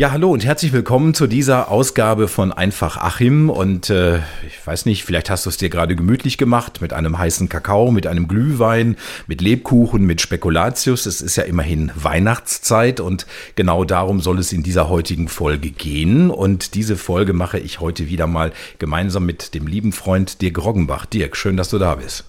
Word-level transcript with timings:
Ja, 0.00 0.12
hallo 0.12 0.30
und 0.30 0.46
herzlich 0.46 0.72
willkommen 0.72 1.12
zu 1.12 1.26
dieser 1.26 1.70
Ausgabe 1.70 2.26
von 2.26 2.52
Einfach 2.52 2.96
Achim. 2.96 3.50
Und 3.50 3.90
äh, 3.90 4.20
ich 4.46 4.66
weiß 4.66 4.86
nicht, 4.86 5.04
vielleicht 5.04 5.28
hast 5.28 5.44
du 5.44 5.50
es 5.50 5.58
dir 5.58 5.68
gerade 5.68 5.94
gemütlich 5.94 6.38
gemacht 6.38 6.80
mit 6.80 6.94
einem 6.94 7.18
heißen 7.18 7.50
Kakao, 7.50 7.90
mit 7.90 8.06
einem 8.06 8.26
Glühwein, 8.26 8.96
mit 9.26 9.42
Lebkuchen, 9.42 10.06
mit 10.06 10.22
Spekulatius. 10.22 11.04
Es 11.04 11.20
ist 11.20 11.36
ja 11.36 11.42
immerhin 11.42 11.92
Weihnachtszeit 11.94 12.98
und 12.98 13.26
genau 13.56 13.84
darum 13.84 14.22
soll 14.22 14.38
es 14.38 14.54
in 14.54 14.62
dieser 14.62 14.88
heutigen 14.88 15.28
Folge 15.28 15.70
gehen. 15.70 16.30
Und 16.30 16.74
diese 16.74 16.96
Folge 16.96 17.34
mache 17.34 17.58
ich 17.58 17.80
heute 17.80 18.08
wieder 18.08 18.26
mal 18.26 18.52
gemeinsam 18.78 19.26
mit 19.26 19.52
dem 19.52 19.66
lieben 19.66 19.92
Freund 19.92 20.40
Dirk 20.40 20.64
Roggenbach. 20.64 21.04
Dirk, 21.04 21.36
schön, 21.36 21.58
dass 21.58 21.68
du 21.68 21.78
da 21.78 21.96
bist. 21.96 22.24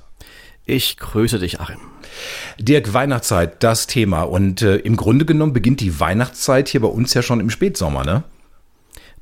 Ich 0.65 0.97
grüße 0.97 1.39
dich, 1.39 1.61
Achim. 1.61 1.79
Dirk, 2.59 2.93
Weihnachtszeit, 2.93 3.63
das 3.63 3.87
Thema. 3.87 4.23
Und 4.23 4.61
äh, 4.61 4.77
im 4.77 4.95
Grunde 4.95 5.25
genommen 5.25 5.53
beginnt 5.53 5.79
die 5.79 5.99
Weihnachtszeit 5.99 6.69
hier 6.69 6.81
bei 6.81 6.87
uns 6.87 7.13
ja 7.13 7.21
schon 7.21 7.39
im 7.39 7.49
Spätsommer, 7.49 8.03
ne? 8.03 8.23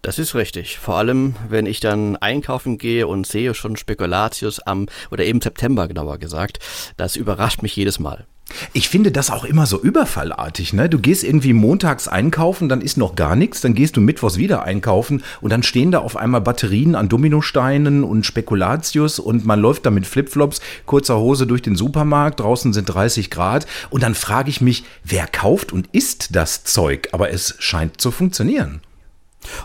Das 0.01 0.17
ist 0.17 0.33
richtig. 0.33 0.79
Vor 0.79 0.95
allem, 0.95 1.35
wenn 1.49 1.65
ich 1.65 1.81
dann 1.81 2.15
einkaufen 2.15 2.77
gehe 2.77 3.05
und 3.05 3.27
sehe 3.27 3.53
schon 3.53 3.75
Spekulatius 3.75 4.59
am, 4.61 4.87
oder 5.11 5.25
eben 5.25 5.41
September 5.41 5.87
genauer 5.89 6.19
gesagt, 6.19 6.59
das 6.95 7.17
überrascht 7.17 7.61
mich 7.61 7.75
jedes 7.75 7.99
Mal. 7.99 8.25
Ich 8.73 8.89
finde 8.89 9.11
das 9.11 9.29
auch 9.29 9.43
immer 9.43 9.65
so 9.65 9.81
überfallartig, 9.81 10.73
ne? 10.73 10.89
Du 10.89 10.99
gehst 10.99 11.23
irgendwie 11.23 11.53
montags 11.53 12.07
einkaufen, 12.07 12.69
dann 12.69 12.81
ist 12.81 12.97
noch 12.97 13.15
gar 13.15 13.35
nichts, 13.35 13.61
dann 13.61 13.73
gehst 13.73 13.97
du 13.97 14.01
mittwochs 14.01 14.37
wieder 14.37 14.63
einkaufen 14.63 15.23
und 15.41 15.51
dann 15.51 15.63
stehen 15.63 15.91
da 15.91 15.99
auf 15.99 16.17
einmal 16.17 16.41
Batterien 16.41 16.95
an 16.95 17.09
Dominosteinen 17.09 18.03
und 18.03 18.25
Spekulatius 18.25 19.19
und 19.19 19.45
man 19.45 19.59
läuft 19.59 19.85
da 19.85 19.91
mit 19.91 20.05
Flipflops, 20.05 20.61
kurzer 20.85 21.19
Hose 21.19 21.47
durch 21.47 21.61
den 21.61 21.75
Supermarkt, 21.75 22.39
draußen 22.39 22.73
sind 22.73 22.85
30 22.85 23.29
Grad 23.29 23.67
und 23.89 24.03
dann 24.03 24.15
frage 24.15 24.49
ich 24.49 24.61
mich, 24.61 24.83
wer 25.03 25.27
kauft 25.27 25.71
und 25.71 25.87
isst 25.91 26.35
das 26.35 26.63
Zeug? 26.63 27.09
Aber 27.11 27.31
es 27.31 27.55
scheint 27.59 28.01
zu 28.01 28.11
funktionieren. 28.11 28.81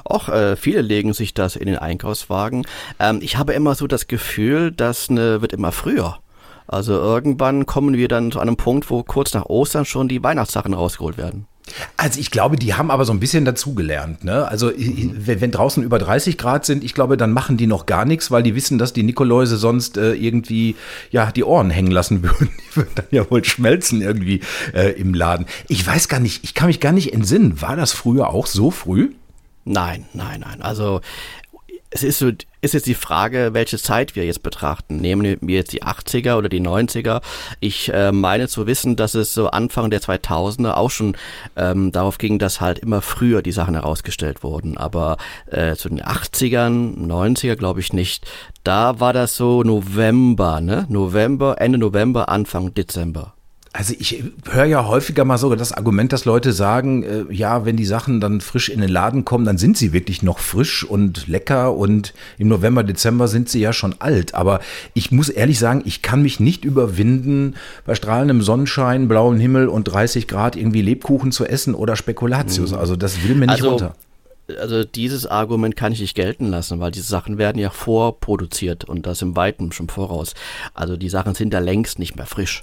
Auch 0.05 0.29
äh, 0.29 0.57
viele 0.57 0.83
legen 0.83 1.13
sich 1.13 1.35
das 1.35 1.57
in 1.57 1.67
den 1.67 1.79
Einkaufswagen. 1.79 2.67
Ähm, 3.01 3.19
ich 3.23 3.37
habe 3.37 3.55
immer 3.55 3.75
so 3.75 3.87
das 3.87 4.07
Gefühl, 4.07 4.71
das 4.71 5.11
ne, 5.11 5.41
wird 5.43 5.53
immer 5.53 5.73
früher. 5.73 6.19
Also 6.67 6.93
irgendwann 6.93 7.67
kommen 7.67 7.95
wir 7.95 8.09
dann 8.09 8.33
zu 8.33 8.41
einem 8.41 8.57
Punkt, 8.57 8.89
wo 8.91 9.03
kurz 9.03 9.35
nach 9.35 9.47
Ostern 9.47 9.85
schon 9.85 10.09
die 10.09 10.23
Weihnachtssachen 10.23 10.75
rausgeholt 10.75 11.19
werden. 11.19 11.47
Also 11.97 12.21
ich 12.21 12.31
glaube, 12.31 12.57
die 12.57 12.75
haben 12.75 12.91
aber 12.91 13.05
so 13.05 13.13
ein 13.13 13.21
bisschen 13.21 13.45
dazugelernt. 13.45 14.23
Ne? 14.23 14.47
Also 14.47 14.71
wenn 14.77 15.51
draußen 15.51 15.83
über 15.83 15.99
30 15.99 16.37
Grad 16.37 16.67
sind, 16.67 16.85
ich 16.85 16.93
glaube, 16.93 17.17
dann 17.17 17.33
machen 17.33 17.57
die 17.57 17.67
noch 17.67 17.87
gar 17.87 18.05
nichts, 18.05 18.31
weil 18.31 18.43
die 18.43 18.55
wissen, 18.55 18.77
dass 18.77 18.93
die 18.93 19.03
Nikoläuse 19.03 19.57
sonst 19.57 19.97
äh, 19.97 20.13
irgendwie 20.13 20.77
ja 21.11 21.33
die 21.33 21.45
Ohren 21.45 21.71
hängen 21.71 21.91
lassen 21.91 22.23
würden. 22.23 22.51
Die 22.59 22.77
würden 22.77 22.93
dann 22.95 23.07
ja 23.11 23.31
wohl 23.31 23.45
schmelzen 23.45 24.03
irgendwie 24.03 24.41
äh, 24.75 24.91
im 24.93 25.15
Laden. 25.15 25.47
Ich 25.69 25.87
weiß 25.87 26.09
gar 26.09 26.21
nicht, 26.21 26.45
ich 26.45 26.55
kann 26.55 26.67
mich 26.67 26.81
gar 26.81 26.93
nicht 26.93 27.15
entsinnen. 27.15 27.61
War 27.63 27.77
das 27.77 27.93
früher 27.93 28.29
auch 28.29 28.47
so 28.47 28.71
früh? 28.71 29.13
Nein, 29.65 30.05
nein, 30.13 30.41
nein. 30.41 30.61
Also 30.61 31.01
es 31.95 32.03
ist 32.03 32.19
so, 32.19 32.33
ist 32.61 32.75
jetzt 32.75 32.89
die 32.89 32.95
Frage, 32.95 33.51
welche 33.53 33.79
Zeit 33.79 34.17
wir 34.17 34.27
jetzt 34.27 34.43
betrachten. 34.43 34.97
Nehmen 34.97 35.39
wir 35.41 35.55
jetzt 35.55 35.73
die 35.73 35.85
80er 35.85 36.37
oder 36.37 36.49
die 36.49 36.61
90er? 36.61 37.23
Ich 37.61 37.93
äh, 37.93 38.11
meine 38.11 38.49
zu 38.49 38.67
wissen, 38.67 38.97
dass 38.97 39.15
es 39.15 39.33
so 39.33 39.47
Anfang 39.47 39.91
der 39.91 40.01
2000er 40.01 40.73
auch 40.73 40.91
schon 40.91 41.17
ähm, 41.55 41.93
darauf 41.93 42.19
ging, 42.19 42.41
dass 42.41 42.61
halt 42.61 42.81
immer 42.81 43.01
früher 43.01 43.43
die 43.43 43.53
Sachen 43.53 43.75
herausgestellt 43.75 44.43
wurden. 44.43 44.77
Aber 44.77 45.19
äh, 45.47 45.77
zu 45.77 45.89
den 45.89 46.03
80ern, 46.03 46.97
90er 46.99 47.55
glaube 47.55 47.79
ich 47.79 47.93
nicht. 47.93 48.27
Da 48.65 48.99
war 48.99 49.13
das 49.13 49.37
so 49.37 49.63
November, 49.63 50.61
ne? 50.61 50.87
November, 50.89 51.61
Ende 51.61 51.79
November, 51.79 52.29
Anfang 52.29 52.75
Dezember. 52.75 53.35
Also 53.77 53.93
ich 53.99 54.23
höre 54.49 54.67
ja 54.67 54.87
häufiger 54.87 55.25
mal 55.25 55.37
sogar 55.37 55.57
das 55.57 55.73
Argument, 55.73 56.13
dass 56.13 56.25
Leute 56.25 56.53
sagen, 56.53 57.03
äh, 57.03 57.25
ja, 57.31 57.65
wenn 57.65 57.77
die 57.77 57.85
Sachen 57.85 58.21
dann 58.21 58.41
frisch 58.41 58.69
in 58.69 58.81
den 58.81 58.89
Laden 58.89 59.25
kommen, 59.25 59.45
dann 59.45 59.59
sind 59.59 59.77
sie 59.77 59.93
wirklich 59.93 60.23
noch 60.23 60.39
frisch 60.39 60.85
und 60.85 61.27
lecker 61.27 61.75
und 61.75 62.15
im 62.39 62.47
November, 62.47 62.85
Dezember 62.85 63.27
sind 63.27 63.49
sie 63.49 63.59
ja 63.59 63.73
schon 63.73 63.97
alt. 63.99 64.33
Aber 64.33 64.61
ich 64.95 65.11
muss 65.11 65.29
ehrlich 65.29 65.59
sagen, 65.59 65.83
ich 65.87 66.03
kann 66.03 66.23
mich 66.23 66.39
nicht 66.39 66.65
überwinden, 66.65 67.57
bei 67.85 67.97
strahlendem 67.97 68.43
Sonnenschein, 68.43 69.09
blauem 69.09 69.41
Himmel 69.41 69.67
und 69.67 69.85
30 69.85 70.29
Grad 70.29 70.55
irgendwie 70.55 70.83
Lebkuchen 70.83 71.33
zu 71.33 71.45
essen 71.45 71.75
oder 71.75 71.97
Spekulatius. 71.97 72.71
Mhm. 72.71 72.79
Also 72.79 72.95
das 72.95 73.25
will 73.25 73.35
mir 73.35 73.47
nicht 73.47 73.57
also, 73.57 73.71
runter 73.71 73.97
also 74.61 74.85
dieses 74.85 75.27
Argument 75.27 75.75
kann 75.75 75.93
ich 75.93 76.01
nicht 76.01 76.15
gelten 76.15 76.47
lassen, 76.47 76.79
weil 76.79 76.91
diese 76.91 77.09
Sachen 77.09 77.39
werden 77.39 77.59
ja 77.59 77.71
vorproduziert 77.71 78.85
und 78.85 79.07
das 79.07 79.23
im 79.23 79.37
Weiten 79.37 79.73
schon 79.73 79.89
voraus. 79.89 80.35
Also 80.75 80.97
die 80.97 81.09
Sachen 81.09 81.35
sind 81.35 81.55
da 81.55 81.61
längst 81.61 81.99
nicht 81.99 82.17
mehr 82.17 82.27
frisch. 82.27 82.63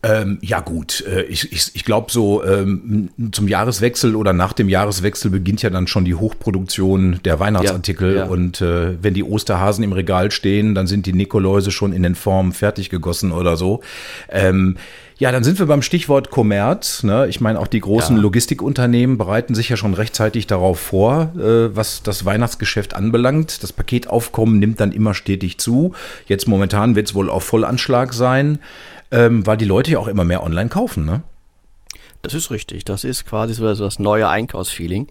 Ähm, 0.00 0.38
ja 0.42 0.60
gut, 0.60 1.04
äh, 1.08 1.22
ich, 1.22 1.52
ich, 1.52 1.70
ich 1.74 1.84
glaube 1.84 2.12
so 2.12 2.44
ähm, 2.44 3.10
zum 3.32 3.48
Jahreswechsel 3.48 4.14
oder 4.14 4.32
nach 4.32 4.52
dem 4.52 4.68
Jahreswechsel 4.68 5.28
beginnt 5.28 5.60
ja 5.62 5.70
dann 5.70 5.88
schon 5.88 6.04
die 6.04 6.14
Hochproduktion 6.14 7.18
der 7.24 7.40
Weihnachtsartikel 7.40 8.14
ja, 8.14 8.24
ja. 8.24 8.26
und 8.26 8.60
äh, 8.60 9.02
wenn 9.02 9.14
die 9.14 9.24
Osterhasen 9.24 9.82
im 9.82 9.92
Regal 9.92 10.30
stehen, 10.30 10.76
dann 10.76 10.86
sind 10.86 11.06
die 11.06 11.12
Nikoläuse 11.12 11.72
schon 11.72 11.92
in 11.92 12.04
den 12.04 12.14
Formen 12.14 12.52
fertig 12.52 12.90
gegossen 12.90 13.32
oder 13.32 13.56
so. 13.56 13.80
Ähm, 14.28 14.76
ja, 15.16 15.32
dann 15.32 15.42
sind 15.42 15.58
wir 15.58 15.66
beim 15.66 15.82
Stichwort 15.82 16.30
Kommerz. 16.30 17.02
Ne? 17.02 17.26
Ich 17.26 17.40
meine, 17.40 17.58
auch 17.58 17.66
die 17.66 17.80
großen 17.80 18.14
ja. 18.14 18.22
Logistikunternehmen 18.22 19.18
bereiten 19.18 19.56
sich 19.56 19.68
ja 19.68 19.76
schon 19.76 19.94
rechtzeitig 19.94 20.46
darauf 20.46 20.78
vor, 20.78 21.32
äh, 21.36 21.74
was 21.74 22.04
das 22.04 22.24
Weihnachtsgeschäft 22.24 22.94
anbelangt. 22.94 23.64
Das 23.64 23.72
Paketaufkommen 23.72 24.60
nimmt 24.60 24.78
dann 24.78 24.92
immer 24.92 25.14
stetig 25.14 25.58
zu. 25.58 25.92
Jetzt 26.28 26.46
momentan 26.46 26.94
wird 26.94 27.08
es 27.08 27.16
wohl 27.16 27.30
auf 27.30 27.42
Vollanschlag 27.42 28.14
sein 28.14 28.60
ähm, 29.10 29.46
weil 29.46 29.56
die 29.56 29.64
Leute 29.64 29.87
ja 29.92 29.98
auch 29.98 30.08
immer 30.08 30.24
mehr 30.24 30.42
online 30.42 30.68
kaufen, 30.68 31.04
ne? 31.04 31.22
Das 32.22 32.34
ist 32.34 32.50
richtig. 32.50 32.84
Das 32.84 33.04
ist 33.04 33.26
quasi 33.26 33.54
so 33.54 33.72
das 33.72 33.98
neue 33.98 34.28
Einkaufsfeeling. 34.28 35.06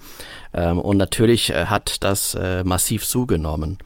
Ähm, 0.54 0.80
und 0.80 0.98
natürlich 0.98 1.52
äh, 1.52 1.66
hat 1.66 2.04
das 2.04 2.36
äh, 2.36 2.64
massiv 2.64 3.06
zugenommen. 3.06 3.78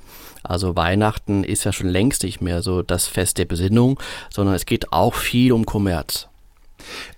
Also 0.43 0.75
Weihnachten 0.75 1.43
ist 1.43 1.63
ja 1.63 1.71
schon 1.71 1.87
längst 1.87 2.23
nicht 2.23 2.41
mehr 2.41 2.63
so 2.63 2.81
das 2.81 3.07
Fest 3.07 3.37
der 3.37 3.45
Besinnung, 3.45 3.99
sondern 4.33 4.55
es 4.55 4.65
geht 4.65 4.91
auch 4.91 5.13
viel 5.13 5.51
um 5.51 5.65
Kommerz. 5.65 6.27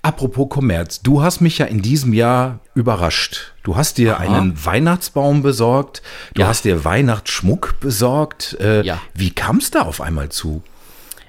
Apropos 0.01 0.49
Kommerz, 0.49 1.01
du 1.01 1.23
hast 1.23 1.39
mich 1.39 1.57
ja 1.57 1.65
in 1.65 1.81
diesem 1.81 2.11
Jahr 2.11 2.59
überrascht. 2.75 3.53
Du 3.63 3.77
hast 3.77 3.97
dir 3.97 4.19
Aha. 4.19 4.23
einen 4.23 4.65
Weihnachtsbaum 4.65 5.41
besorgt, 5.41 6.01
du 6.33 6.41
ja. 6.41 6.49
hast 6.49 6.65
dir 6.65 6.83
Weihnachtsschmuck 6.83 7.79
besorgt. 7.79 8.57
Äh, 8.59 8.83
ja. 8.83 9.01
Wie 9.13 9.31
kam 9.31 9.57
es 9.57 9.71
da 9.71 9.83
auf 9.83 10.01
einmal 10.01 10.29
zu? 10.29 10.63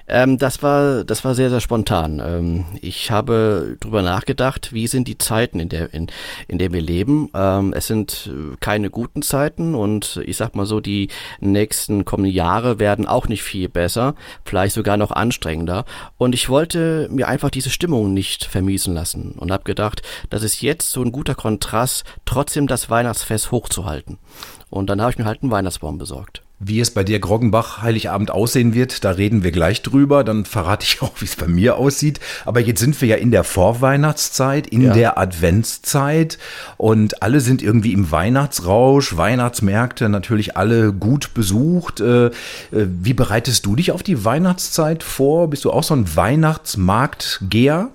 Ähm, 0.07 0.37
das 0.37 0.61
war, 0.61 1.03
das 1.03 1.25
war 1.25 1.33
sehr, 1.33 1.49
sehr 1.49 1.61
spontan. 1.61 2.21
Ähm, 2.23 2.65
ich 2.81 3.09
habe 3.11 3.77
drüber 3.79 4.01
nachgedacht, 4.01 4.71
wie 4.73 4.87
sind 4.87 5.07
die 5.07 5.17
Zeiten, 5.17 5.59
in 5.59 5.69
der, 5.69 5.93
in, 5.93 6.07
in 6.47 6.57
der 6.59 6.71
wir 6.71 6.81
leben. 6.81 7.29
Ähm, 7.33 7.73
es 7.73 7.87
sind 7.87 8.29
keine 8.59 8.89
guten 8.89 9.21
Zeiten 9.21 9.73
und 9.75 10.21
ich 10.25 10.37
sag 10.37 10.55
mal 10.55 10.65
so, 10.65 10.79
die 10.79 11.09
nächsten 11.39 12.05
kommenden 12.05 12.33
Jahre 12.33 12.79
werden 12.79 13.07
auch 13.07 13.27
nicht 13.27 13.43
viel 13.43 13.69
besser, 13.69 14.15
vielleicht 14.43 14.75
sogar 14.75 14.97
noch 14.97 15.11
anstrengender. 15.11 15.85
Und 16.17 16.35
ich 16.35 16.49
wollte 16.49 17.07
mir 17.11 17.27
einfach 17.27 17.49
diese 17.49 17.69
Stimmung 17.69 18.13
nicht 18.13 18.45
vermiesen 18.45 18.93
lassen 18.93 19.33
und 19.37 19.51
habe 19.51 19.63
gedacht, 19.63 20.01
das 20.29 20.43
ist 20.43 20.61
jetzt 20.61 20.91
so 20.91 21.01
ein 21.01 21.11
guter 21.11 21.35
Kontrast, 21.35 22.03
trotzdem 22.25 22.67
das 22.67 22.89
Weihnachtsfest 22.89 23.51
hochzuhalten. 23.51 24.17
Und 24.69 24.89
dann 24.89 25.01
habe 25.01 25.11
ich 25.11 25.17
mir 25.17 25.25
halt 25.25 25.41
einen 25.41 25.51
Weihnachtsbaum 25.51 25.97
besorgt. 25.97 26.44
Wie 26.67 26.79
es 26.79 26.89
bei 26.89 27.03
dir 27.03 27.19
Groggenbach 27.19 27.83
Heiligabend 27.83 28.31
aussehen 28.31 28.73
wird, 28.73 29.03
da 29.03 29.11
reden 29.11 29.43
wir 29.43 29.51
gleich 29.51 29.83
drüber. 29.83 30.23
Dann 30.23 30.45
verrate 30.45 30.83
ich 30.83 30.99
auch, 31.03 31.11
wie 31.19 31.25
es 31.25 31.35
bei 31.35 31.47
mir 31.47 31.75
aussieht. 31.75 32.19
Aber 32.43 32.59
jetzt 32.59 32.79
sind 32.79 32.99
wir 33.01 33.07
ja 33.07 33.17
in 33.17 33.29
der 33.29 33.43
Vorweihnachtszeit, 33.43 34.65
in 34.65 34.81
ja. 34.81 34.93
der 34.93 35.19
Adventszeit 35.19 36.39
und 36.77 37.21
alle 37.21 37.39
sind 37.39 37.61
irgendwie 37.61 37.93
im 37.93 38.09
Weihnachtsrausch. 38.09 39.15
Weihnachtsmärkte 39.15 40.09
natürlich 40.09 40.57
alle 40.57 40.91
gut 40.91 41.35
besucht. 41.35 41.99
Äh, 41.99 42.25
äh, 42.27 42.31
wie 42.71 43.13
bereitest 43.13 43.67
du 43.67 43.75
dich 43.75 43.91
auf 43.91 44.01
die 44.01 44.25
Weihnachtszeit 44.25 45.03
vor? 45.03 45.51
Bist 45.51 45.65
du 45.65 45.71
auch 45.71 45.83
so 45.83 45.93
ein 45.93 46.15
Weihnachtsmarktgeher? 46.15 47.91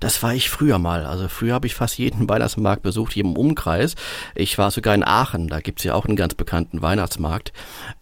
Das 0.00 0.22
war 0.22 0.34
ich 0.34 0.50
früher 0.50 0.78
mal. 0.78 1.04
Also 1.04 1.28
früher 1.28 1.54
habe 1.54 1.66
ich 1.66 1.74
fast 1.74 1.98
jeden 1.98 2.28
Weihnachtsmarkt 2.28 2.82
besucht, 2.82 3.12
hier 3.12 3.24
im 3.24 3.36
Umkreis. 3.36 3.94
Ich 4.34 4.58
war 4.58 4.70
sogar 4.70 4.94
in 4.94 5.04
Aachen, 5.04 5.48
da 5.48 5.60
gibt's 5.60 5.84
ja 5.84 5.94
auch 5.94 6.06
einen 6.06 6.16
ganz 6.16 6.34
bekannten 6.34 6.82
Weihnachtsmarkt. 6.82 7.52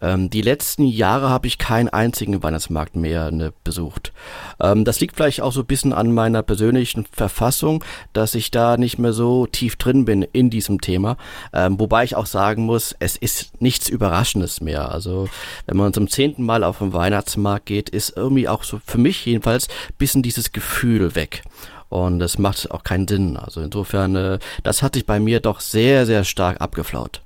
Ähm, 0.01 0.29
die 0.29 0.41
letzten 0.41 0.85
Jahre 0.85 1.29
habe 1.29 1.47
ich 1.47 1.57
keinen 1.57 1.89
einzigen 1.89 2.41
Weihnachtsmarkt 2.43 2.95
mehr 2.95 3.31
ne, 3.31 3.53
besucht. 3.63 4.13
Ähm, 4.59 4.85
das 4.85 4.99
liegt 4.99 5.15
vielleicht 5.15 5.41
auch 5.41 5.51
so 5.51 5.61
ein 5.61 5.65
bisschen 5.65 5.93
an 5.93 6.13
meiner 6.13 6.43
persönlichen 6.43 7.05
Verfassung, 7.11 7.83
dass 8.13 8.35
ich 8.35 8.51
da 8.51 8.77
nicht 8.77 8.97
mehr 8.97 9.13
so 9.13 9.45
tief 9.47 9.75
drin 9.75 10.05
bin 10.05 10.21
in 10.21 10.49
diesem 10.49 10.81
Thema. 10.81 11.17
Ähm, 11.53 11.79
wobei 11.79 12.03
ich 12.03 12.15
auch 12.15 12.25
sagen 12.25 12.63
muss, 12.63 12.95
es 12.99 13.15
ist 13.15 13.61
nichts 13.61 13.89
Überraschendes 13.89 14.61
mehr. 14.61 14.91
Also 14.91 15.29
wenn 15.65 15.77
man 15.77 15.93
zum 15.93 16.09
zehnten 16.09 16.43
Mal 16.43 16.63
auf 16.63 16.79
den 16.79 16.93
Weihnachtsmarkt 16.93 17.65
geht, 17.65 17.89
ist 17.89 18.15
irgendwie 18.15 18.47
auch 18.47 18.63
so 18.63 18.79
für 18.85 18.97
mich 18.97 19.25
jedenfalls 19.25 19.67
bisschen 19.97 20.23
dieses 20.23 20.51
Gefühl 20.51 21.15
weg. 21.15 21.43
Und 21.89 22.21
es 22.21 22.37
macht 22.37 22.69
auch 22.71 22.83
keinen 22.83 23.07
Sinn. 23.07 23.37
Also 23.37 23.61
insofern, 23.61 24.15
äh, 24.15 24.39
das 24.63 24.83
hat 24.83 24.95
sich 24.95 25.05
bei 25.05 25.19
mir 25.19 25.39
doch 25.39 25.61
sehr, 25.61 26.05
sehr 26.05 26.23
stark 26.23 26.59
abgeflaut. 26.61 27.21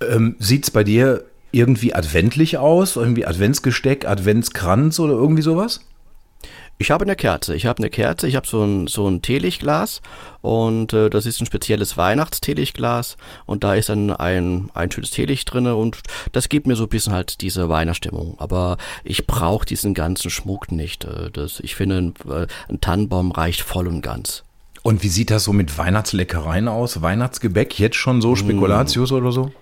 Ähm, 0.00 0.36
sieht's 0.38 0.70
bei 0.70 0.84
dir 0.84 1.24
irgendwie 1.52 1.94
adventlich 1.94 2.58
aus? 2.58 2.96
Irgendwie 2.96 3.26
Adventsgesteck, 3.26 4.06
Adventskranz 4.06 4.98
oder 5.00 5.14
irgendwie 5.14 5.42
sowas? 5.42 5.80
Ich 6.80 6.90
habe 6.90 7.04
eine 7.04 7.14
Kerze. 7.14 7.54
Ich 7.54 7.66
habe 7.66 7.76
eine 7.76 7.90
Kerze. 7.90 8.26
Ich 8.26 8.36
habe 8.36 8.46
so 8.46 8.64
ein, 8.64 8.86
so 8.86 9.06
ein 9.06 9.20
Teelichtglas 9.20 10.00
und 10.40 10.94
äh, 10.94 11.10
das 11.10 11.26
ist 11.26 11.38
ein 11.38 11.44
spezielles 11.44 11.98
Weihnachtsteelichtglas 11.98 13.18
und 13.44 13.64
da 13.64 13.74
ist 13.74 13.90
dann 13.90 14.10
ein, 14.10 14.70
ein 14.72 14.90
schönes 14.90 15.10
Teelicht 15.10 15.52
drinne 15.52 15.76
und 15.76 15.98
das 16.32 16.48
gibt 16.48 16.66
mir 16.66 16.76
so 16.76 16.84
ein 16.84 16.88
bisschen 16.88 17.12
halt 17.12 17.42
diese 17.42 17.68
Weihnachtsstimmung. 17.68 18.36
Aber 18.38 18.78
ich 19.04 19.26
brauche 19.26 19.66
diesen 19.66 19.92
ganzen 19.92 20.30
Schmuck 20.30 20.72
nicht. 20.72 21.04
Äh, 21.04 21.30
das, 21.30 21.60
ich 21.60 21.74
finde, 21.74 21.98
ein, 21.98 22.14
äh, 22.26 22.46
ein 22.70 22.80
Tannenbaum 22.80 23.32
reicht 23.32 23.60
voll 23.60 23.86
und 23.86 24.00
ganz. 24.00 24.42
Und 24.80 25.02
wie 25.02 25.08
sieht 25.08 25.30
das 25.30 25.44
so 25.44 25.52
mit 25.52 25.76
Weihnachtsleckereien 25.76 26.66
aus? 26.66 27.02
Weihnachtsgebäck 27.02 27.78
jetzt 27.78 27.96
schon 27.96 28.22
so 28.22 28.36
Spekulatius 28.36 29.10
mm. 29.10 29.14
oder 29.14 29.32
so? 29.32 29.52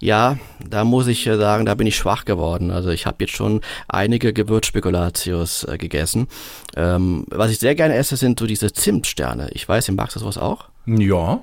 Ja, 0.00 0.38
da 0.66 0.84
muss 0.84 1.06
ich 1.06 1.24
sagen, 1.24 1.66
da 1.66 1.74
bin 1.74 1.86
ich 1.86 1.96
schwach 1.96 2.24
geworden. 2.24 2.70
Also 2.70 2.90
ich 2.90 3.06
habe 3.06 3.16
jetzt 3.20 3.34
schon 3.34 3.60
einige 3.88 4.32
Gewürzspekulatius 4.32 5.64
äh, 5.64 5.78
gegessen. 5.78 6.28
Ähm, 6.76 7.24
was 7.28 7.50
ich 7.50 7.58
sehr 7.58 7.74
gerne 7.74 7.94
esse, 7.94 8.16
sind 8.16 8.38
so 8.38 8.46
diese 8.46 8.72
Zimtsterne. 8.72 9.50
Ich 9.52 9.68
weiß, 9.68 9.86
du 9.86 9.92
magst 9.92 10.16
du 10.16 10.20
sowas 10.20 10.38
auch? 10.38 10.68
Ja. 10.86 11.40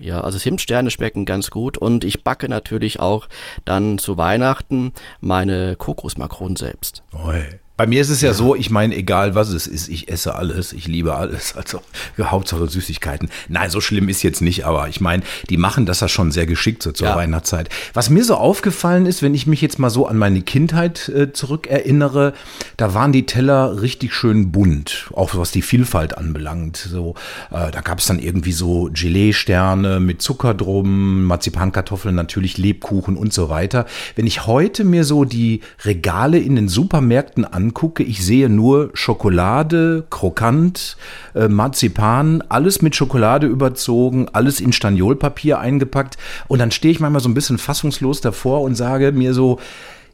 Ja, 0.00 0.20
also 0.20 0.38
Zimtsterne 0.38 0.90
schmecken 0.90 1.24
ganz 1.24 1.50
gut 1.50 1.76
und 1.76 2.04
ich 2.04 2.22
backe 2.22 2.48
natürlich 2.48 3.00
auch 3.00 3.28
dann 3.64 3.98
zu 3.98 4.16
Weihnachten 4.16 4.92
meine 5.20 5.74
Kokosmakronen 5.76 6.56
selbst. 6.56 7.02
Oi. 7.12 7.58
Bei 7.78 7.86
mir 7.86 8.00
ist 8.00 8.08
es 8.08 8.22
ja, 8.22 8.30
ja, 8.30 8.34
so, 8.34 8.56
ich 8.56 8.70
meine, 8.70 8.96
egal 8.96 9.36
was 9.36 9.50
es 9.50 9.68
ist, 9.68 9.88
ich 9.88 10.08
esse 10.08 10.34
alles, 10.34 10.72
ich 10.72 10.88
liebe 10.88 11.14
alles, 11.14 11.54
also 11.56 11.80
Hauptsache 12.20 12.68
Süßigkeiten. 12.68 13.30
Nein, 13.46 13.70
so 13.70 13.80
schlimm 13.80 14.08
ist 14.08 14.24
jetzt 14.24 14.42
nicht, 14.42 14.66
aber 14.66 14.88
ich 14.88 15.00
meine, 15.00 15.22
die 15.48 15.58
machen 15.58 15.86
das 15.86 16.00
ja 16.00 16.08
schon 16.08 16.32
sehr 16.32 16.46
geschickt 16.46 16.82
so 16.82 16.90
zur 16.90 17.06
ja. 17.06 17.14
Weihnachtszeit. 17.14 17.68
Was 17.94 18.10
mir 18.10 18.24
so 18.24 18.34
aufgefallen 18.34 19.06
ist, 19.06 19.22
wenn 19.22 19.32
ich 19.32 19.46
mich 19.46 19.60
jetzt 19.60 19.78
mal 19.78 19.90
so 19.90 20.08
an 20.08 20.18
meine 20.18 20.42
Kindheit 20.42 21.08
äh, 21.08 21.32
zurückerinnere, 21.32 22.34
da 22.76 22.94
waren 22.94 23.12
die 23.12 23.26
Teller 23.26 23.80
richtig 23.80 24.12
schön 24.12 24.50
bunt, 24.50 25.10
auch 25.14 25.36
was 25.36 25.52
die 25.52 25.62
Vielfalt 25.62 26.18
anbelangt. 26.18 26.78
So, 26.78 27.14
äh, 27.52 27.70
da 27.70 27.80
gab 27.80 28.00
es 28.00 28.06
dann 28.06 28.18
irgendwie 28.18 28.50
so 28.50 28.90
Gelee-Sterne 28.92 30.00
mit 30.00 30.20
Zucker 30.20 30.52
drum, 30.52 31.26
Marzipankartoffeln, 31.26 32.16
natürlich 32.16 32.58
Lebkuchen 32.58 33.16
und 33.16 33.32
so 33.32 33.48
weiter. 33.48 33.86
Wenn 34.16 34.26
ich 34.26 34.46
heute 34.48 34.82
mir 34.82 35.04
so 35.04 35.24
die 35.24 35.60
Regale 35.84 36.40
in 36.40 36.56
den 36.56 36.68
Supermärkten 36.68 37.44
an 37.44 37.67
angucke, 37.68 38.02
ich 38.02 38.24
sehe 38.24 38.48
nur 38.48 38.90
Schokolade, 38.94 40.04
Krokant, 40.10 40.96
äh, 41.34 41.48
Marzipan, 41.48 42.42
alles 42.48 42.82
mit 42.82 42.96
Schokolade 42.96 43.46
überzogen, 43.46 44.28
alles 44.32 44.60
in 44.60 44.72
Staniolpapier 44.72 45.58
eingepackt. 45.58 46.16
Und 46.48 46.58
dann 46.58 46.70
stehe 46.70 46.92
ich 46.92 47.00
manchmal 47.00 47.22
so 47.22 47.28
ein 47.28 47.34
bisschen 47.34 47.58
fassungslos 47.58 48.20
davor 48.20 48.62
und 48.62 48.74
sage 48.74 49.12
mir 49.12 49.34
so, 49.34 49.58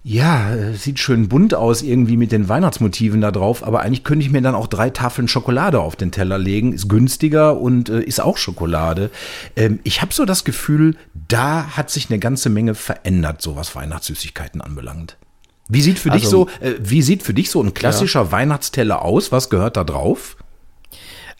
ja, 0.06 0.54
äh, 0.54 0.74
sieht 0.74 0.98
schön 0.98 1.28
bunt 1.28 1.54
aus 1.54 1.80
irgendwie 1.80 2.18
mit 2.18 2.30
den 2.30 2.48
Weihnachtsmotiven 2.48 3.22
da 3.22 3.30
drauf, 3.30 3.66
aber 3.66 3.80
eigentlich 3.80 4.04
könnte 4.04 4.26
ich 4.26 4.32
mir 4.32 4.42
dann 4.42 4.54
auch 4.54 4.66
drei 4.66 4.90
Tafeln 4.90 5.28
Schokolade 5.28 5.80
auf 5.80 5.96
den 5.96 6.10
Teller 6.10 6.36
legen, 6.36 6.74
ist 6.74 6.88
günstiger 6.88 7.58
und 7.58 7.88
äh, 7.88 8.02
ist 8.02 8.20
auch 8.20 8.36
Schokolade. 8.36 9.10
Ähm, 9.56 9.78
ich 9.82 10.02
habe 10.02 10.12
so 10.12 10.26
das 10.26 10.44
Gefühl, 10.44 10.96
da 11.14 11.68
hat 11.76 11.88
sich 11.88 12.10
eine 12.10 12.18
ganze 12.18 12.50
Menge 12.50 12.74
verändert, 12.74 13.40
so 13.40 13.56
was 13.56 13.74
Weihnachtssüßigkeiten 13.74 14.60
anbelangt. 14.60 15.16
Wie 15.68 15.80
sieht 15.80 15.98
für 15.98 16.10
also, 16.10 16.46
dich 16.46 16.60
so, 16.60 16.66
äh, 16.66 16.74
wie 16.78 17.02
sieht 17.02 17.22
für 17.22 17.34
dich 17.34 17.50
so 17.50 17.62
ein 17.62 17.74
klassischer 17.74 18.24
ja. 18.24 18.32
Weihnachtsteller 18.32 19.02
aus? 19.02 19.32
Was 19.32 19.50
gehört 19.50 19.76
da 19.76 19.84
drauf? 19.84 20.36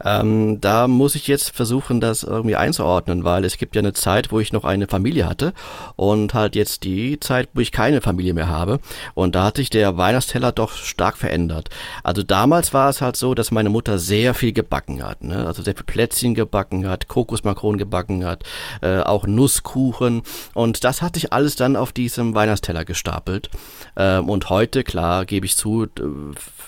Ähm, 0.03 0.61
da 0.61 0.89
muss 0.89 1.15
ich 1.15 1.27
jetzt 1.27 1.55
versuchen, 1.55 2.01
das 2.01 2.23
irgendwie 2.23 2.57
einzuordnen, 2.57 3.25
weil 3.25 3.45
es 3.45 3.59
gibt 3.59 3.77
ja 3.77 3.81
eine 3.81 3.93
Zeit, 3.93 4.33
wo 4.33 4.41
ich 4.41 4.53
noch 4.53 4.65
eine 4.65 4.87
Familie 4.87 5.29
hatte 5.29 5.53
und 5.97 6.35
halt 6.35 6.57
jetzt 6.57 6.85
die 6.85 7.21
Zeit, 7.21 7.49
wo 7.55 7.61
ich 7.61 7.73
keine 7.73 8.01
Familie 8.01 8.35
mehr 8.35 8.49
habe. 8.49 8.81
Und 9.15 9.35
da 9.35 9.45
hat 9.45 9.57
sich 9.57 9.71
der 9.71 9.97
Weihnachtsteller 9.97 10.53
doch 10.53 10.73
stark 10.73 11.17
verändert. 11.17 11.69
Also 12.03 12.23
damals 12.23 12.75
war 12.75 12.89
es 12.89 13.01
halt 13.01 13.17
so, 13.17 13.35
dass 13.35 13.51
meine 13.51 13.71
Mutter 13.71 13.99
sehr 13.99 14.35
viel 14.35 14.53
gebacken 14.53 15.03
hat. 15.03 15.23
Ne? 15.23 15.47
Also 15.47 15.63
sehr 15.63 15.75
viel 15.75 15.85
Plätzchen 15.85 16.35
gebacken 16.35 16.89
hat, 16.89 17.09
Kokosmakronen 17.09 17.79
gebacken 17.79 18.25
hat, 18.25 18.45
äh, 18.83 19.01
auch 19.01 19.27
Nusskuchen. 19.27 20.23
Und 20.55 20.85
das 20.85 21.03
hat 21.03 21.15
sich 21.15 21.33
alles 21.33 21.57
dann 21.57 21.77
auf 21.77 21.93
diesem 21.93 22.35
Weihnachtsteller 22.35 22.85
gestapelt. 22.85 23.51
Ähm, 23.97 24.29
und 24.29 24.51
heute, 24.51 24.85
klar, 24.85 25.25
gebe 25.25 25.47
ich 25.47 25.57
zu, 25.57 25.87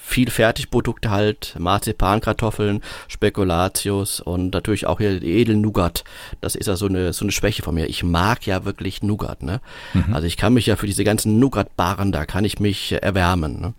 viel 0.06 0.31
Fertigprodukte 0.31 1.11
halt, 1.11 1.56
Marzipankartoffeln, 1.58 2.81
Spekulatius 3.08 4.20
und 4.20 4.55
natürlich 4.55 4.87
auch 4.87 4.99
hier 4.99 5.20
Edelnougat. 5.20 6.05
Das 6.41 6.55
ist 6.55 6.69
ja 6.69 6.76
so 6.76 6.87
eine, 6.87 7.12
so 7.12 7.25
eine 7.25 7.32
Schwäche 7.32 7.62
von 7.62 7.75
mir. 7.75 7.87
Ich 7.87 8.05
mag 8.05 8.47
ja 8.47 8.64
wirklich 8.64 9.03
Nougat, 9.03 9.43
ne? 9.43 9.61
Mhm. 9.94 10.14
Also 10.14 10.29
ich 10.29 10.37
kann 10.37 10.55
mich 10.55 10.67
ja 10.67 10.76
für 10.76 10.87
diese 10.87 11.03
ganzen 11.03 11.41
Nougat-Baren, 11.41 12.12
da 12.12 12.25
kann 12.25 12.44
ich 12.44 12.61
mich 12.61 12.93
erwärmen, 12.93 13.61
ne? 13.61 13.75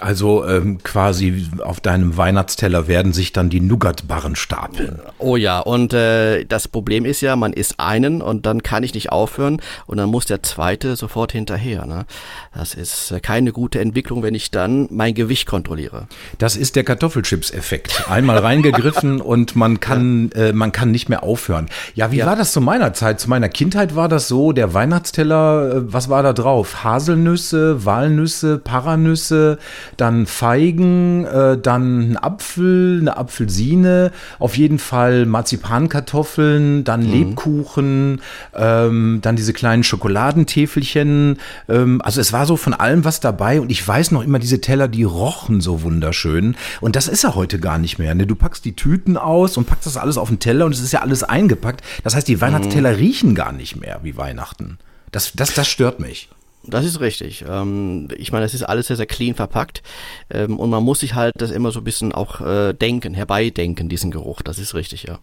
Also 0.00 0.44
ähm, 0.44 0.82
quasi 0.82 1.48
auf 1.62 1.80
deinem 1.80 2.16
Weihnachtsteller 2.16 2.88
werden 2.88 3.12
sich 3.12 3.32
dann 3.32 3.48
die 3.48 3.60
Nougat-Barren 3.60 4.34
stapeln. 4.34 4.98
Oh 5.18 5.36
ja, 5.36 5.60
und 5.60 5.92
äh, 5.92 6.44
das 6.44 6.66
Problem 6.66 7.04
ist 7.04 7.20
ja, 7.20 7.36
man 7.36 7.52
isst 7.52 7.78
einen 7.78 8.20
und 8.20 8.44
dann 8.44 8.64
kann 8.64 8.82
ich 8.82 8.92
nicht 8.92 9.12
aufhören 9.12 9.62
und 9.86 9.98
dann 9.98 10.10
muss 10.10 10.26
der 10.26 10.42
zweite 10.42 10.96
sofort 10.96 11.30
hinterher. 11.30 11.86
Ne? 11.86 12.06
Das 12.52 12.74
ist 12.74 13.12
äh, 13.12 13.20
keine 13.20 13.52
gute 13.52 13.78
Entwicklung, 13.78 14.24
wenn 14.24 14.34
ich 14.34 14.50
dann 14.50 14.88
mein 14.90 15.14
Gewicht 15.14 15.46
kontrolliere. 15.46 16.08
Das 16.38 16.56
ist 16.56 16.74
der 16.74 16.82
Kartoffelchips-Effekt. 16.82 18.10
Einmal 18.10 18.38
reingegriffen 18.38 19.20
und 19.20 19.54
man 19.54 19.78
kann, 19.78 20.32
ja. 20.34 20.46
äh, 20.46 20.52
man 20.52 20.72
kann 20.72 20.90
nicht 20.90 21.08
mehr 21.08 21.22
aufhören. 21.22 21.68
Ja, 21.94 22.10
wie 22.10 22.18
ja. 22.18 22.26
war 22.26 22.34
das 22.34 22.52
zu 22.52 22.60
meiner 22.60 22.94
Zeit? 22.94 23.20
Zu 23.20 23.30
meiner 23.30 23.48
Kindheit 23.48 23.94
war 23.94 24.08
das 24.08 24.26
so, 24.26 24.50
der 24.50 24.74
Weihnachtsteller, 24.74 25.76
äh, 25.76 25.92
was 25.92 26.08
war 26.08 26.24
da 26.24 26.32
drauf? 26.32 26.82
Haselnüsse, 26.82 27.84
Walnüsse, 27.84 28.58
Paranüsse, 28.58 29.58
dann 29.96 30.26
Feigen, 30.26 31.24
äh, 31.24 31.58
dann 31.58 32.12
ein 32.12 32.16
Apfel, 32.16 32.98
eine 33.00 33.16
Apfelsine, 33.16 34.12
auf 34.38 34.56
jeden 34.56 34.78
Fall 34.78 35.26
Marzipankartoffeln, 35.26 36.84
dann 36.84 37.06
mhm. 37.06 37.12
Lebkuchen, 37.12 38.20
ähm, 38.54 39.18
dann 39.22 39.36
diese 39.36 39.52
kleinen 39.52 39.84
Schokoladentäfelchen. 39.84 41.38
Ähm, 41.68 42.00
also 42.02 42.20
es 42.20 42.32
war 42.32 42.46
so 42.46 42.56
von 42.56 42.74
allem 42.74 43.04
was 43.04 43.20
dabei 43.20 43.60
und 43.60 43.70
ich 43.70 43.86
weiß 43.86 44.10
noch 44.10 44.22
immer 44.22 44.38
diese 44.38 44.60
Teller, 44.60 44.88
die 44.88 45.04
rochen 45.04 45.60
so 45.60 45.82
wunderschön 45.82 46.56
und 46.80 46.96
das 46.96 47.08
ist 47.08 47.22
ja 47.22 47.34
heute 47.34 47.58
gar 47.58 47.78
nicht 47.78 47.98
mehr. 47.98 48.14
Ne? 48.14 48.26
Du 48.26 48.34
packst 48.34 48.64
die 48.64 48.76
Tüten 48.76 49.16
aus 49.16 49.56
und 49.56 49.66
packst 49.66 49.86
das 49.86 49.96
alles 49.96 50.18
auf 50.18 50.28
den 50.28 50.38
Teller 50.38 50.66
und 50.66 50.72
es 50.72 50.80
ist 50.80 50.92
ja 50.92 51.00
alles 51.00 51.22
eingepackt. 51.22 51.82
Das 52.02 52.14
heißt, 52.14 52.28
die 52.28 52.40
Weihnachtsteller 52.40 52.92
mhm. 52.92 52.96
riechen 52.96 53.34
gar 53.34 53.52
nicht 53.52 53.76
mehr 53.76 54.00
wie 54.02 54.16
Weihnachten. 54.16 54.78
Das, 55.12 55.32
das, 55.34 55.54
das 55.54 55.68
stört 55.68 56.00
mich. 56.00 56.28
Das 56.66 56.84
ist 56.84 57.00
richtig. 57.00 57.44
Ähm, 57.48 58.08
ich 58.16 58.32
meine, 58.32 58.44
es 58.44 58.54
ist 58.54 58.62
alles 58.62 58.86
sehr, 58.86 58.96
sehr 58.96 59.06
clean 59.06 59.34
verpackt 59.34 59.82
ähm, 60.30 60.58
und 60.58 60.70
man 60.70 60.82
muss 60.82 61.00
sich 61.00 61.14
halt 61.14 61.34
das 61.36 61.50
immer 61.50 61.70
so 61.70 61.80
ein 61.80 61.84
bisschen 61.84 62.12
auch 62.12 62.40
äh, 62.40 62.72
denken, 62.72 63.14
herbeidenken, 63.14 63.88
diesen 63.88 64.10
Geruch. 64.10 64.42
Das 64.42 64.58
ist 64.58 64.74
richtig, 64.74 65.04
ja. 65.04 65.18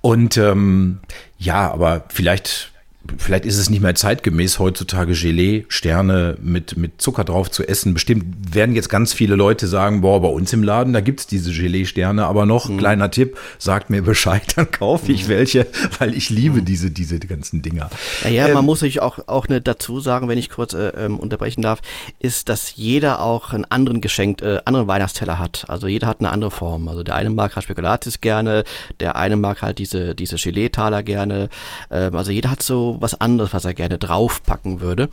Und 0.00 0.36
ähm, 0.36 1.00
ja, 1.38 1.70
aber 1.70 2.04
vielleicht 2.08 2.72
vielleicht 3.18 3.44
ist 3.44 3.58
es 3.58 3.70
nicht 3.70 3.82
mehr 3.82 3.94
zeitgemäß 3.94 4.58
heutzutage 4.58 5.14
Gelee, 5.14 5.64
Sterne 5.68 6.36
mit, 6.40 6.76
mit 6.76 7.00
Zucker 7.00 7.24
drauf 7.24 7.50
zu 7.50 7.66
essen. 7.66 7.94
Bestimmt 7.94 8.54
werden 8.54 8.74
jetzt 8.74 8.88
ganz 8.88 9.12
viele 9.12 9.36
Leute 9.36 9.66
sagen, 9.66 10.00
boah, 10.00 10.20
bei 10.20 10.28
uns 10.28 10.52
im 10.52 10.62
Laden, 10.62 10.92
da 10.92 11.00
gibt's 11.00 11.26
diese 11.26 11.52
Gelee-Sterne, 11.52 12.26
aber 12.26 12.46
noch, 12.46 12.68
mhm. 12.68 12.78
kleiner 12.78 13.10
Tipp, 13.10 13.38
sagt 13.58 13.90
mir 13.90 14.02
Bescheid, 14.02 14.42
dann 14.56 14.70
kaufe 14.70 15.12
ich 15.12 15.24
mhm. 15.24 15.28
welche, 15.28 15.66
weil 15.98 16.14
ich 16.14 16.30
liebe 16.30 16.60
mhm. 16.60 16.64
diese, 16.64 16.90
diese 16.90 17.18
ganzen 17.18 17.62
Dinger. 17.62 17.90
Ja, 18.24 18.30
ja 18.30 18.48
ähm, 18.48 18.54
man 18.54 18.64
muss 18.64 18.80
sich 18.80 19.00
auch, 19.00 19.18
auch 19.26 19.48
ne, 19.48 19.60
dazu 19.60 20.00
sagen, 20.00 20.28
wenn 20.28 20.38
ich 20.38 20.50
kurz 20.50 20.74
äh, 20.74 20.88
ähm, 20.88 21.18
unterbrechen 21.18 21.62
darf, 21.62 21.80
ist, 22.18 22.48
dass 22.48 22.76
jeder 22.76 23.20
auch 23.20 23.52
einen 23.52 23.64
anderen 23.64 24.00
geschenkt, 24.00 24.42
äh, 24.42 24.60
anderen 24.64 24.88
Weihnachtsteller 24.88 25.38
hat. 25.38 25.64
Also 25.68 25.86
jeder 25.86 26.06
hat 26.06 26.20
eine 26.20 26.30
andere 26.30 26.50
Form. 26.50 26.88
Also 26.88 27.02
der 27.02 27.14
eine 27.14 27.30
mag 27.30 27.56
halt 27.56 27.64
Spekulatius 27.64 28.20
gerne, 28.20 28.64
der 29.00 29.16
eine 29.16 29.36
mag 29.36 29.62
halt 29.62 29.78
diese, 29.78 30.14
diese 30.14 30.36
Gelee-Taler 30.36 31.02
gerne. 31.02 31.48
Ähm, 31.90 32.14
also 32.14 32.30
jeder 32.30 32.50
hat 32.50 32.62
so 32.62 32.95
was 33.00 33.20
anderes, 33.20 33.52
was 33.52 33.64
er 33.64 33.74
gerne 33.74 33.98
draufpacken 33.98 34.80
würde. 34.80 35.08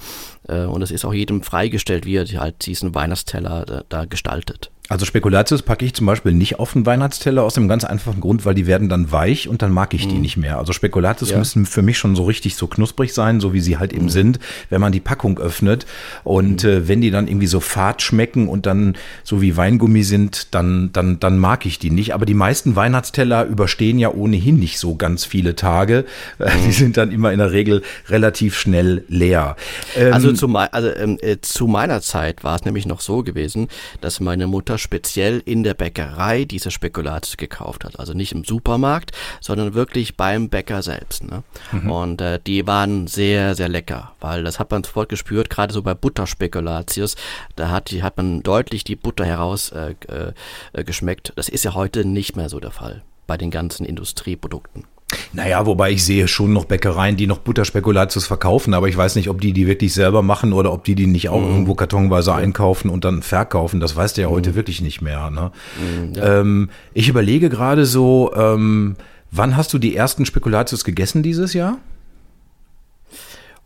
Äh, 0.48 0.66
und 0.66 0.82
es 0.82 0.92
ist 0.92 1.06
auch 1.06 1.14
jedem 1.14 1.44
freigestellt, 1.44 2.06
wie 2.06 2.16
er 2.16 2.28
halt 2.40 2.66
diesen 2.66 2.96
Weihnachtsteller 2.96 3.66
da, 3.66 3.84
da 3.88 4.06
gestaltet. 4.06 4.72
Also 4.90 5.06
Spekulatius 5.06 5.62
packe 5.62 5.86
ich 5.86 5.94
zum 5.94 6.06
Beispiel 6.08 6.34
nicht 6.34 6.60
auf 6.60 6.74
den 6.74 6.86
Weihnachtsteller 6.86 7.42
aus 7.44 7.54
dem 7.54 7.70
ganz 7.70 7.86
einfachen 7.86 8.20
Grund, 8.20 8.46
weil 8.46 8.54
die 8.54 8.68
werden 8.68 8.90
dann 8.90 9.14
weich 9.14 9.48
und 9.48 9.62
dann 9.62 9.72
mag 9.72 9.94
ich 9.94 10.10
die 10.10 10.16
mhm. 10.16 10.22
nicht 10.22 10.36
mehr. 10.36 10.58
Also 10.58 10.74
Spekulatius 10.74 11.30
ja. 11.30 11.38
müssen 11.38 11.66
für 11.66 11.82
mich 11.82 11.98
schon 11.98 12.18
so 12.18 12.26
richtig 12.26 12.58
so 12.58 12.68
knusprig 12.68 13.14
sein, 13.14 13.40
so 13.40 13.54
wie 13.54 13.62
sie 13.62 13.78
halt 13.78 13.94
eben 13.94 14.06
mhm. 14.06 14.10
sind, 14.10 14.40
wenn 14.70 14.82
man 14.82 14.92
die 14.92 15.00
Packung 15.00 15.40
öffnet. 15.40 15.86
Und 16.26 16.64
mhm. 16.64 16.70
äh, 16.70 16.88
wenn 16.90 17.00
die 17.00 17.12
dann 17.12 17.30
irgendwie 17.30 17.48
so 17.48 17.62
fad 17.62 18.02
schmecken 18.02 18.50
und 18.50 18.66
dann 18.66 18.96
so 19.24 19.42
wie 19.42 19.56
Weingummi 19.56 20.04
sind, 20.04 20.54
dann, 20.54 20.92
dann, 20.92 21.18
dann 21.18 21.38
mag 21.38 21.66
ich 21.66 21.80
die 21.80 21.90
nicht. 21.90 22.14
Aber 22.14 22.26
die 22.26 22.34
meisten 22.34 22.76
Weihnachtsteller 22.76 23.46
überstehen 23.46 24.00
ja 24.00 24.12
ohnehin 24.12 24.60
nicht 24.60 24.80
so 24.80 24.96
ganz 24.96 25.24
viele 25.24 25.56
Tage. 25.56 26.04
Äh, 26.40 26.52
die 26.64 26.68
mhm. 26.68 26.72
sind 26.72 26.98
dann 26.98 27.12
immer 27.14 27.32
in 27.32 27.40
der 27.40 27.54
Regel 27.54 27.84
relativ 28.10 28.58
schnell 28.58 29.06
leer. 29.08 29.56
Ähm, 29.96 30.12
also 30.12 30.34
zu, 30.34 30.54
also, 30.56 30.90
ähm, 30.90 31.18
äh, 31.22 31.38
zu 31.40 31.68
meiner 31.68 32.02
Zeit 32.02 32.44
war 32.44 32.58
es 32.58 32.66
nämlich 32.66 32.86
noch 32.86 33.00
so 33.00 33.24
gewesen, 33.24 33.70
dass 34.02 34.20
meine 34.20 34.46
Mutter 34.46 34.73
speziell 34.78 35.42
in 35.46 35.64
der 35.64 35.74
Bäckerei 35.74 36.46
diese 36.46 36.72
Spekulatius 36.72 37.38
gekauft 37.38 37.86
hat. 37.86 38.00
Also 38.00 38.14
nicht 38.14 38.32
im 38.32 38.44
Supermarkt, 38.44 39.12
sondern 39.42 39.74
wirklich 39.74 40.18
beim 40.18 40.50
Bäcker 40.50 40.82
selbst. 40.82 41.24
Ne? 41.24 41.44
Mhm. 41.72 41.92
Und 41.92 42.22
äh, 42.22 42.40
die 42.46 42.66
waren 42.68 43.08
sehr, 43.08 43.56
sehr 43.56 43.70
lecker, 43.70 44.14
weil 44.20 44.44
das 44.44 44.60
hat 44.60 44.72
man 44.72 44.84
sofort 44.84 45.10
gespürt, 45.10 45.50
gerade 45.50 45.74
so 45.74 45.82
bei 45.82 45.94
Butterspekulatius, 45.94 47.16
da 47.56 47.70
hat, 47.70 47.92
die, 47.92 48.04
hat 48.04 48.18
man 48.18 48.44
deutlich 48.44 48.84
die 48.84 48.96
Butter 48.96 49.26
heraus 49.26 49.72
äh, 49.72 49.96
äh, 50.08 50.84
geschmeckt. 50.84 51.34
Das 51.36 51.50
ist 51.50 51.64
ja 51.64 51.74
heute 51.74 52.06
nicht 52.06 52.36
mehr 52.36 52.50
so 52.50 52.60
der 52.60 52.72
Fall 52.72 53.04
bei 53.28 53.38
den 53.38 53.52
ganzen 53.52 53.86
Industrieprodukten. 53.86 54.86
Naja, 55.34 55.66
wobei 55.66 55.92
ich 55.92 56.06
sehe 56.06 56.28
schon 56.28 56.54
noch 56.54 56.66
Bäckereien, 56.66 57.18
die 57.18 57.28
noch 57.28 57.40
Butterspekulatius 57.40 58.26
verkaufen, 58.28 58.74
aber 58.74 58.88
ich 58.88 58.98
weiß 58.98 59.16
nicht, 59.16 59.30
ob 59.30 59.42
die 59.42 59.54
die 59.54 59.68
wirklich 59.68 59.94
selber 59.94 60.22
machen 60.22 60.54
oder 60.54 60.72
ob 60.72 60.84
die 60.84 60.96
die 60.96 61.08
nicht 61.08 61.30
auch 61.30 61.42
mm. 61.42 61.50
irgendwo 61.50 61.76
kartonweise 61.76 62.34
einkaufen 62.34 62.90
und 62.90 63.04
dann 63.06 63.22
verkaufen. 63.22 63.80
Das 63.80 63.96
weißt 63.96 64.18
du 64.18 64.22
ja 64.22 64.30
heute 64.30 64.52
mm. 64.52 64.56
wirklich 64.56 64.82
nicht 64.82 65.02
mehr. 65.02 65.30
Ne? 65.30 65.52
Mm, 65.78 66.14
ja. 66.16 66.40
ähm, 66.40 66.70
ich 66.94 67.10
überlege 67.10 67.50
gerade 67.50 67.86
so, 67.86 68.34
ähm, 68.36 68.96
wann 69.32 69.58
hast 69.58 69.74
du 69.74 69.80
die 69.80 69.96
ersten 69.96 70.26
Spekulatius 70.26 70.84
gegessen 70.84 71.24
dieses 71.24 71.54
Jahr? 71.54 71.78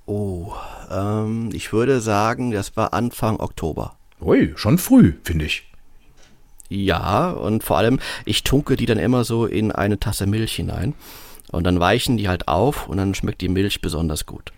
Oh, 0.06 0.54
ähm, 0.89 1.50
ich 1.54 1.74
würde 1.74 2.00
sagen, 2.00 2.51
das 2.51 2.77
war 2.77 2.94
Anfang 2.94 3.39
Oktober. 3.39 3.96
Ui, 4.22 4.54
schon 4.56 4.77
früh, 4.77 5.13
finde 5.24 5.46
ich. 5.46 5.68
Ja, 6.70 7.30
und 7.30 7.63
vor 7.63 7.77
allem, 7.77 8.00
ich 8.25 8.44
tunke 8.44 8.75
die 8.75 8.86
dann 8.86 8.98
immer 8.98 9.24
so 9.24 9.46
in 9.46 9.72
eine 9.72 10.00
Tasse 10.00 10.27
Milch 10.27 10.56
hinein. 10.56 10.94
Und 11.51 11.63
dann 11.63 11.80
weichen 11.80 12.18
die 12.18 12.27
halt 12.27 12.48
auf 12.48 12.88
und 12.88 12.98
dann 12.98 13.16
schmeckt 13.16 13.42
die 13.42 13.50
Milch 13.50 13.82
besonders 13.82 14.25
gut. 14.25 14.51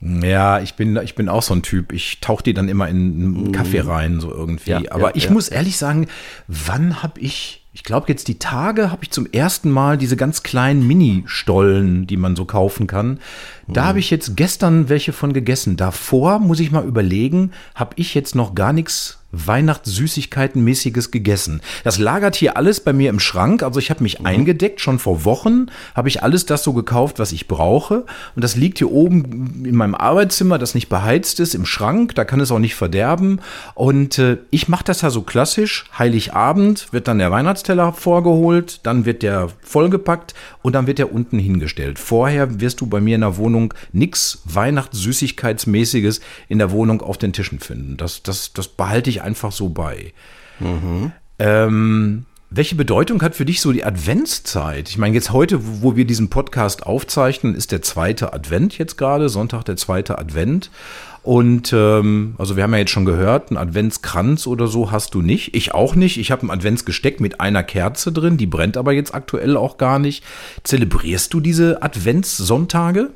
Ja, 0.00 0.60
ich 0.60 0.74
bin, 0.74 0.96
ich 0.96 1.14
bin 1.14 1.28
auch 1.28 1.42
so 1.42 1.52
ein 1.52 1.62
Typ. 1.62 1.92
Ich 1.92 2.20
tauche 2.20 2.42
die 2.42 2.54
dann 2.54 2.68
immer 2.68 2.88
in 2.88 2.96
einen 2.96 3.42
mhm. 3.44 3.52
Kaffee 3.52 3.80
rein, 3.80 4.20
so 4.20 4.30
irgendwie. 4.30 4.70
Ja, 4.70 4.80
Aber 4.90 5.10
ja, 5.10 5.16
ich 5.16 5.24
ja. 5.24 5.30
muss 5.32 5.48
ehrlich 5.48 5.76
sagen, 5.76 6.08
wann 6.48 7.02
habe 7.02 7.20
ich 7.20 7.60
ich 7.72 7.84
glaube 7.84 8.06
jetzt 8.08 8.26
die 8.26 8.38
Tage 8.38 8.90
habe 8.90 9.04
ich 9.04 9.10
zum 9.10 9.26
ersten 9.26 9.70
Mal 9.70 9.96
diese 9.96 10.16
ganz 10.16 10.42
kleinen 10.42 10.86
Mini-Stollen, 10.86 12.06
die 12.06 12.16
man 12.16 12.34
so 12.34 12.44
kaufen 12.44 12.88
kann. 12.88 13.20
Da 13.68 13.82
mhm. 13.82 13.86
habe 13.86 13.98
ich 14.00 14.10
jetzt 14.10 14.36
gestern 14.36 14.88
welche 14.88 15.12
von 15.12 15.32
gegessen. 15.32 15.76
Davor 15.76 16.40
muss 16.40 16.58
ich 16.58 16.72
mal 16.72 16.84
überlegen, 16.84 17.52
habe 17.76 17.92
ich 17.96 18.14
jetzt 18.14 18.34
noch 18.34 18.56
gar 18.56 18.72
nichts 18.72 19.19
Weihnachtssüßigkeitenmäßiges 19.32 21.10
gegessen. 21.10 21.60
Das 21.84 21.98
lagert 21.98 22.36
hier 22.36 22.56
alles 22.56 22.80
bei 22.80 22.92
mir 22.92 23.10
im 23.10 23.20
Schrank. 23.20 23.62
Also 23.62 23.78
ich 23.78 23.90
habe 23.90 24.02
mich 24.02 24.20
mhm. 24.20 24.26
eingedeckt, 24.26 24.80
schon 24.80 24.98
vor 24.98 25.24
Wochen 25.24 25.66
habe 25.94 26.08
ich 26.08 26.22
alles 26.22 26.46
das 26.46 26.62
so 26.62 26.72
gekauft, 26.72 27.18
was 27.18 27.32
ich 27.32 27.48
brauche. 27.48 28.04
Und 28.34 28.42
das 28.42 28.56
liegt 28.56 28.78
hier 28.78 28.90
oben 28.90 29.64
in 29.64 29.76
meinem 29.76 29.94
Arbeitszimmer, 29.94 30.58
das 30.58 30.74
nicht 30.74 30.88
beheizt 30.88 31.40
ist, 31.40 31.54
im 31.54 31.66
Schrank. 31.66 32.14
Da 32.14 32.24
kann 32.24 32.40
es 32.40 32.50
auch 32.50 32.58
nicht 32.58 32.74
verderben. 32.74 33.40
Und 33.74 34.18
äh, 34.18 34.38
ich 34.50 34.68
mache 34.68 34.84
das 34.84 35.02
ja 35.02 35.10
so 35.10 35.22
klassisch. 35.22 35.84
Heiligabend 35.98 36.92
wird 36.92 37.08
dann 37.08 37.18
der 37.18 37.30
Weihnachtsteller 37.30 37.92
vorgeholt, 37.92 38.80
dann 38.82 39.04
wird 39.04 39.22
der 39.22 39.48
vollgepackt 39.62 40.34
und 40.62 40.74
dann 40.74 40.86
wird 40.86 40.98
der 40.98 41.12
unten 41.12 41.38
hingestellt. 41.38 41.98
Vorher 41.98 42.60
wirst 42.60 42.80
du 42.80 42.86
bei 42.86 43.00
mir 43.00 43.14
in 43.14 43.22
der 43.22 43.36
Wohnung 43.36 43.74
nichts 43.92 44.42
Weihnachtssüßigkeitsmäßiges 44.44 46.20
in 46.48 46.58
der 46.58 46.70
Wohnung 46.70 47.00
auf 47.02 47.18
den 47.18 47.32
Tischen 47.32 47.60
finden. 47.60 47.96
Das, 47.96 48.22
das, 48.22 48.52
das 48.52 48.68
behalte 48.68 49.10
ich 49.10 49.22
einfach 49.22 49.52
so 49.52 49.68
bei. 49.68 50.12
Mhm. 50.58 51.12
Ähm, 51.38 52.26
welche 52.52 52.74
Bedeutung 52.74 53.22
hat 53.22 53.36
für 53.36 53.44
dich 53.44 53.60
so 53.60 53.70
die 53.70 53.84
Adventszeit? 53.84 54.88
Ich 54.88 54.98
meine, 54.98 55.14
jetzt 55.14 55.32
heute, 55.32 55.60
wo 55.82 55.94
wir 55.94 56.04
diesen 56.04 56.30
Podcast 56.30 56.84
aufzeichnen, 56.84 57.54
ist 57.54 57.70
der 57.70 57.80
zweite 57.80 58.32
Advent 58.32 58.76
jetzt 58.76 58.98
gerade, 58.98 59.28
Sonntag 59.28 59.64
der 59.64 59.76
zweite 59.76 60.18
Advent. 60.18 60.70
Und 61.30 61.72
ähm, 61.72 62.34
also 62.38 62.56
wir 62.56 62.64
haben 62.64 62.72
ja 62.72 62.80
jetzt 62.80 62.90
schon 62.90 63.04
gehört, 63.04 63.50
einen 63.50 63.56
Adventskranz 63.56 64.48
oder 64.48 64.66
so 64.66 64.90
hast 64.90 65.14
du 65.14 65.22
nicht. 65.22 65.54
Ich 65.54 65.72
auch 65.72 65.94
nicht. 65.94 66.18
Ich 66.18 66.32
habe 66.32 66.44
ein 66.44 66.50
Adventsgesteck 66.50 67.20
mit 67.20 67.40
einer 67.40 67.62
Kerze 67.62 68.10
drin, 68.10 68.36
die 68.36 68.48
brennt 68.48 68.76
aber 68.76 68.90
jetzt 68.90 69.14
aktuell 69.14 69.56
auch 69.56 69.78
gar 69.78 70.00
nicht. 70.00 70.24
Zelebrierst 70.64 71.32
du 71.32 71.38
diese 71.38 71.84
Adventssonntage? 71.84 73.10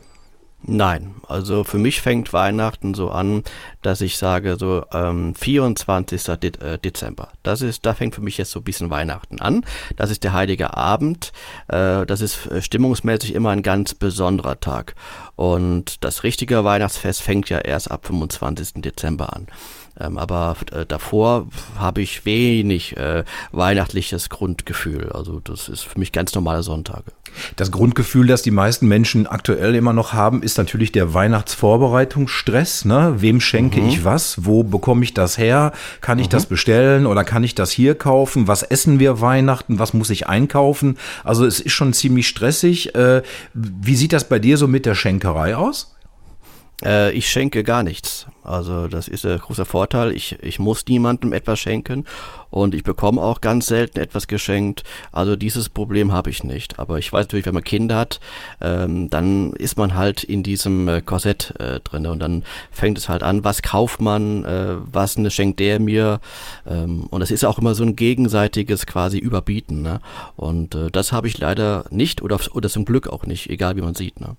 Nein, 0.67 1.17
also 1.29 1.63
für 1.63 1.77
mich 1.77 2.01
fängt 2.01 2.33
Weihnachten 2.33 2.95
so 2.95 3.11
an, 3.11 3.43
dass 3.83 4.01
ich 4.01 4.17
sage 4.17 4.57
so 4.59 4.85
ähm, 4.95 5.35
24. 5.35 6.23
De 6.41 6.53
äh, 6.59 6.79
Dezember. 6.79 7.29
Das 7.43 7.61
ist, 7.61 7.85
da 7.85 7.93
fängt 7.93 8.15
für 8.15 8.23
mich 8.23 8.39
jetzt 8.39 8.51
so 8.51 8.61
ein 8.61 8.65
bisschen 8.65 8.89
Weihnachten 8.89 9.43
an. 9.43 9.67
Das 9.97 10.11
ist 10.11 10.25
der 10.25 10.33
heilige 10.33 10.75
Abend. 10.75 11.33
Äh, 11.69 12.07
das 12.07 12.23
ist 12.23 12.47
äh, 12.47 12.63
stimmungsmäßig 12.63 13.35
immer 13.35 13.51
ein 13.51 13.63
ganz 13.63 13.93
besonderer 13.93 14.59
Tag. 14.59 14.95
Und 15.37 16.03
das 16.03 16.23
richtige 16.23 16.65
Weihnachtsfest 16.65 17.21
fängt 17.21 17.51
ja 17.51 17.59
erst 17.59 17.91
ab 17.91 18.07
25. 18.07 18.81
Dezember 18.81 19.35
an. 19.35 19.49
Ähm, 20.01 20.17
aber 20.17 20.57
äh, 20.73 20.87
davor 20.87 21.47
habe 21.79 22.01
ich 22.01 22.25
wenig 22.25 22.97
äh, 22.97 23.25
weihnachtliches 23.53 24.31
Grundgefühl. 24.31 25.13
Also 25.13 25.41
das 25.41 25.69
ist 25.69 25.83
für 25.83 25.99
mich 25.99 26.11
ganz 26.11 26.35
normale 26.35 26.63
Sonntage. 26.63 27.13
Das 27.57 27.71
Grundgefühl, 27.71 28.27
das 28.27 28.43
die 28.43 28.51
meisten 28.51 28.87
Menschen 28.89 29.27
aktuell 29.27 29.75
immer 29.75 29.93
noch 29.93 30.13
haben, 30.13 30.43
ist 30.43 30.59
natürlich 30.59 30.93
der 30.93 31.15
Weihnachtsvorbereitungsstress. 31.15 32.85
Ne? 32.85 33.15
Wem 33.19 33.41
schenke 33.41 33.81
mhm. 33.81 33.89
ich 33.89 34.05
was? 34.05 34.45
Wo 34.45 34.63
bekomme 34.63 35.05
ich 35.05 35.15
das 35.15 35.39
her? 35.39 35.73
Kann 36.01 36.19
ich 36.19 36.27
mhm. 36.27 36.33
das 36.33 36.47
bestellen 36.47 37.07
oder 37.07 37.25
kann 37.25 37.45
ich 37.45 37.55
das 37.55 37.71
hier 37.71 37.95
kaufen? 37.95 38.49
Was 38.49 38.63
essen 38.63 38.99
wir 38.99 39.21
Weihnachten? 39.21 39.79
Was 39.79 39.95
muss 39.95 40.11
ich 40.11 40.29
einkaufen? 40.29 40.99
Also 41.23 41.47
es 41.47 41.61
ist 41.61 41.73
schon 41.73 41.93
ziemlich 41.93 42.29
stressig. 42.29 42.95
Äh, 42.95 43.23
wie 43.55 43.97
sieht 43.97 44.13
das 44.13 44.29
bei 44.29 44.39
dir 44.39 44.57
so 44.57 44.69
mit 44.69 44.87
der 44.87 44.95
Schenkerei 44.95 45.57
aus? 45.57 45.94
Äh, 46.83 47.13
ich 47.13 47.29
schenke 47.29 47.63
gar 47.63 47.83
nichts. 47.83 48.27
Also 48.43 48.89
das 48.89 49.09
ist 49.09 49.25
ein 49.25 49.39
großer 49.39 49.65
Vorteil. 49.65 50.13
Ich, 50.13 50.39
ich 50.43 50.59
muss 50.59 50.85
niemandem 50.87 51.33
etwas 51.33 51.59
schenken 51.59 52.05
und 52.51 52.75
ich 52.75 52.83
bekomme 52.83 53.23
auch 53.23 53.41
ganz 53.41 53.67
selten 53.67 53.99
etwas 54.01 54.27
geschenkt. 54.27 54.83
Also 55.13 55.35
dieses 55.35 55.69
Problem 55.69 56.13
habe 56.13 56.31
ich 56.31 56.45
nicht. 56.45 56.79
Aber 56.79 56.99
ich 56.99 57.13
weiß 57.13 57.27
natürlich, 57.27 57.47
wenn 57.47 57.55
man 57.55 57.65
Kinder 57.65 57.97
hat, 57.97 58.21
ähm, 58.61 59.09
dann 59.09 59.53
ist 59.55 59.79
man 59.79 59.95
halt 59.95 60.25
in 60.25 60.43
diesem 60.43 60.89
äh, 60.89 61.01
Korsett 61.01 61.55
äh, 61.59 61.81
drin 61.81 62.07
und 62.07 62.19
dann 62.19 62.45
fängt 62.71 62.99
es 62.99 63.09
halt 63.09 63.23
an, 63.23 63.45
was 63.45 63.63
kauft 63.63 64.01
man, 64.01 64.45
äh, 64.45 64.77
was 64.93 65.17
ne, 65.17 65.31
schenkt 65.31 65.61
der 65.61 65.81
mir. 65.81 66.21
Ähm, 66.67 67.05
und 67.05 67.21
das 67.21 67.31
ist 67.31 67.45
auch 67.45 67.59
immer 67.59 67.75
so 67.75 67.85
ein 67.85 67.97
gegenseitiges 67.97 68.85
quasi 68.87 69.19
Überbieten. 69.19 69.81
Ne? 69.81 70.01
Und 70.37 70.75
äh, 70.75 70.91
das 70.91 71.13
habe 71.13 71.29
ich 71.29 71.39
leider 71.39 71.87
nicht 71.91 72.21
oder, 72.21 72.39
oder 72.53 72.69
zum 72.69 72.85
Glück 72.85 73.09
auch 73.09 73.25
nicht, 73.25 73.49
egal 73.49 73.77
wie 73.77 73.83
man 73.83 73.95
sieht. 73.95 74.21
Ne? 74.21 74.37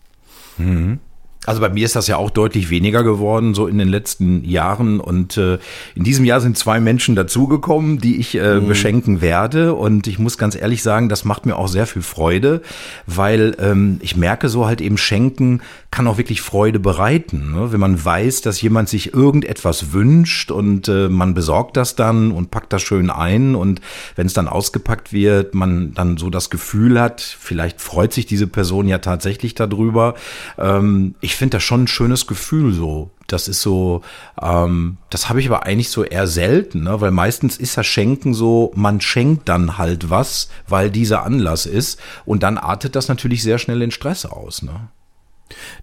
Mhm. 0.58 1.00
Also 1.46 1.62
bei 1.62 1.70
mir 1.70 1.86
ist 1.86 1.96
das 1.96 2.08
ja 2.08 2.18
auch 2.18 2.30
deutlich 2.30 2.70
weniger 2.70 3.04
geworden, 3.04 3.54
so 3.54 3.68
in 3.68 3.78
den 3.78 3.88
letzten 3.88 4.44
Jahren. 4.44 5.00
Und 5.00 5.38
äh, 5.38 5.58
in 5.96 6.04
diesem 6.04 6.26
Jahr 6.26 6.42
sind 6.42 6.58
zwei 6.58 6.80
Menschen 6.80 7.16
dazugekommen, 7.16 8.00
die 8.00 8.18
ich 8.18 8.36
äh, 8.36 8.60
mhm. 8.60 8.68
beschenken 8.68 9.22
werde. 9.22 9.74
Und 9.74 10.08
ich 10.08 10.20
muss 10.20 10.38
ganz 10.38 10.56
ehrlich 10.56 10.84
sagen, 10.84 11.10
das 11.10 11.26
macht 11.26 11.46
mir 11.46 11.56
auch 11.56 11.68
sehr 11.68 11.88
viel 11.88 12.02
Freude, 12.02 12.62
weil 13.06 13.56
ähm, 13.60 14.00
ich 14.02 14.16
merke 14.16 14.50
so 14.50 14.66
halt 14.66 14.82
eben 14.82 14.98
Schenken 14.98 15.62
kann 15.96 16.08
auch 16.08 16.18
wirklich 16.18 16.42
Freude 16.42 16.78
bereiten. 16.78 17.54
Ne? 17.54 17.72
Wenn 17.72 17.80
man 17.80 18.04
weiß, 18.04 18.42
dass 18.42 18.62
jemand 18.62 18.90
sich 18.90 19.14
irgendetwas 19.14 19.94
wünscht 19.94 20.52
und 20.52 20.90
äh, 20.90 21.08
man 21.08 21.34
besorgt 21.34 21.78
das 21.78 21.96
dann 21.96 22.32
und 22.32 22.52
packt 22.52 22.74
das 22.74 22.82
schön 22.82 23.10
ein. 23.10 23.56
Und 23.56 23.80
wenn 24.18 24.28
es 24.28 24.34
dann 24.34 24.50
ausgepackt 24.50 25.14
wird, 25.14 25.56
man 25.56 25.94
dann 25.94 26.18
so 26.18 26.30
das 26.30 26.50
Gefühl 26.50 27.00
hat, 27.00 27.22
vielleicht 27.22 27.80
freut 27.80 28.12
sich 28.12 28.26
diese 28.26 28.46
Person 28.46 28.90
ja 28.90 28.98
tatsächlich 28.98 29.56
darüber. 29.56 30.16
Ähm, 30.58 31.16
ich 31.22 31.35
ich 31.36 31.40
finde 31.40 31.58
das 31.58 31.64
schon 31.64 31.84
ein 31.84 31.88
schönes 31.88 32.28
Gefühl 32.28 32.74
so. 32.74 33.12
Das 33.28 33.50
ist 33.50 33.62
so, 33.62 34.04
ähm, 34.42 35.00
das 35.10 35.28
habe 35.28 35.42
ich 35.42 35.48
aber 35.48 35.66
eigentlich 35.66 35.90
so 35.90 36.06
eher 36.06 36.28
selten, 36.28 36.84
ne? 36.84 37.02
weil 37.02 37.12
meistens 37.12 37.58
ist 37.58 37.78
das 37.78 37.86
Schenken 37.86 38.34
so, 38.34 38.72
man 38.74 39.02
schenkt 39.02 39.50
dann 39.50 39.78
halt 39.78 40.10
was, 40.10 40.48
weil 40.66 40.90
dieser 40.90 41.24
Anlass 41.24 41.66
ist 41.66 42.00
und 42.24 42.42
dann 42.42 42.58
artet 42.58 42.96
das 42.96 43.10
natürlich 43.10 43.44
sehr 43.44 43.58
schnell 43.58 43.82
in 43.82 43.92
Stress 43.92 44.26
aus. 44.26 44.62
Ne? 44.62 44.88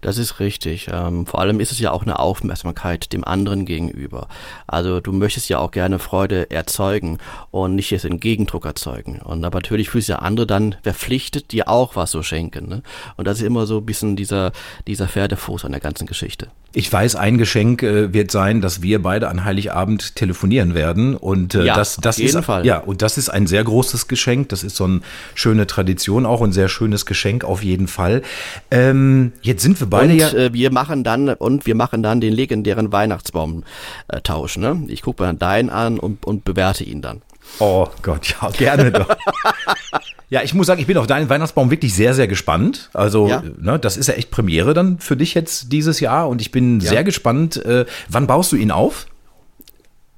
Das 0.03 0.17
ist 0.17 0.41
richtig. 0.41 0.89
Ähm, 0.91 1.25
vor 1.25 1.39
allem 1.39 1.61
ist 1.61 1.71
es 1.71 1.79
ja 1.79 1.91
auch 1.91 2.03
eine 2.03 2.19
Aufmerksamkeit 2.19 3.13
dem 3.13 3.23
anderen 3.23 3.65
gegenüber. 3.65 4.27
Also 4.67 4.99
du 4.99 5.13
möchtest 5.13 5.47
ja 5.47 5.59
auch 5.59 5.71
gerne 5.71 5.97
Freude 5.97 6.51
erzeugen 6.51 7.19
und 7.51 7.75
nicht 7.75 7.89
jetzt 7.89 8.05
einen 8.05 8.19
Gegendruck 8.19 8.65
erzeugen. 8.65 9.19
Und 9.23 9.43
aber 9.45 9.59
natürlich 9.59 9.89
fühlt 9.89 10.03
sich 10.03 10.13
der 10.13 10.21
andere 10.21 10.45
dann 10.45 10.75
verpflichtet, 10.83 11.53
dir 11.53 11.69
auch 11.69 11.95
was 11.95 12.11
zu 12.11 12.21
schenken. 12.21 12.67
Ne? 12.67 12.83
Und 13.15 13.27
das 13.27 13.39
ist 13.39 13.45
immer 13.45 13.65
so 13.65 13.77
ein 13.77 13.85
bisschen 13.85 14.17
dieser, 14.17 14.51
dieser 14.87 15.07
Pferdefuß 15.07 15.63
an 15.63 15.71
der 15.71 15.81
ganzen 15.81 16.05
Geschichte. 16.05 16.49
Ich 16.75 16.91
weiß, 16.91 17.15
ein 17.15 17.37
Geschenk 17.37 17.83
äh, 17.83 18.13
wird 18.13 18.31
sein, 18.31 18.59
dass 18.59 18.81
wir 18.81 18.99
beide 19.01 19.29
an 19.29 19.45
Heiligabend 19.45 20.15
telefonieren 20.15 20.73
werden. 20.73 21.15
Und 21.15 21.53
äh, 21.53 21.65
ja, 21.65 21.75
das, 21.75 21.97
das 21.97 22.15
auf 22.15 22.23
jeden 22.23 22.39
ist, 22.39 22.45
Fall. 22.45 22.65
ja, 22.65 22.79
und 22.79 23.03
das 23.03 23.19
ist 23.19 23.29
ein 23.29 23.45
sehr 23.45 23.63
großes 23.63 24.07
Geschenk. 24.07 24.49
Das 24.49 24.63
ist 24.63 24.75
so 24.75 24.85
eine 24.85 25.01
schöne 25.35 25.67
Tradition, 25.67 26.25
auch 26.25 26.41
ein 26.41 26.51
sehr 26.51 26.69
schönes 26.69 27.05
Geschenk 27.05 27.43
auf 27.43 27.63
jeden 27.63 27.87
Fall. 27.87 28.23
Ähm, 28.71 29.33
jetzt 29.43 29.61
sind 29.61 29.79
wir 29.79 29.87
beide 29.93 30.13
und, 30.13 30.19
ja. 30.19 30.33
Äh, 30.33 30.53
wir 30.53 30.71
machen 30.71 31.03
dann 31.03 31.29
und 31.29 31.65
wir 31.65 31.75
machen 31.75 32.03
dann 32.03 32.21
den 32.21 32.33
legendären 32.33 32.91
Weihnachtsbaumtausch. 32.91 34.57
Ne? 34.57 34.83
Ich 34.87 35.01
gucke 35.01 35.23
mir 35.23 35.33
deinen 35.33 35.69
an 35.69 35.99
und, 35.99 36.25
und 36.25 36.45
bewerte 36.45 36.83
ihn 36.83 37.01
dann. 37.01 37.21
Oh 37.59 37.87
Gott, 38.01 38.35
ja, 38.41 38.49
gerne 38.49 38.91
doch. 38.91 39.07
ja, 40.29 40.41
ich 40.41 40.53
muss 40.53 40.67
sagen, 40.67 40.81
ich 40.81 40.87
bin 40.87 40.97
auf 40.97 41.07
deinen 41.07 41.29
Weihnachtsbaum 41.29 41.69
wirklich 41.69 41.93
sehr, 41.93 42.13
sehr 42.13 42.27
gespannt. 42.27 42.89
Also, 42.93 43.27
ja. 43.27 43.43
ne, 43.59 43.77
das 43.79 43.97
ist 43.97 44.07
ja 44.07 44.15
echt 44.15 44.31
Premiere 44.31 44.73
dann 44.73 44.99
für 44.99 45.15
dich 45.15 45.33
jetzt 45.33 45.71
dieses 45.71 45.99
Jahr 45.99 46.29
und 46.29 46.41
ich 46.41 46.51
bin 46.51 46.79
ja. 46.79 46.89
sehr 46.89 47.03
gespannt. 47.03 47.63
Äh, 47.65 47.85
wann 48.09 48.27
baust 48.27 48.51
du 48.51 48.55
ihn 48.55 48.71
auf? 48.71 49.07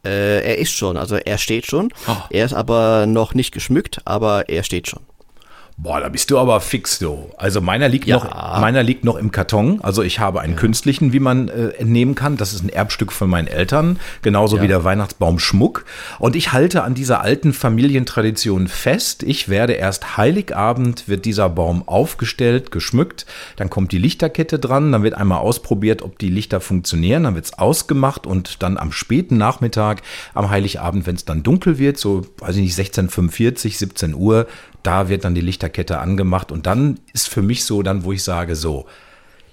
Äh, 0.05 0.46
er 0.46 0.58
ist 0.60 0.72
schon, 0.72 0.98
also 0.98 1.15
er 1.15 1.38
steht 1.38 1.65
schon. 1.65 1.91
Oh. 2.08 2.15
Er 2.29 2.46
ist 2.46 2.53
aber 2.53 3.08
noch 3.08 3.34
nicht 3.34 3.51
geschmückt, 3.51 4.01
aber 4.05 4.50
er 4.50 4.63
steht 4.63 4.88
schon. 4.88 5.01
Boah, 5.77 6.00
da 6.00 6.08
bist 6.08 6.32
du 6.32 6.39
aber 6.39 6.62
fix, 6.62 7.00
du. 7.00 7.29
Also 7.36 7.60
meiner 7.60 7.89
liegt 7.89 8.08
ja. 8.08 8.15
noch, 8.15 8.34
meiner 8.62 8.82
liegt 8.82 9.03
noch 9.03 9.17
im 9.17 9.32
Karton. 9.32 9.82
Also 9.82 10.03
ich 10.03 10.20
habe 10.20 10.39
einen 10.39 10.53
ja. 10.53 10.60
künstlichen, 10.60 11.12
wie 11.12 11.20
man 11.20 11.50
äh, 11.50 11.67
entnehmen 11.72 12.15
kann. 12.15 12.38
Das 12.38 12.53
ist 12.53 12.63
ein 12.63 12.70
Erbstück 12.70 13.12
von 13.12 13.29
meinen 13.29 13.48
Eltern, 13.48 14.00
genauso 14.22 14.55
ja. 14.55 14.63
wie 14.63 14.70
der 14.70 14.86
Weihnachtsbaum 14.86 15.38
Schmuck. 15.38 15.84
Und 16.17 16.38
ich 16.38 16.53
halte 16.53 16.84
an 16.84 16.94
dieser 16.94 17.20
alten 17.20 17.51
Familientradition 17.51 18.70
fest. 18.70 19.24
Ich 19.24 19.50
werde 19.50 19.74
erst 19.74 20.15
Heiligabend 20.15 21.10
wird 21.10 21.25
dieser 21.25 21.50
Baum 21.50 21.86
aufgestellt, 21.86 22.72
geschmückt. 22.72 23.25
Dann 23.58 23.70
kommt 23.70 23.91
die 23.91 23.98
Lichterkette 23.98 24.60
dran. 24.60 24.94
Dann 24.94 25.03
wird 25.03 25.15
einmal 25.15 25.39
ausprobiert, 25.39 26.03
ob 26.03 26.17
die 26.20 26.29
Lichter 26.29 26.62
funktionieren. 26.62 27.24
Dann 27.24 27.36
wird's 27.36 27.51
ausgemacht 27.51 28.25
und 28.25 28.63
dann 28.63 28.77
am 28.77 28.94
späten 28.94 29.38
Nachmittag, 29.38 30.03
am 30.36 30.50
Heiligabend, 30.50 31.05
wenn 31.05 31.15
es 31.15 31.25
dann 31.25 31.44
dunkel 31.44 31.77
wird, 31.77 31.98
so 31.98 32.25
weiß 32.38 32.55
ich 32.55 32.62
nicht 32.62 32.79
16:45, 32.79 33.77
17 33.77 34.13
Uhr, 34.13 34.48
da 34.86 35.10
wird 35.10 35.25
dann 35.25 35.36
die 35.36 35.42
Lichterkette 35.42 36.00
angemacht 36.00 36.51
und 36.51 36.65
dann 36.65 37.00
ist 37.13 37.30
für 37.30 37.42
mich 37.42 37.63
so 37.65 37.82
dann, 37.82 38.04
wo 38.04 38.12
ich 38.12 38.24
sage, 38.24 38.56
so, 38.56 38.86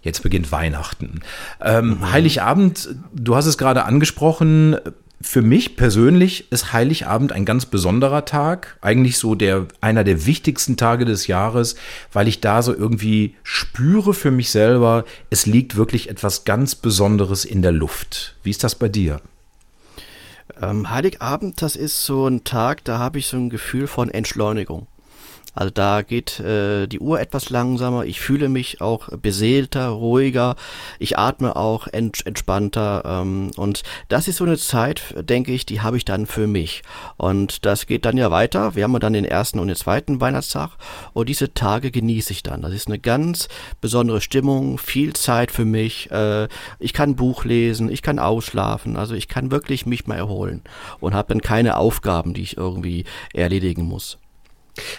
jetzt 0.03 0.23
beginnt 0.23 0.53
Weihnachten. 0.53 1.21
Ähm, 1.61 1.89
mhm. 1.89 2.13
Heiligabend, 2.13 2.91
du 3.13 3.37
hast 3.37 3.47
es 3.47 3.59
gerade 3.59 3.85
angesprochen, 3.85 4.77
für 5.23 5.43
mich 5.43 5.77
persönlich 5.77 6.51
ist 6.51 6.73
Heiligabend 6.73 7.33
ein 7.33 7.45
ganz 7.45 7.67
besonderer 7.67 8.25
Tag, 8.25 8.77
eigentlich 8.81 9.19
so 9.19 9.37
der 9.37 9.67
einer 9.81 10.03
der 10.03 10.27
wichtigsten 10.27 10.77
Tage 10.77 11.05
des 11.05 11.29
Jahres, 11.29 11.77
weil 12.13 12.27
ich 12.27 12.41
da 12.41 12.61
so 12.61 12.75
irgendwie 12.75 13.37
spüre 13.45 14.15
für 14.15 14.33
mich 14.33 14.51
selber, 14.51 15.05
es 15.31 15.47
liegt 15.47 15.77
wirklich 15.77 16.11
etwas 16.11 16.45
ganz 16.45 16.75
Besonderes 16.75 17.45
in 17.45 17.63
der 17.63 17.73
Luft. 17.73 18.35
Wie 18.43 18.51
ist 18.51 18.65
das 18.65 18.75
bei 18.75 18.89
dir? 18.89 19.21
Ähm, 20.61 20.91
Heiligabend, 20.91 21.63
das 21.63 21.77
ist 21.77 22.05
so 22.05 22.27
ein 22.27 22.45
Tag, 22.45 22.85
da 22.85 22.99
habe 22.99 23.19
ich 23.19 23.29
so 23.29 23.37
ein 23.37 23.49
Gefühl 23.49 23.87
von 23.87 24.11
Entschleunigung. 24.11 24.89
Also 25.55 25.71
da 25.71 26.03
geht 26.03 26.41
äh, 26.41 26.87
die 26.87 27.01
Uhr 27.01 27.21
etwas 27.21 27.51
langsamer. 27.51 28.05
Ich 28.05 28.21
fühle 28.21 28.49
mich 28.49 28.81
auch 28.81 29.09
beseelter, 29.09 29.89
ruhiger. 29.89 30.57
Ich 30.99 31.19
atme 31.19 31.57
auch 31.57 31.87
ent 31.87 32.25
entspannter. 32.27 33.03
Ähm, 33.05 33.51
und 33.57 33.83
das 34.09 34.29
ist 34.29 34.37
so 34.37 34.45
eine 34.45 34.59
Zeit, 34.59 35.15
denke 35.29 35.53
ich, 35.53 35.67
die 35.67 35.81
habe 35.81 35.97
ich 35.97 36.05
dann 36.05 36.27
für 36.27 36.47
mich. 36.47 36.83
Und 37.17 37.67
das 37.67 37.87
geht 37.87 38.05
dann 38.05 38.17
ja 38.17 38.31
weiter. 38.31 38.75
Wir 38.75 38.85
haben 38.85 38.99
dann 38.99 39.13
den 39.13 39.25
ersten 39.25 39.59
und 39.59 39.69
den 39.69 39.77
zweiten 39.77 40.21
Weihnachtstag. 40.21 40.71
Und 41.13 41.29
diese 41.29 41.53
Tage 41.53 41.91
genieße 41.91 42.33
ich 42.33 42.43
dann. 42.43 42.63
Das 42.63 42.73
ist 42.73 42.89
eine 42.89 42.99
ganz 42.99 43.49
besondere 43.81 44.21
Stimmung, 44.21 44.79
viel 44.79 45.13
Zeit 45.13 45.51
für 45.51 45.65
mich. 45.65 46.11
Äh, 46.11 46.49
ich 46.79 46.93
kann 46.93 47.17
Buch 47.17 47.45
lesen, 47.45 47.91
ich 47.91 48.03
kann 48.03 48.19
ausschlafen. 48.19 48.97
Also 48.97 49.15
ich 49.15 49.29
kann 49.29 49.51
wirklich 49.51 49.87
mich 49.87 50.07
mal 50.07 50.17
erholen 50.17 50.63
und 51.01 51.15
habe 51.15 51.29
dann 51.29 51.43
keine 51.43 51.77
Aufgaben, 51.77 52.33
die 52.35 52.43
ich 52.43 52.57
irgendwie 52.57 53.05
erledigen 53.33 53.85
muss. 53.85 54.19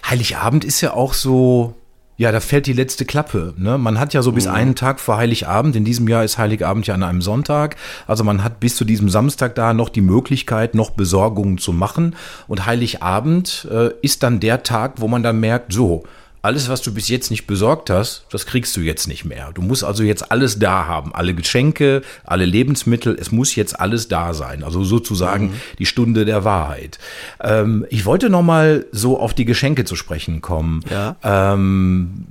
Heiligabend 0.09 0.65
ist 0.65 0.81
ja 0.81 0.93
auch 0.93 1.13
so, 1.13 1.75
ja, 2.17 2.31
da 2.31 2.39
fällt 2.39 2.67
die 2.67 2.73
letzte 2.73 3.05
Klappe. 3.05 3.53
Ne? 3.57 3.77
Man 3.77 3.99
hat 3.99 4.13
ja 4.13 4.21
so 4.21 4.31
bis 4.31 4.45
mhm. 4.45 4.53
einen 4.53 4.75
Tag 4.75 4.99
vor 4.99 5.17
Heiligabend, 5.17 5.75
in 5.75 5.85
diesem 5.85 6.07
Jahr 6.07 6.23
ist 6.23 6.37
Heiligabend 6.37 6.87
ja 6.87 6.93
an 6.93 7.03
einem 7.03 7.21
Sonntag, 7.21 7.75
also 8.07 8.23
man 8.23 8.43
hat 8.43 8.59
bis 8.59 8.75
zu 8.75 8.85
diesem 8.85 9.09
Samstag 9.09 9.55
da 9.55 9.73
noch 9.73 9.89
die 9.89 10.01
Möglichkeit, 10.01 10.75
noch 10.75 10.91
Besorgungen 10.91 11.57
zu 11.57 11.73
machen. 11.73 12.15
Und 12.47 12.65
Heiligabend 12.65 13.67
äh, 13.71 13.89
ist 14.01 14.23
dann 14.23 14.39
der 14.39 14.63
Tag, 14.63 14.95
wo 14.97 15.07
man 15.07 15.23
dann 15.23 15.39
merkt, 15.39 15.73
so, 15.73 16.03
alles, 16.43 16.67
was 16.67 16.81
du 16.81 16.93
bis 16.93 17.07
jetzt 17.07 17.31
nicht 17.31 17.47
besorgt 17.47 17.89
hast, 17.89 18.25
das 18.29 18.45
kriegst 18.45 18.75
du 18.75 18.81
jetzt 18.81 19.07
nicht 19.07 19.23
mehr. 19.23 19.51
Du 19.53 19.61
musst 19.61 19.85
also 19.85 20.03
jetzt 20.03 20.29
alles 20.29 20.59
da 20.59 20.87
haben. 20.87 21.15
Alle 21.15 21.33
Geschenke, 21.33 22.01
alle 22.25 22.43
Lebensmittel, 22.43 23.17
es 23.17 23.31
muss 23.31 23.55
jetzt 23.55 23.79
alles 23.79 24.09
da 24.09 24.33
sein. 24.33 24.61
Also 24.61 24.83
sozusagen 24.83 25.45
mhm. 25.45 25.53
die 25.79 25.85
Stunde 25.85 26.25
der 26.25 26.43
Wahrheit. 26.43 26.99
Ähm, 27.39 27.85
ich 27.89 28.05
wollte 28.05 28.29
noch 28.29 28.41
mal 28.41 28.85
so 28.91 29.17
auf 29.17 29.33
die 29.33 29.45
Geschenke 29.45 29.85
zu 29.85 29.95
sprechen 29.95 30.41
kommen. 30.41 30.81
Ja. 30.91 31.15
Ähm, 31.23 32.25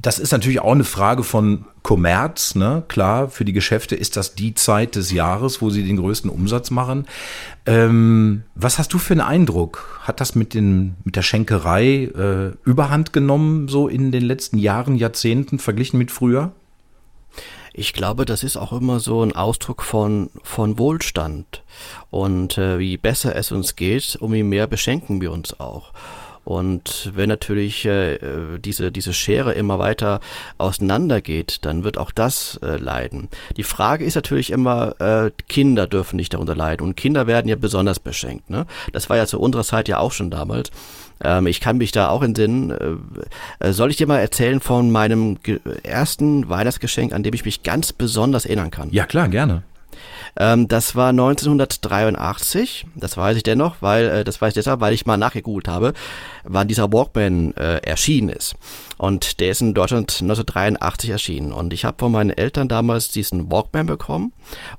das 0.00 0.18
ist 0.18 0.32
natürlich 0.32 0.60
auch 0.60 0.72
eine 0.72 0.84
Frage 0.84 1.24
von 1.24 1.66
Kommerz, 1.82 2.54
ne? 2.54 2.84
Klar, 2.88 3.28
für 3.28 3.44
die 3.44 3.52
Geschäfte 3.52 3.96
ist 3.96 4.16
das 4.16 4.34
die 4.34 4.54
Zeit 4.54 4.94
des 4.94 5.10
Jahres, 5.10 5.60
wo 5.60 5.70
sie 5.70 5.82
den 5.82 5.96
größten 5.96 6.30
Umsatz 6.30 6.70
machen. 6.70 7.06
Ähm, 7.66 8.44
was 8.54 8.78
hast 8.78 8.92
du 8.92 8.98
für 8.98 9.14
einen 9.14 9.20
Eindruck? 9.20 10.00
Hat 10.02 10.20
das 10.20 10.34
mit, 10.34 10.54
den, 10.54 10.94
mit 11.04 11.16
der 11.16 11.22
Schenkerei 11.22 12.04
äh, 12.04 12.52
überhand 12.64 13.12
genommen, 13.12 13.68
so 13.68 13.88
in 13.88 14.12
den 14.12 14.22
letzten 14.22 14.58
Jahren, 14.58 14.96
Jahrzehnten, 14.96 15.58
verglichen 15.58 15.98
mit 15.98 16.10
früher? 16.10 16.52
Ich 17.74 17.94
glaube, 17.94 18.26
das 18.26 18.44
ist 18.44 18.56
auch 18.56 18.72
immer 18.72 19.00
so 19.00 19.22
ein 19.22 19.34
Ausdruck 19.34 19.82
von, 19.82 20.30
von 20.42 20.78
Wohlstand. 20.78 21.62
Und 22.10 22.58
äh, 22.58 22.78
wie 22.78 22.98
besser 22.98 23.34
es 23.34 23.50
uns 23.50 23.76
geht, 23.76 24.16
um 24.20 24.32
wie 24.32 24.42
mehr 24.42 24.66
beschenken 24.66 25.20
wir 25.20 25.32
uns 25.32 25.58
auch. 25.58 25.92
Und 26.44 27.12
wenn 27.14 27.28
natürlich 27.28 27.84
äh, 27.84 28.18
diese, 28.58 28.90
diese 28.90 29.12
Schere 29.12 29.52
immer 29.52 29.78
weiter 29.78 30.20
auseinandergeht, 30.58 31.58
dann 31.62 31.84
wird 31.84 31.98
auch 31.98 32.10
das 32.10 32.58
äh, 32.62 32.76
leiden. 32.76 33.28
Die 33.56 33.62
Frage 33.62 34.04
ist 34.04 34.16
natürlich 34.16 34.50
immer, 34.50 35.00
äh, 35.00 35.30
Kinder 35.48 35.86
dürfen 35.86 36.16
nicht 36.16 36.34
darunter 36.34 36.56
leiden. 36.56 36.84
Und 36.84 36.96
Kinder 36.96 37.26
werden 37.26 37.48
ja 37.48 37.56
besonders 37.56 38.00
beschenkt. 38.00 38.50
Ne? 38.50 38.66
Das 38.92 39.08
war 39.08 39.16
ja 39.16 39.26
zu 39.26 39.40
unserer 39.40 39.64
Zeit 39.64 39.88
ja 39.88 39.98
auch 39.98 40.12
schon 40.12 40.30
damals. 40.30 40.70
Ähm, 41.22 41.46
ich 41.46 41.60
kann 41.60 41.78
mich 41.78 41.92
da 41.92 42.08
auch 42.08 42.22
entsinnen. 42.22 42.70
Äh, 42.70 43.68
äh 43.68 43.72
soll 43.72 43.90
ich 43.90 43.96
dir 43.96 44.06
mal 44.08 44.18
erzählen 44.18 44.60
von 44.60 44.90
meinem 44.90 45.38
ersten 45.84 46.48
Weihnachtsgeschenk, 46.48 47.12
an 47.12 47.22
dem 47.22 47.34
ich 47.34 47.44
mich 47.44 47.62
ganz 47.62 47.92
besonders 47.92 48.46
erinnern 48.46 48.70
kann? 48.70 48.90
Ja, 48.90 49.06
klar, 49.06 49.28
gerne. 49.28 49.62
Ähm, 50.36 50.68
das 50.68 50.96
war 50.96 51.10
1983, 51.10 52.86
das 52.94 53.16
weiß 53.16 53.36
ich 53.36 53.42
dennoch, 53.42 53.76
weil 53.80 54.06
äh, 54.06 54.24
das 54.24 54.40
weiß 54.40 54.50
ich 54.50 54.54
deshalb, 54.54 54.80
weil 54.80 54.94
ich 54.94 55.06
mal 55.06 55.16
nachgegoogelt 55.16 55.68
habe, 55.68 55.92
wann 56.44 56.68
dieser 56.68 56.92
Walkman 56.92 57.54
äh, 57.56 57.78
erschienen 57.78 58.28
ist. 58.28 58.54
Und 58.98 59.40
der 59.40 59.50
ist 59.50 59.60
in 59.60 59.74
Deutschland 59.74 60.10
1983 60.20 61.10
erschienen. 61.10 61.52
Und 61.52 61.72
ich 61.72 61.84
habe 61.84 61.96
von 61.98 62.12
meinen 62.12 62.30
Eltern 62.30 62.68
damals 62.68 63.08
diesen 63.08 63.50
Walkman 63.50 63.86
bekommen 63.86 64.32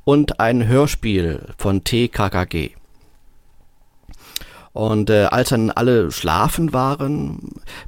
und 0.04 0.40
ein 0.40 0.68
Hörspiel 0.68 1.48
von 1.58 1.84
TKKG. 1.84 2.72
Und 4.74 5.12
äh, 5.12 5.26
als 5.26 5.50
dann 5.50 5.70
alle 5.70 6.12
schlafen 6.12 6.74
waren, 6.74 7.38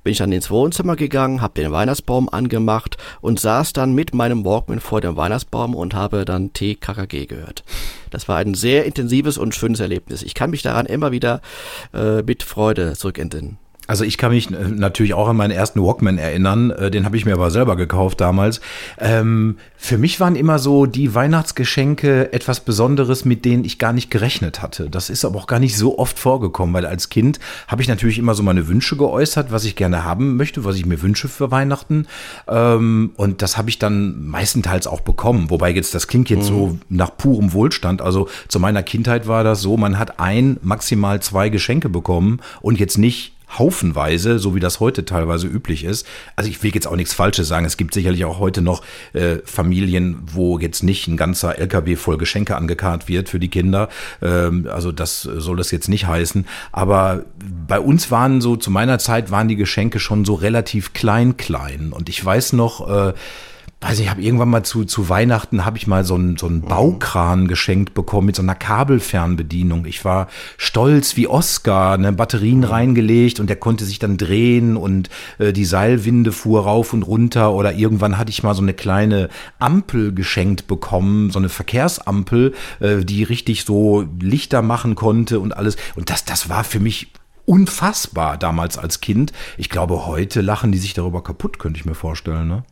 bin 0.04 0.12
ich 0.12 0.20
dann 0.20 0.32
ins 0.32 0.52
Wohnzimmer 0.52 0.96
gegangen, 0.96 1.42
habe 1.42 1.60
den 1.60 1.72
Weihnachtsbaum 1.72 2.30
angemacht 2.30 2.98
und 3.22 3.40
saß 3.40 3.74
dann 3.74 3.94
mit 3.94 4.14
meinem 4.14 4.46
Walkman 4.46 4.80
vor 4.80 5.02
dem 5.02 5.18
Weihnachtsbaum 5.18 5.76
und 5.76 5.96
habe 5.96 6.26
dann 6.26 6.54
TKKG 6.54 7.26
gehört. 7.26 7.64
Das 8.12 8.28
war 8.28 8.38
ein 8.38 8.54
sehr 8.54 8.86
intensives 8.86 9.40
und 9.40 9.56
schönes 9.56 9.80
Erlebnis. 9.80 10.22
Ich 10.22 10.36
kann 10.36 10.52
mich 10.52 10.62
daran 10.62 10.86
immer 10.86 11.12
wieder 11.12 11.42
äh, 11.94 12.22
mit 12.22 12.44
Freude 12.44 12.94
zurückentsinnen. 12.94 13.58
Also 13.88 14.04
ich 14.04 14.18
kann 14.18 14.32
mich 14.32 14.52
äh, 14.52 14.68
natürlich 14.70 15.14
auch 15.14 15.28
an 15.28 15.38
meinen 15.38 15.52
ersten 15.52 15.82
Walkman 15.82 16.18
erinnern, 16.18 16.72
äh, 16.72 16.90
den 16.90 17.06
habe 17.06 17.18
ich 17.18 17.26
mir 17.26 17.34
aber 17.34 17.52
selber 17.52 17.76
gekauft 17.76 18.20
damals. 18.22 18.62
Ähm, 19.00 19.58
für 19.78 19.98
mich 19.98 20.20
waren 20.20 20.36
immer 20.36 20.58
so 20.58 20.88
die 20.88 21.14
Weihnachtsgeschenke 21.14 22.34
etwas 22.34 22.62
Besonderes, 22.62 23.26
mit 23.26 23.46
denen 23.46 23.64
ich 23.64 23.78
gar 23.78 23.94
nicht 23.94 24.10
gerechnet 24.10 24.62
hatte. 24.62 24.90
Das 24.90 25.10
ist 25.10 25.24
aber 25.24 25.38
auch 25.38 25.48
gar 25.48 25.60
nicht 25.60 25.78
so 25.78 26.00
oft 26.00 26.18
vorgekommen, 26.18 26.74
weil 26.74 26.86
als 26.86 27.10
Kind 27.10 27.40
habe 27.68 27.84
ich 27.84 27.88
natürlich 27.88 28.18
immer 28.18 28.34
so 28.34 28.42
meine 28.42 28.68
Wünsche 28.68 28.98
geäußert, 28.98 29.52
was 29.52 29.66
ich 29.66 29.76
gerne 29.76 30.04
haben 30.04 30.38
möchte, 30.38 30.66
was 30.66 30.76
ich 30.76 30.86
mir 30.86 31.02
wünsche 31.04 31.28
für 31.28 31.52
Weihnachten. 31.52 32.08
Ähm, 32.48 33.12
und 33.18 33.44
das 33.44 33.58
habe 33.58 33.70
ich 33.70 33.78
dann 33.78 34.28
meistenteils 34.28 34.88
auch 34.88 35.02
bekommen. 35.02 35.52
Wobei 35.52 35.70
jetzt, 35.70 35.94
das 35.94 36.08
klingt 36.08 36.32
jetzt 36.32 36.50
mhm. 36.50 36.56
so 36.56 36.78
nach 36.90 37.16
purem 37.16 37.54
Wohlstand. 37.54 38.02
Also 38.02 38.28
zu 38.48 38.60
meiner 38.60 38.82
Kindheit 38.82 39.28
war 39.28 39.44
das 39.44 39.62
so, 39.62 39.78
man 39.78 40.00
hat 40.00 40.20
ein, 40.20 40.58
maximal 40.64 41.22
zwei 41.22 41.50
Geschenke 41.50 41.90
bekommen 41.90 42.40
und 42.62 42.80
jetzt 42.80 42.98
nicht 42.98 43.35
haufenweise, 43.60 44.40
so 44.40 44.56
wie 44.56 44.60
das 44.60 44.80
heute 44.80 45.06
teilweise 45.06 45.48
üblich 45.48 45.84
ist. 45.84 46.08
Also 46.36 46.50
ich 46.50 46.62
will 46.64 46.72
jetzt 46.74 46.88
auch 46.88 46.96
nichts 46.96 47.14
Falsches 47.14 47.48
sagen. 47.48 47.66
Es 47.66 47.78
gibt 47.78 47.94
sicherlich 47.94 48.26
auch 48.26 48.40
heute 48.40 48.62
noch 48.62 48.84
äh, 49.14 49.38
Familien, 49.46 50.20
wo 50.26 50.60
jetzt 50.60 50.84
nicht 50.84 51.08
ein 51.08 51.18
ganzer 51.18 51.58
LKW 51.58 51.96
voll 51.96 52.18
Geschenke 52.18 52.56
angekarrt 52.56 53.08
wird 53.08 53.30
für 53.30 53.40
die 53.40 53.50
Kinder. 53.50 53.90
Ähm, 54.22 54.68
also 54.72 54.92
das 54.92 55.22
soll 55.22 55.58
das 55.58 55.72
jetzt 55.72 55.90
nicht 55.90 56.08
heißen. 56.08 56.46
Aber 56.72 57.26
bei 57.68 57.80
uns 57.80 58.12
waren 58.12 58.42
so, 58.42 58.56
zu 58.56 58.72
meiner 58.72 59.00
Zeit 59.00 59.32
waren 59.32 59.48
die 59.48 59.56
Geschenke 59.56 60.00
schon 60.00 60.26
so 60.26 60.34
relativ 60.34 60.94
klein, 60.94 61.38
klein. 61.38 61.92
Und 61.92 62.10
ich 62.10 62.24
weiß 62.24 62.54
noch, 62.54 62.90
äh, 62.90 63.14
weiß 63.82 64.00
ich 64.00 64.10
habe 64.10 64.22
irgendwann 64.22 64.50
mal 64.50 64.64
zu, 64.64 64.86
zu 64.86 65.10
Weihnachten 65.10 65.64
habe 65.66 65.78
ich 65.78 65.86
mal 65.86 66.04
so 66.04 66.16
einen, 66.16 66.38
so 66.38 66.48
einen 66.48 66.62
mhm. 66.62 66.68
Baukran 66.68 67.48
geschenkt 67.48 67.94
bekommen 67.94 68.28
mit 68.28 68.36
so 68.36 68.42
einer 68.42 68.56
Kabelfernbedienung. 68.56 69.86
Ich 69.86 70.04
war 70.04 70.28
stolz 70.58 71.16
wie 71.18 71.28
Oscar, 71.28 71.98
ne, 71.98 72.12
Batterien 72.12 72.60
mhm. 72.60 72.66
reingelegt 72.66 73.40
und 73.40 73.48
der 73.48 73.58
konnte 73.58 73.86
sich 73.86 74.00
dann 74.00 74.18
drehen 74.18 74.76
und 74.76 75.10
äh, 75.38 75.54
die 75.54 75.66
Seilwinde 75.66 76.32
fuhr 76.32 76.64
rauf 76.64 76.94
und 76.94 77.04
runter 77.04 77.54
oder 77.54 77.74
irgendwann 77.74 78.18
hatte 78.18 78.32
ich 78.32 78.44
mal 78.44 78.56
so 78.56 78.62
eine 78.62 78.74
kleine 78.74 79.30
Ampel 79.60 80.14
geschenkt 80.14 80.68
bekommen, 80.68 81.30
so 81.30 81.40
eine 81.40 81.50
Verkehrsampel, 81.50 82.54
äh, 82.80 83.04
die 83.04 83.24
richtig 83.24 83.66
so 83.66 84.06
Lichter 84.20 84.62
machen 84.62 84.96
konnte 84.96 85.40
und 85.40 85.56
alles. 85.56 85.78
Und 85.96 86.10
das, 86.10 86.26
das 86.26 86.50
war 86.50 86.64
für 86.64 86.80
mich 86.80 87.12
unfassbar 87.46 88.38
damals 88.38 88.78
als 88.78 89.02
Kind. 89.02 89.32
Ich 89.58 89.70
glaube, 89.70 90.08
heute 90.08 90.42
lachen 90.42 90.72
die 90.72 90.80
sich 90.80 90.94
darüber 90.94 91.24
kaputt, 91.24 91.60
könnte 91.60 91.80
ich 91.80 91.86
mir 91.86 91.94
vorstellen, 91.94 92.48
ne? 92.48 92.64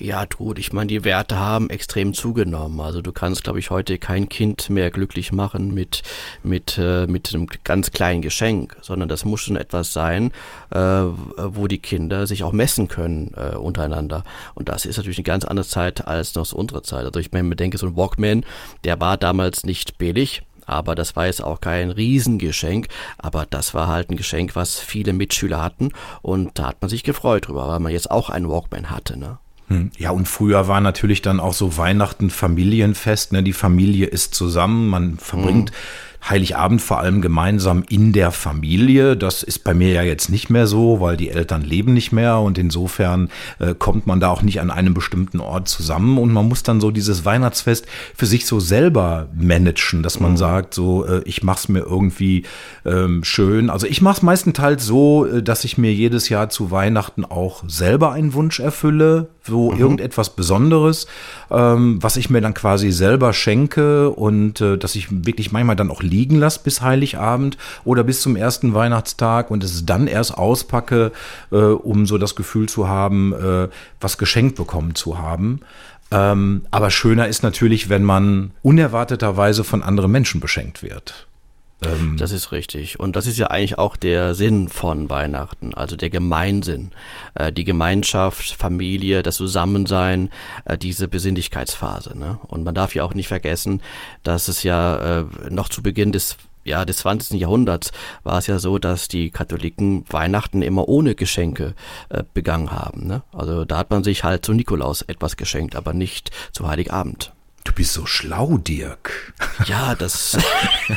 Ja, 0.00 0.26
gut, 0.26 0.60
ich 0.60 0.72
meine, 0.72 0.86
die 0.86 1.02
Werte 1.02 1.40
haben 1.40 1.70
extrem 1.70 2.14
zugenommen. 2.14 2.80
Also 2.80 3.02
du 3.02 3.10
kannst, 3.10 3.42
glaube 3.42 3.58
ich, 3.58 3.70
heute 3.70 3.98
kein 3.98 4.28
Kind 4.28 4.70
mehr 4.70 4.92
glücklich 4.92 5.32
machen 5.32 5.74
mit, 5.74 6.04
mit, 6.44 6.78
äh, 6.78 7.08
mit 7.08 7.34
einem 7.34 7.48
ganz 7.64 7.90
kleinen 7.90 8.22
Geschenk, 8.22 8.76
sondern 8.80 9.08
das 9.08 9.24
muss 9.24 9.40
schon 9.40 9.56
etwas 9.56 9.92
sein, 9.92 10.30
äh, 10.70 10.78
wo 10.78 11.66
die 11.66 11.80
Kinder 11.80 12.28
sich 12.28 12.44
auch 12.44 12.52
messen 12.52 12.86
können 12.86 13.34
äh, 13.36 13.56
untereinander. 13.56 14.22
Und 14.54 14.68
das 14.68 14.86
ist 14.86 14.98
natürlich 14.98 15.18
eine 15.18 15.24
ganz 15.24 15.44
andere 15.44 15.66
Zeit 15.66 16.06
als 16.06 16.32
noch 16.36 16.46
so 16.46 16.56
unsere 16.56 16.82
Zeit. 16.82 17.04
Also 17.04 17.18
ich 17.18 17.32
meine, 17.32 17.56
denke, 17.56 17.76
so 17.76 17.88
ein 17.88 17.96
Walkman, 17.96 18.44
der 18.84 19.00
war 19.00 19.16
damals 19.16 19.64
nicht 19.64 19.98
billig, 19.98 20.42
aber 20.64 20.94
das 20.94 21.16
war 21.16 21.26
jetzt 21.26 21.42
auch 21.42 21.60
kein 21.60 21.90
Riesengeschenk, 21.90 22.86
aber 23.16 23.46
das 23.50 23.74
war 23.74 23.88
halt 23.88 24.10
ein 24.10 24.16
Geschenk, 24.16 24.54
was 24.54 24.78
viele 24.78 25.12
Mitschüler 25.12 25.60
hatten 25.60 25.90
und 26.22 26.56
da 26.56 26.68
hat 26.68 26.82
man 26.82 26.88
sich 26.88 27.02
gefreut 27.02 27.48
drüber, 27.48 27.66
weil 27.66 27.80
man 27.80 27.90
jetzt 27.90 28.12
auch 28.12 28.30
einen 28.30 28.48
Walkman 28.48 28.90
hatte, 28.90 29.18
ne? 29.18 29.38
Hm. 29.68 29.90
Ja, 29.96 30.10
und 30.10 30.26
früher 30.26 30.68
war 30.68 30.80
natürlich 30.80 31.22
dann 31.22 31.40
auch 31.40 31.54
so 31.54 31.76
Weihnachten 31.76 32.30
Familienfest, 32.30 33.32
ne? 33.32 33.42
Die 33.42 33.52
Familie 33.52 34.06
ist 34.06 34.34
zusammen, 34.34 34.88
man 34.88 35.18
verbringt 35.18 35.70
mhm 35.70 36.07
Heiligabend 36.30 36.82
vor 36.82 37.00
allem 37.00 37.22
gemeinsam 37.22 37.84
in 37.88 38.12
der 38.12 38.32
Familie. 38.32 39.16
Das 39.16 39.42
ist 39.42 39.64
bei 39.64 39.74
mir 39.74 39.92
ja 39.92 40.02
jetzt 40.02 40.28
nicht 40.28 40.50
mehr 40.50 40.66
so, 40.66 41.00
weil 41.00 41.16
die 41.16 41.30
Eltern 41.30 41.62
leben 41.62 41.94
nicht 41.94 42.12
mehr 42.12 42.38
und 42.38 42.58
insofern 42.58 43.30
äh, 43.58 43.74
kommt 43.74 44.06
man 44.06 44.20
da 44.20 44.28
auch 44.28 44.42
nicht 44.42 44.60
an 44.60 44.70
einem 44.70 44.94
bestimmten 44.94 45.40
Ort 45.40 45.68
zusammen 45.68 46.18
und 46.18 46.32
man 46.32 46.48
muss 46.48 46.62
dann 46.62 46.80
so 46.80 46.90
dieses 46.90 47.24
Weihnachtsfest 47.24 47.86
für 48.14 48.26
sich 48.26 48.46
so 48.46 48.60
selber 48.60 49.28
managen, 49.34 50.02
dass 50.02 50.20
man 50.20 50.32
mhm. 50.32 50.36
sagt, 50.36 50.74
so 50.74 51.04
äh, 51.04 51.22
ich 51.24 51.42
mach's 51.42 51.68
mir 51.68 51.80
irgendwie 51.80 52.44
ähm, 52.84 53.24
schön. 53.24 53.70
Also 53.70 53.86
ich 53.86 54.02
mach's 54.02 54.22
meistenteils 54.22 54.84
so, 54.84 55.26
äh, 55.26 55.42
dass 55.42 55.64
ich 55.64 55.78
mir 55.78 55.92
jedes 55.92 56.28
Jahr 56.28 56.50
zu 56.50 56.70
Weihnachten 56.70 57.24
auch 57.24 57.64
selber 57.66 58.12
einen 58.12 58.34
Wunsch 58.34 58.60
erfülle, 58.60 59.28
so 59.42 59.72
mhm. 59.72 59.80
irgendetwas 59.80 60.30
Besonderes, 60.30 61.06
ähm, 61.50 61.98
was 62.02 62.16
ich 62.16 62.30
mir 62.30 62.40
dann 62.40 62.54
quasi 62.54 62.92
selber 62.92 63.32
schenke 63.32 64.10
und 64.10 64.60
äh, 64.60 64.76
dass 64.76 64.94
ich 64.94 65.08
wirklich 65.10 65.52
manchmal 65.52 65.76
dann 65.76 65.90
auch 65.90 66.02
liegen 66.18 66.36
lasse 66.36 66.60
bis 66.64 66.80
Heiligabend 66.82 67.56
oder 67.84 68.02
bis 68.02 68.20
zum 68.20 68.34
ersten 68.34 68.74
Weihnachtstag 68.74 69.52
und 69.52 69.62
es 69.62 69.86
dann 69.86 70.08
erst 70.08 70.36
auspacke, 70.36 71.12
äh, 71.52 71.56
um 71.56 72.06
so 72.06 72.18
das 72.18 72.34
Gefühl 72.34 72.68
zu 72.68 72.88
haben, 72.88 73.32
äh, 73.32 73.68
was 74.00 74.18
geschenkt 74.18 74.56
bekommen 74.56 74.96
zu 74.96 75.18
haben. 75.18 75.60
Ähm, 76.10 76.62
aber 76.72 76.90
schöner 76.90 77.28
ist 77.28 77.42
natürlich, 77.42 77.88
wenn 77.88 78.02
man 78.02 78.50
unerwarteterweise 78.62 79.62
von 79.62 79.82
anderen 79.82 80.10
Menschen 80.10 80.40
beschenkt 80.40 80.82
wird. 80.82 81.27
Ähm 81.84 82.16
das 82.18 82.32
ist 82.32 82.52
richtig. 82.52 82.98
Und 82.98 83.16
das 83.16 83.26
ist 83.26 83.38
ja 83.38 83.48
eigentlich 83.48 83.78
auch 83.78 83.96
der 83.96 84.34
Sinn 84.34 84.68
von 84.68 85.10
Weihnachten, 85.10 85.74
also 85.74 85.96
der 85.96 86.10
Gemeinsinn, 86.10 86.90
äh, 87.34 87.52
die 87.52 87.64
Gemeinschaft, 87.64 88.52
Familie, 88.52 89.22
das 89.22 89.36
Zusammensein, 89.36 90.30
äh, 90.64 90.76
diese 90.76 91.08
Besinnlichkeitsphase. 91.08 92.18
Ne? 92.18 92.38
Und 92.48 92.64
man 92.64 92.74
darf 92.74 92.94
ja 92.94 93.04
auch 93.04 93.14
nicht 93.14 93.28
vergessen, 93.28 93.80
dass 94.22 94.48
es 94.48 94.62
ja 94.62 95.20
äh, 95.20 95.24
noch 95.50 95.68
zu 95.68 95.82
Beginn 95.82 96.12
des 96.12 96.36
ja, 96.64 96.84
des 96.84 96.98
20. 96.98 97.40
Jahrhunderts 97.40 97.92
war 98.24 98.38
es 98.38 98.46
ja 98.46 98.58
so, 98.58 98.78
dass 98.78 99.08
die 99.08 99.30
Katholiken 99.30 100.04
Weihnachten 100.10 100.60
immer 100.60 100.86
ohne 100.86 101.14
Geschenke 101.14 101.74
äh, 102.10 102.24
begangen 102.34 102.70
haben. 102.70 103.06
Ne? 103.06 103.22
Also 103.32 103.64
da 103.64 103.78
hat 103.78 103.90
man 103.90 104.04
sich 104.04 104.22
halt 104.22 104.44
zu 104.44 104.52
Nikolaus 104.52 105.00
etwas 105.00 105.38
geschenkt, 105.38 105.76
aber 105.76 105.94
nicht 105.94 106.30
zu 106.52 106.68
Heiligabend. 106.68 107.32
Du 107.64 107.72
bist 107.72 107.92
so 107.92 108.06
schlau, 108.06 108.58
Dirk. 108.58 109.34
Ja, 109.66 109.96
das. 109.96 110.38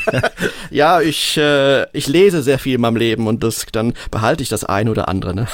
ja, 0.69 1.02
ich, 1.02 1.36
äh, 1.36 1.88
ich 1.93 2.08
lese 2.08 2.43
sehr 2.43 2.60
viel 2.60 2.76
in 2.76 2.82
meinem 2.82 2.95
Leben 2.95 3.28
und 3.28 3.43
das, 3.43 3.65
dann 3.71 3.93
behalte 4.12 4.43
ich 4.43 4.50
das 4.50 4.63
ein 4.63 4.88
oder 4.88 5.08
andere. 5.10 5.34
Ne? 5.34 5.47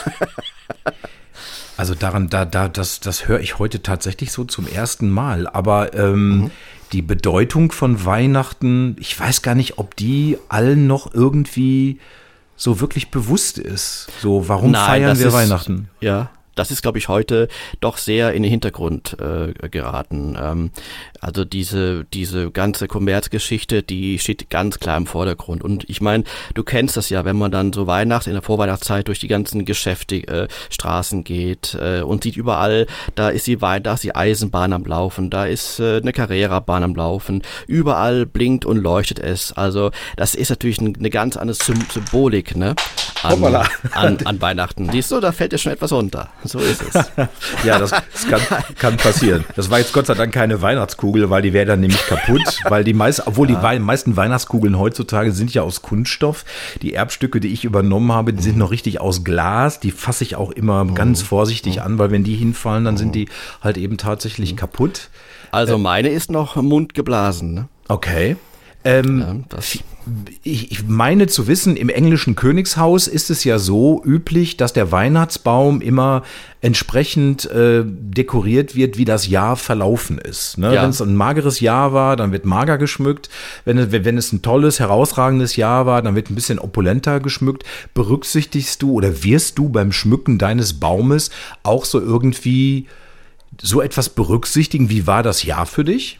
also 1.78 1.96
daran, 1.96 2.30
da, 2.30 2.43
da, 2.43 2.67
das, 2.67 3.00
das 3.00 3.30
höre 3.30 3.39
ich 3.39 3.60
heute 3.60 3.82
tatsächlich 3.82 4.34
so 4.34 4.43
zum 4.43 4.67
ersten 4.67 5.10
Mal. 5.10 5.48
Aber 5.48 5.93
ähm, 5.93 6.38
mhm. 6.38 6.52
die 6.91 7.02
Bedeutung 7.02 7.72
von 7.72 8.04
Weihnachten, 8.06 8.98
ich 9.00 9.17
weiß 9.17 9.41
gar 9.41 9.56
nicht, 9.56 9.78
ob 9.78 9.96
die 9.96 10.38
allen 10.50 10.86
noch 10.86 11.13
irgendwie 11.13 12.00
so 12.58 12.82
wirklich 12.82 13.10
bewusst 13.10 13.58
ist. 13.58 14.10
So, 14.20 14.50
warum 14.50 14.72
Nein, 14.72 14.86
feiern 14.86 15.20
wir 15.20 15.28
ist, 15.28 15.34
Weihnachten? 15.34 15.89
Ja, 16.02 16.30
das 16.58 16.72
ist, 16.72 16.82
glaube 16.82 16.98
ich, 16.98 17.08
heute 17.08 17.48
doch 17.80 17.98
sehr 17.98 18.34
in 18.34 18.43
den 18.43 18.52
Hintergrund 18.52 19.17
äh, 19.20 19.70
geraten. 19.70 20.38
Ähm, 20.39 20.72
also 21.22 21.46
diese, 21.46 22.06
diese 22.06 22.52
ganze 22.52 22.88
Kommerzgeschichte, 22.88 23.84
die 23.84 24.20
steht 24.20 24.50
ganz 24.50 24.80
klar 24.80 24.98
im 24.98 25.06
Vordergrund. 25.06 25.63
Und 25.63 25.89
ich 25.89 26.02
meine, 26.02 26.24
du 26.54 26.63
kennst 26.63 26.98
das 26.98 27.10
ja, 27.10 27.26
wenn 27.26 27.38
man 27.38 27.52
dann 27.52 27.74
so 27.74 27.88
Weihnachts, 27.88 28.28
in 28.28 28.34
der 28.34 28.41
Vorweihnachtszeit 28.41 29.08
durch 29.08 29.20
die 29.20 29.28
ganzen 29.28 29.65
Geschäfte, 29.65 30.15
äh, 30.28 30.48
Straßen 30.70 31.24
geht 31.24 31.78
äh, 31.80 32.02
und 32.02 32.24
sieht 32.24 32.38
überall, 32.38 32.88
da 33.15 33.30
ist 33.30 33.48
die, 33.48 33.58
da 33.58 33.93
ist 33.93 34.04
die 34.04 34.15
Eisenbahn 34.15 34.74
am 34.74 34.86
Laufen, 34.86 35.30
da 35.30 35.46
ist 35.46 35.80
äh, 35.80 35.98
eine 35.98 36.13
Carrera-Bahn 36.13 36.84
am 36.84 36.96
Laufen, 36.96 37.41
überall 37.67 38.26
blinkt 38.26 38.65
und 38.65 38.78
leuchtet 38.78 39.20
es. 39.20 39.54
Also 39.54 39.91
das 40.15 40.36
ist 40.36 40.50
natürlich 40.50 40.80
eine 40.80 41.10
ganz 41.10 41.38
andere 41.38 41.58
Symbolik, 41.58 42.56
ne? 42.56 42.76
An, 43.24 43.43
an, 43.93 44.17
an 44.26 44.41
Weihnachten. 44.41 44.89
Siehst 44.91 45.12
du, 45.12 45.20
da 45.20 45.32
fällt 45.32 45.52
dir 45.52 45.58
schon 45.58 45.72
etwas 45.72 45.91
runter. 45.91 46.30
So 46.47 46.60
ist 46.60 46.81
es. 46.81 46.93
ja, 47.63 47.77
das, 47.77 47.91
das 47.91 48.27
kann, 48.27 48.41
kann 48.77 48.97
passieren. 48.97 49.45
Das 49.55 49.69
war 49.69 49.79
jetzt 49.79 49.93
Gott 49.93 50.05
sei 50.05 50.13
Dank 50.13 50.33
keine 50.33 50.62
Weihnachtskugel, 50.62 51.29
weil 51.29 51.41
die 51.41 51.53
wäre 51.53 51.65
dann 51.65 51.81
nämlich 51.81 52.05
kaputt. 52.07 52.60
weil 52.69 52.83
die 52.83 52.93
meisten, 52.93 53.23
obwohl 53.25 53.49
ja. 53.49 53.73
die 53.73 53.79
meisten 53.79 54.15
Weihnachtskugeln 54.15 54.79
heutzutage 54.79 55.31
sind 55.31 55.53
ja 55.53 55.62
aus 55.62 55.81
Kunststoff. 55.81 56.45
Die 56.81 56.93
Erbstücke, 56.93 57.39
die 57.39 57.49
ich 57.49 57.65
übernommen 57.65 58.12
habe, 58.12 58.33
die 58.33 58.43
sind 58.43 58.57
noch 58.57 58.71
richtig 58.71 59.01
aus 59.01 59.23
Glas. 59.23 59.79
Die 59.79 59.91
fasse 59.91 60.23
ich 60.23 60.36
auch 60.36 60.51
immer 60.51 60.83
mhm. 60.83 60.95
ganz 60.95 61.21
vorsichtig 61.21 61.77
mhm. 61.77 61.81
an, 61.83 61.99
weil 61.99 62.12
wenn 62.12 62.23
die 62.23 62.36
hinfallen, 62.36 62.86
dann 62.86 62.97
sind 62.97 63.15
die 63.15 63.27
halt 63.62 63.77
eben 63.77 63.97
tatsächlich 63.97 64.53
mhm. 64.53 64.57
kaputt. 64.57 65.10
Also 65.51 65.75
äh, 65.75 65.79
meine 65.79 66.10
ist 66.10 66.31
noch 66.31 66.55
mundgeblasen. 66.55 67.53
Ne? 67.53 67.67
Okay. 67.88 68.38
Ähm, 68.84 69.46
ja, 69.52 69.60
ich, 70.44 70.72
ich 70.72 70.88
meine 70.88 71.28
zu 71.28 71.48
wissen, 71.48 71.76
im 71.76 71.90
englischen 71.90 72.36
Königshaus 72.36 73.08
ist 73.08 73.30
es 73.30 73.44
ja 73.44 73.60
so 73.60 74.02
üblich, 74.06 74.58
dass 74.58 74.74
der 74.74 74.92
Weihnachtsbaum 74.92 75.82
immer 75.82 76.24
entsprechend 76.62 77.50
äh, 77.52 77.84
dekoriert 77.86 78.76
wird, 78.76 78.98
wie 78.98 79.06
das 79.06 79.28
Jahr 79.28 79.56
verlaufen 79.56 80.18
ist. 80.18 80.58
Ne? 80.58 80.74
Ja. 80.74 80.84
Wenn 80.84 80.92
es 80.92 81.02
ein 81.02 81.16
mageres 81.16 81.60
Jahr 81.60 81.94
war, 81.94 82.16
dann 82.16 82.32
wird 82.32 82.46
mager 82.46 82.78
geschmückt. 82.78 83.30
Wenn, 83.66 83.92
wenn 83.92 84.18
es 84.18 84.32
ein 84.32 84.42
tolles, 84.42 84.80
herausragendes 84.80 85.56
Jahr 85.56 85.86
war, 85.86 86.02
dann 86.02 86.16
wird 86.16 86.30
ein 86.30 86.36
bisschen 86.36 86.60
opulenter 86.60 87.20
geschmückt. 87.20 87.63
Berücksichtigst 87.94 88.82
du 88.82 88.94
oder 88.94 89.24
wirst 89.24 89.58
du 89.58 89.70
beim 89.70 89.92
Schmücken 89.92 90.38
deines 90.38 90.80
Baumes 90.80 91.32
auch 91.63 91.86
so 91.86 92.00
irgendwie 92.00 92.88
so 93.62 93.82
etwas 93.82 94.10
berücksichtigen? 94.10 94.90
Wie 94.90 95.08
war 95.08 95.24
das 95.24 95.44
Jahr 95.44 95.66
für 95.66 95.84
dich? 95.84 96.20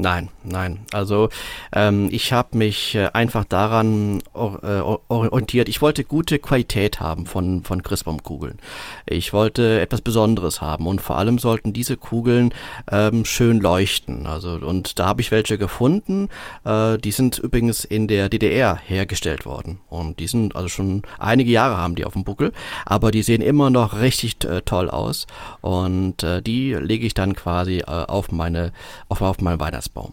Nein, 0.00 0.28
nein. 0.44 0.78
Also 0.92 1.28
ähm, 1.72 2.06
ich 2.12 2.32
habe 2.32 2.56
mich 2.56 2.94
äh, 2.94 3.08
einfach 3.14 3.44
daran 3.44 4.22
or, 4.32 4.62
äh, 4.62 4.80
orientiert. 5.08 5.68
Ich 5.68 5.82
wollte 5.82 6.04
gute 6.04 6.38
Qualität 6.38 7.00
haben 7.00 7.26
von, 7.26 7.64
von 7.64 7.82
Christbaumkugeln. 7.82 8.60
Ich 9.06 9.32
wollte 9.32 9.80
etwas 9.80 10.00
Besonderes 10.00 10.60
haben 10.60 10.86
und 10.86 11.00
vor 11.00 11.18
allem 11.18 11.40
sollten 11.40 11.72
diese 11.72 11.96
Kugeln 11.96 12.54
ähm, 12.92 13.24
schön 13.24 13.58
leuchten. 13.58 14.28
Also 14.28 14.50
und 14.50 15.00
da 15.00 15.06
habe 15.06 15.20
ich 15.20 15.32
welche 15.32 15.58
gefunden. 15.58 16.28
Äh, 16.64 16.98
die 16.98 17.10
sind 17.10 17.40
übrigens 17.40 17.84
in 17.84 18.06
der 18.06 18.28
DDR 18.28 18.76
hergestellt 18.76 19.46
worden 19.46 19.80
und 19.88 20.20
die 20.20 20.28
sind 20.28 20.54
also 20.54 20.68
schon 20.68 21.02
einige 21.18 21.50
Jahre 21.50 21.76
haben 21.76 21.96
die 21.96 22.04
auf 22.04 22.12
dem 22.12 22.22
Buckel, 22.22 22.52
aber 22.86 23.10
die 23.10 23.24
sehen 23.24 23.42
immer 23.42 23.68
noch 23.68 23.98
richtig 23.98 24.44
äh, 24.44 24.62
toll 24.62 24.90
aus 24.90 25.26
und 25.60 26.22
äh, 26.22 26.40
die 26.40 26.74
lege 26.74 27.04
ich 27.04 27.14
dann 27.14 27.34
quasi 27.34 27.78
äh, 27.78 27.82
auf 27.86 28.30
meine 28.30 28.72
auf, 29.08 29.22
auf 29.22 29.40
meinen 29.40 29.58
Weihnachten 29.58 29.87
Weihnachtsbaum. 29.88 30.12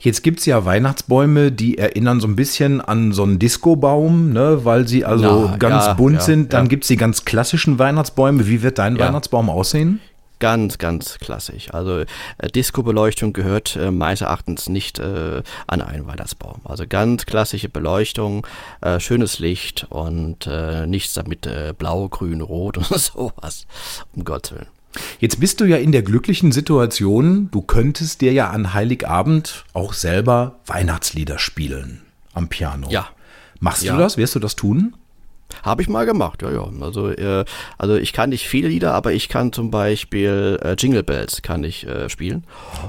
Jetzt 0.00 0.22
gibt 0.22 0.40
es 0.40 0.46
ja 0.46 0.64
Weihnachtsbäume, 0.64 1.52
die 1.52 1.78
erinnern 1.78 2.20
so 2.20 2.26
ein 2.26 2.36
bisschen 2.36 2.80
an 2.80 3.12
so 3.12 3.22
einen 3.22 3.38
Discobaum, 3.38 4.32
ne, 4.32 4.64
weil 4.64 4.86
sie 4.86 5.04
also 5.04 5.46
ja, 5.46 5.56
ganz 5.56 5.86
ja, 5.86 5.94
bunt 5.94 6.16
ja, 6.16 6.20
sind. 6.20 6.52
Dann 6.52 6.66
ja. 6.66 6.68
gibt 6.68 6.84
es 6.84 6.88
die 6.88 6.96
ganz 6.96 7.24
klassischen 7.24 7.78
Weihnachtsbäume. 7.78 8.46
Wie 8.46 8.62
wird 8.62 8.78
dein 8.78 8.98
Weihnachtsbaum 8.98 9.48
aussehen? 9.48 10.00
Ganz, 10.38 10.78
ganz 10.78 11.18
klassisch. 11.18 11.72
Also 11.72 12.00
äh, 12.00 12.06
Disco-Beleuchtung 12.54 13.32
gehört 13.32 13.76
äh, 13.76 13.90
meines 13.90 14.22
Erachtens 14.22 14.68
nicht 14.70 14.98
äh, 14.98 15.42
an 15.66 15.82
einen 15.82 16.06
Weihnachtsbaum. 16.06 16.60
Also 16.64 16.84
ganz 16.88 17.26
klassische 17.26 17.68
Beleuchtung, 17.68 18.46
äh, 18.80 19.00
schönes 19.00 19.38
Licht 19.38 19.86
und 19.90 20.46
äh, 20.46 20.86
nichts 20.86 21.12
damit 21.14 21.46
äh, 21.46 21.74
blau, 21.76 22.08
grün, 22.08 22.40
rot 22.40 22.76
und 22.90 22.98
sowas. 22.98 23.66
Um 24.14 24.24
Gottes 24.24 24.52
Willen. 24.52 24.79
Jetzt 25.18 25.40
bist 25.40 25.60
du 25.60 25.64
ja 25.64 25.76
in 25.76 25.92
der 25.92 26.02
glücklichen 26.02 26.52
Situation, 26.52 27.48
du 27.50 27.62
könntest 27.62 28.20
dir 28.20 28.32
ja 28.32 28.50
an 28.50 28.74
Heiligabend 28.74 29.64
auch 29.72 29.92
selber 29.92 30.58
Weihnachtslieder 30.66 31.38
spielen 31.38 32.02
am 32.32 32.48
Piano. 32.48 32.88
Ja. 32.90 33.08
Machst 33.60 33.82
ja. 33.82 33.94
du 33.94 33.98
das? 33.98 34.16
Wirst 34.16 34.34
du 34.34 34.38
das 34.38 34.56
tun? 34.56 34.94
Habe 35.62 35.82
ich 35.82 35.88
mal 35.88 36.06
gemacht, 36.06 36.42
ja, 36.42 36.50
ja. 36.50 36.68
Also, 36.80 37.10
äh, 37.10 37.44
also 37.76 37.96
ich 37.96 38.12
kann 38.12 38.30
nicht 38.30 38.48
viele 38.48 38.68
Lieder, 38.68 38.94
aber 38.94 39.12
ich 39.12 39.28
kann 39.28 39.52
zum 39.52 39.70
Beispiel 39.70 40.58
äh, 40.62 40.74
Jingle 40.78 41.02
Bells 41.02 41.42
kann 41.42 41.64
ich 41.64 41.86
äh, 41.86 42.08
spielen. 42.08 42.44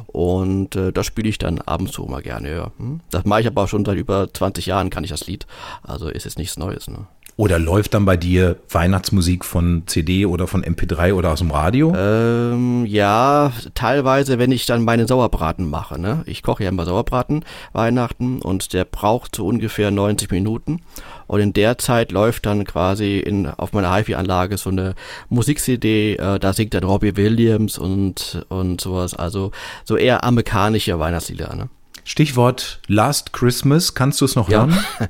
Und 0.07 0.75
äh, 0.75 0.93
das 0.93 1.05
spiele 1.05 1.29
ich 1.29 1.37
dann 1.37 1.59
ab 1.59 1.81
und 1.81 1.91
zu 1.91 2.03
mal 2.03 2.21
gerne, 2.21 2.51
ja. 2.51 2.71
Hm? 2.77 3.01
Das 3.09 3.25
mache 3.25 3.41
ich 3.41 3.47
aber 3.47 3.63
auch 3.63 3.67
schon 3.67 3.83
seit 3.83 3.97
über 3.97 4.31
20 4.31 4.67
Jahren, 4.67 4.89
kann 4.89 5.03
ich 5.03 5.09
das 5.09 5.27
Lied. 5.27 5.45
Also 5.83 6.07
ist 6.07 6.25
jetzt 6.25 6.37
nichts 6.37 6.57
Neues, 6.57 6.87
ne? 6.87 7.07
Oder 7.37 7.59
läuft 7.59 7.93
dann 7.93 8.05
bei 8.05 8.17
dir 8.17 8.57
Weihnachtsmusik 8.69 9.45
von 9.45 9.83
CD 9.85 10.25
oder 10.25 10.47
von 10.47 10.63
MP3 10.63 11.13
oder 11.13 11.31
aus 11.31 11.39
dem 11.39 11.51
Radio? 11.51 11.93
Ähm, 11.95 12.85
ja, 12.85 13.51
teilweise, 13.73 14.37
wenn 14.37 14.51
ich 14.51 14.65
dann 14.65 14.83
meine 14.83 15.07
Sauerbraten 15.07 15.69
mache. 15.69 15.99
Ne? 15.99 16.23
Ich 16.25 16.43
koche 16.43 16.63
ja 16.63 16.69
immer 16.69 16.85
Sauerbraten 16.85 17.45
Weihnachten 17.73 18.41
und 18.41 18.73
der 18.73 18.85
braucht 18.85 19.35
so 19.35 19.47
ungefähr 19.47 19.91
90 19.91 20.29
Minuten. 20.31 20.81
Und 21.27 21.39
in 21.39 21.53
der 21.53 21.77
Zeit 21.77 22.11
läuft 22.11 22.45
dann 22.45 22.65
quasi 22.65 23.17
in, 23.17 23.47
auf 23.47 23.71
meiner 23.71 23.95
HiFi-Anlage 23.95 24.57
so 24.57 24.69
eine 24.69 24.95
Musik-CD, 25.29 26.15
äh, 26.15 26.39
da 26.39 26.53
singt 26.53 26.73
dann 26.73 26.83
Robbie 26.83 27.15
Williams 27.15 27.77
und, 27.77 28.45
und 28.49 28.81
sowas. 28.81 29.13
Also 29.13 29.51
so 29.85 29.95
eher 29.95 30.23
amerikanische 30.25 30.99
Weihnachtslieder. 30.99 31.55
Ne? 31.55 31.69
Stichwort 32.03 32.81
Last 32.87 33.31
Christmas, 33.31 33.93
kannst 33.93 34.19
du 34.21 34.25
es 34.25 34.35
noch 34.35 34.49
ja. 34.49 34.65
hören? 34.67 34.77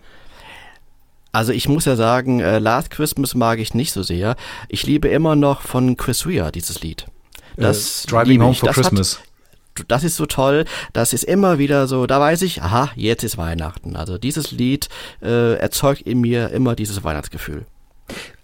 Also 1.32 1.54
ich 1.54 1.70
muss 1.70 1.86
ja 1.86 1.96
sagen, 1.96 2.40
äh, 2.40 2.60
Last 2.60 2.90
Christmas 2.92 3.36
mag 3.36 3.60
ich 3.60 3.74
nicht 3.74 3.94
so 3.94 4.04
sehr. 4.04 4.36
Ich 4.68 4.86
liebe 4.86 5.08
immer 5.08 5.36
noch 5.36 5.62
von 5.62 5.96
Chris 5.98 6.26
Rea 6.26 6.52
dieses 6.52 6.82
Lied. 6.82 7.06
Äh, 7.58 7.62
das 7.62 8.06
äh, 8.06 8.08
Driving 8.10 8.42
Home 8.42 8.54
for 8.54 8.68
das 8.68 8.76
Christmas. 8.76 9.20
Hat, 9.20 9.86
das 9.88 10.04
ist 10.04 10.18
so 10.18 10.26
toll. 10.26 10.66
Das 10.94 11.14
ist 11.14 11.24
immer 11.24 11.58
wieder 11.58 11.88
so, 11.88 12.06
da 12.06 12.20
weiß 12.20 12.42
ich, 12.42 12.62
aha, 12.62 12.92
jetzt 12.96 13.24
ist 13.24 13.38
Weihnachten. 13.38 13.96
Also 13.96 14.18
dieses 14.18 14.52
Lied 14.52 14.90
äh, 15.22 15.56
erzeugt 15.56 16.02
in 16.02 16.20
mir 16.20 16.50
immer 16.50 16.76
dieses 16.76 17.04
Weihnachtsgefühl. 17.04 17.66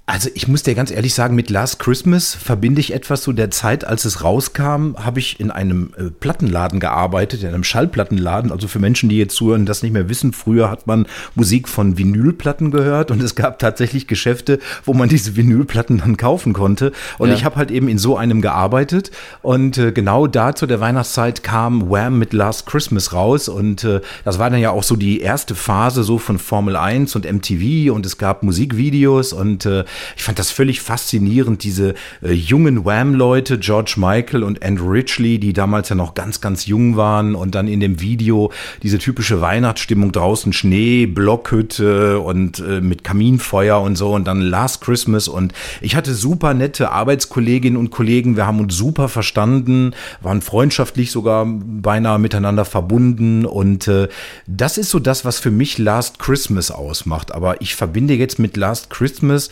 Also 0.10 0.30
ich 0.36 0.48
muss 0.48 0.64
dir 0.64 0.74
ganz 0.74 0.90
ehrlich 0.90 1.14
sagen, 1.14 1.36
mit 1.36 1.50
Last 1.50 1.80
Christmas 1.80 2.34
verbinde 2.34 2.80
ich 2.80 2.94
etwas 2.94 3.24
zu 3.24 3.34
der 3.34 3.52
Zeit, 3.52 3.84
als 3.84 4.06
es 4.06 4.24
rauskam, 4.24 4.96
habe 4.96 5.20
ich 5.20 5.38
in 5.42 5.52
einem 5.52 5.92
äh, 5.98 6.04
Plattenladen 6.04 6.80
gearbeitet, 6.80 7.44
in 7.44 7.50
einem 7.50 7.66
Schallplattenladen. 7.66 8.54
Also 8.54 8.70
für 8.70 8.80
Menschen, 8.80 9.10
die 9.10 9.18
jetzt 9.18 9.36
zuhören, 9.36 9.66
das 9.66 9.84
nicht 9.84 9.92
mehr 9.92 10.08
wissen, 10.08 10.32
früher 10.32 10.72
hat 10.72 10.88
man 10.88 11.08
Musik 11.36 11.68
von 11.68 11.98
Vinylplatten 11.98 12.72
gehört 12.72 13.12
und 13.12 13.22
es 13.22 13.36
gab 13.36 13.60
tatsächlich 13.60 14.08
Geschäfte, 14.08 14.60
wo 14.86 14.94
man 14.94 15.10
diese 15.10 15.36
Vinylplatten 15.36 15.98
dann 15.98 16.16
kaufen 16.16 16.54
konnte. 16.54 16.94
Und 17.18 17.28
ja. 17.28 17.36
ich 17.36 17.44
habe 17.44 17.58
halt 17.58 17.70
eben 17.70 17.90
in 17.90 17.98
so 17.98 18.16
einem 18.16 18.42
gearbeitet 18.42 19.12
und 19.42 19.78
äh, 19.78 19.92
genau 19.92 20.26
da 20.26 20.56
zu 20.56 20.68
der 20.68 20.80
Weihnachtszeit 20.80 21.44
kam 21.44 21.90
Wham 21.90 22.18
mit 22.18 22.32
Last 22.32 22.66
Christmas 22.66 23.12
raus 23.12 23.50
und 23.50 23.84
äh, 23.84 24.00
das 24.24 24.40
war 24.40 24.50
dann 24.50 24.62
ja 24.62 24.72
auch 24.72 24.84
so 24.84 24.96
die 24.96 25.20
erste 25.20 25.54
Phase 25.54 26.04
so 26.04 26.18
von 26.18 26.40
Formel 26.40 26.78
1 26.78 27.14
und 27.18 27.30
MTV 27.30 27.94
und 27.94 28.06
es 28.06 28.18
gab 28.18 28.42
Musikvideos 28.44 29.34
und 29.34 29.66
äh, 29.66 29.84
ich 30.16 30.24
fand 30.24 30.40
das 30.40 30.52
völlig 30.52 30.82
faszinierend, 30.82 31.64
diese 31.64 31.94
äh, 32.22 32.32
jungen 32.32 32.86
Wham-Leute, 32.86 33.60
George 33.60 33.96
Michael 33.98 34.44
und 34.44 34.64
Andrew 34.64 34.90
Ridgely, 34.90 35.40
die 35.40 35.54
damals 35.54 35.90
ja 35.90 35.96
noch 35.96 36.14
ganz, 36.14 36.42
ganz 36.42 36.66
jung 36.66 36.98
waren 36.98 37.36
und 37.36 37.56
dann 37.56 37.68
in 37.68 37.80
dem 37.80 38.00
Video 38.02 38.52
diese 38.84 39.00
typische 39.00 39.42
Weihnachtsstimmung 39.42 40.12
draußen, 40.12 40.54
Schnee, 40.54 41.06
Blockhütte 41.06 42.20
und 42.20 42.60
äh, 42.60 42.82
mit 42.82 43.04
Kaminfeuer 43.04 43.82
und 43.82 43.96
so 43.96 44.14
und 44.14 44.26
dann 44.26 44.42
Last 44.42 44.82
Christmas 44.82 45.28
und 45.28 45.54
ich 45.82 45.96
hatte 45.96 46.14
super 46.14 46.54
nette 46.54 46.92
Arbeitskolleginnen 46.92 47.78
und 47.78 47.90
Kollegen, 47.90 48.36
wir 48.36 48.46
haben 48.46 48.60
uns 48.60 48.76
super 48.76 49.10
verstanden, 49.10 49.94
waren 50.22 50.42
freundschaftlich 50.42 51.12
sogar 51.12 51.46
beinahe 51.46 52.20
miteinander 52.20 52.66
verbunden 52.66 53.46
und 53.46 53.88
äh, 53.88 54.08
das 54.46 54.78
ist 54.78 54.90
so 54.90 55.00
das, 55.00 55.26
was 55.26 55.40
für 55.40 55.52
mich 55.52 55.78
Last 55.78 56.20
Christmas 56.20 56.72
ausmacht, 56.72 57.32
aber 57.32 57.62
ich 57.62 57.76
verbinde 57.76 58.14
jetzt 58.14 58.40
mit 58.40 58.58
Last 58.58 58.90
Christmas 58.90 59.50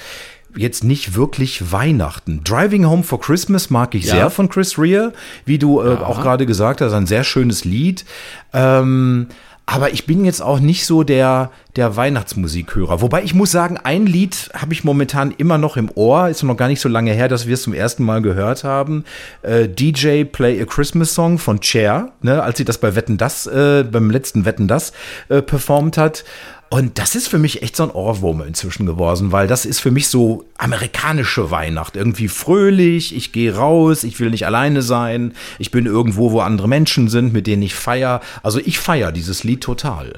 jetzt 0.55 0.83
nicht 0.83 1.15
wirklich 1.15 1.71
Weihnachten. 1.71 2.41
Driving 2.43 2.85
Home 2.85 3.03
for 3.03 3.19
Christmas 3.19 3.69
mag 3.69 3.95
ich 3.95 4.05
ja. 4.05 4.15
sehr 4.15 4.29
von 4.29 4.49
Chris 4.49 4.77
Rea, 4.77 5.11
wie 5.45 5.57
du 5.57 5.81
äh, 5.81 5.95
auch 5.95 6.21
gerade 6.21 6.45
gesagt 6.45 6.81
hast, 6.81 6.93
ein 6.93 7.07
sehr 7.07 7.23
schönes 7.23 7.65
Lied. 7.65 8.05
Ähm, 8.53 9.27
aber 9.65 9.93
ich 9.93 10.05
bin 10.05 10.25
jetzt 10.25 10.41
auch 10.41 10.59
nicht 10.59 10.85
so 10.85 11.03
der, 11.03 11.51
der 11.75 11.95
Weihnachtsmusikhörer. 11.95 13.01
Wobei 13.01 13.23
ich 13.23 13.33
muss 13.33 13.51
sagen, 13.51 13.77
ein 13.83 14.05
Lied 14.05 14.49
habe 14.53 14.73
ich 14.73 14.83
momentan 14.83 15.31
immer 15.31 15.57
noch 15.57 15.75
im 15.77 15.89
Ohr. 15.95 16.29
Ist 16.29 16.43
noch 16.43 16.55
gar 16.55 16.67
nicht 16.67 16.81
so 16.81 16.89
lange 16.89 17.11
her, 17.11 17.27
dass 17.27 17.47
wir 17.47 17.55
es 17.55 17.63
zum 17.63 17.73
ersten 17.73 18.03
Mal 18.03 18.21
gehört 18.21 18.63
haben. 18.63 19.03
Äh, 19.41 19.67
DJ 19.67 20.23
Play 20.23 20.61
a 20.61 20.65
Christmas 20.65 21.13
Song 21.13 21.37
von 21.37 21.61
Cher, 21.61 22.13
ne, 22.21 22.41
als 22.41 22.57
sie 22.57 22.65
das 22.65 22.77
bei 22.77 22.95
Wetten 22.95 23.17
das, 23.17 23.45
äh, 23.47 23.83
beim 23.83 24.09
letzten 24.09 24.45
Wetten 24.45 24.67
das 24.67 24.93
äh, 25.29 25.41
performt 25.41 25.97
hat. 25.97 26.23
Und 26.69 26.97
das 26.97 27.15
ist 27.15 27.27
für 27.27 27.37
mich 27.37 27.61
echt 27.61 27.75
so 27.75 27.83
ein 27.83 27.91
Ohrwurm 27.91 28.41
inzwischen 28.41 28.85
geworden, 28.85 29.31
weil 29.31 29.47
das 29.47 29.65
ist 29.65 29.79
für 29.79 29.91
mich 29.91 30.07
so 30.07 30.45
amerikanische 30.57 31.51
Weihnacht. 31.51 31.95
Irgendwie 31.95 32.27
fröhlich, 32.27 33.15
ich 33.15 33.31
gehe 33.31 33.55
raus, 33.55 34.03
ich 34.03 34.19
will 34.19 34.31
nicht 34.31 34.45
alleine 34.45 34.81
sein, 34.81 35.33
ich 35.59 35.71
bin 35.71 35.85
irgendwo, 35.85 36.31
wo 36.31 36.39
andere 36.39 36.67
Menschen 36.67 37.07
sind, 37.07 37.33
mit 37.33 37.47
denen 37.47 37.61
ich 37.61 37.75
feier. 37.75 38.19
Also 38.43 38.59
ich 38.59 38.79
feier 38.79 39.11
dieses 39.11 39.43
Lied 39.43 39.61
total. 39.61 40.13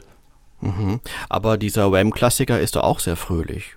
Mhm. 0.62 1.00
Aber 1.30 1.58
dieser 1.58 1.92
Wham-Klassiker 1.92 2.60
ist 2.60 2.76
doch 2.76 2.84
auch 2.84 3.00
sehr 3.00 3.16
fröhlich. 3.16 3.76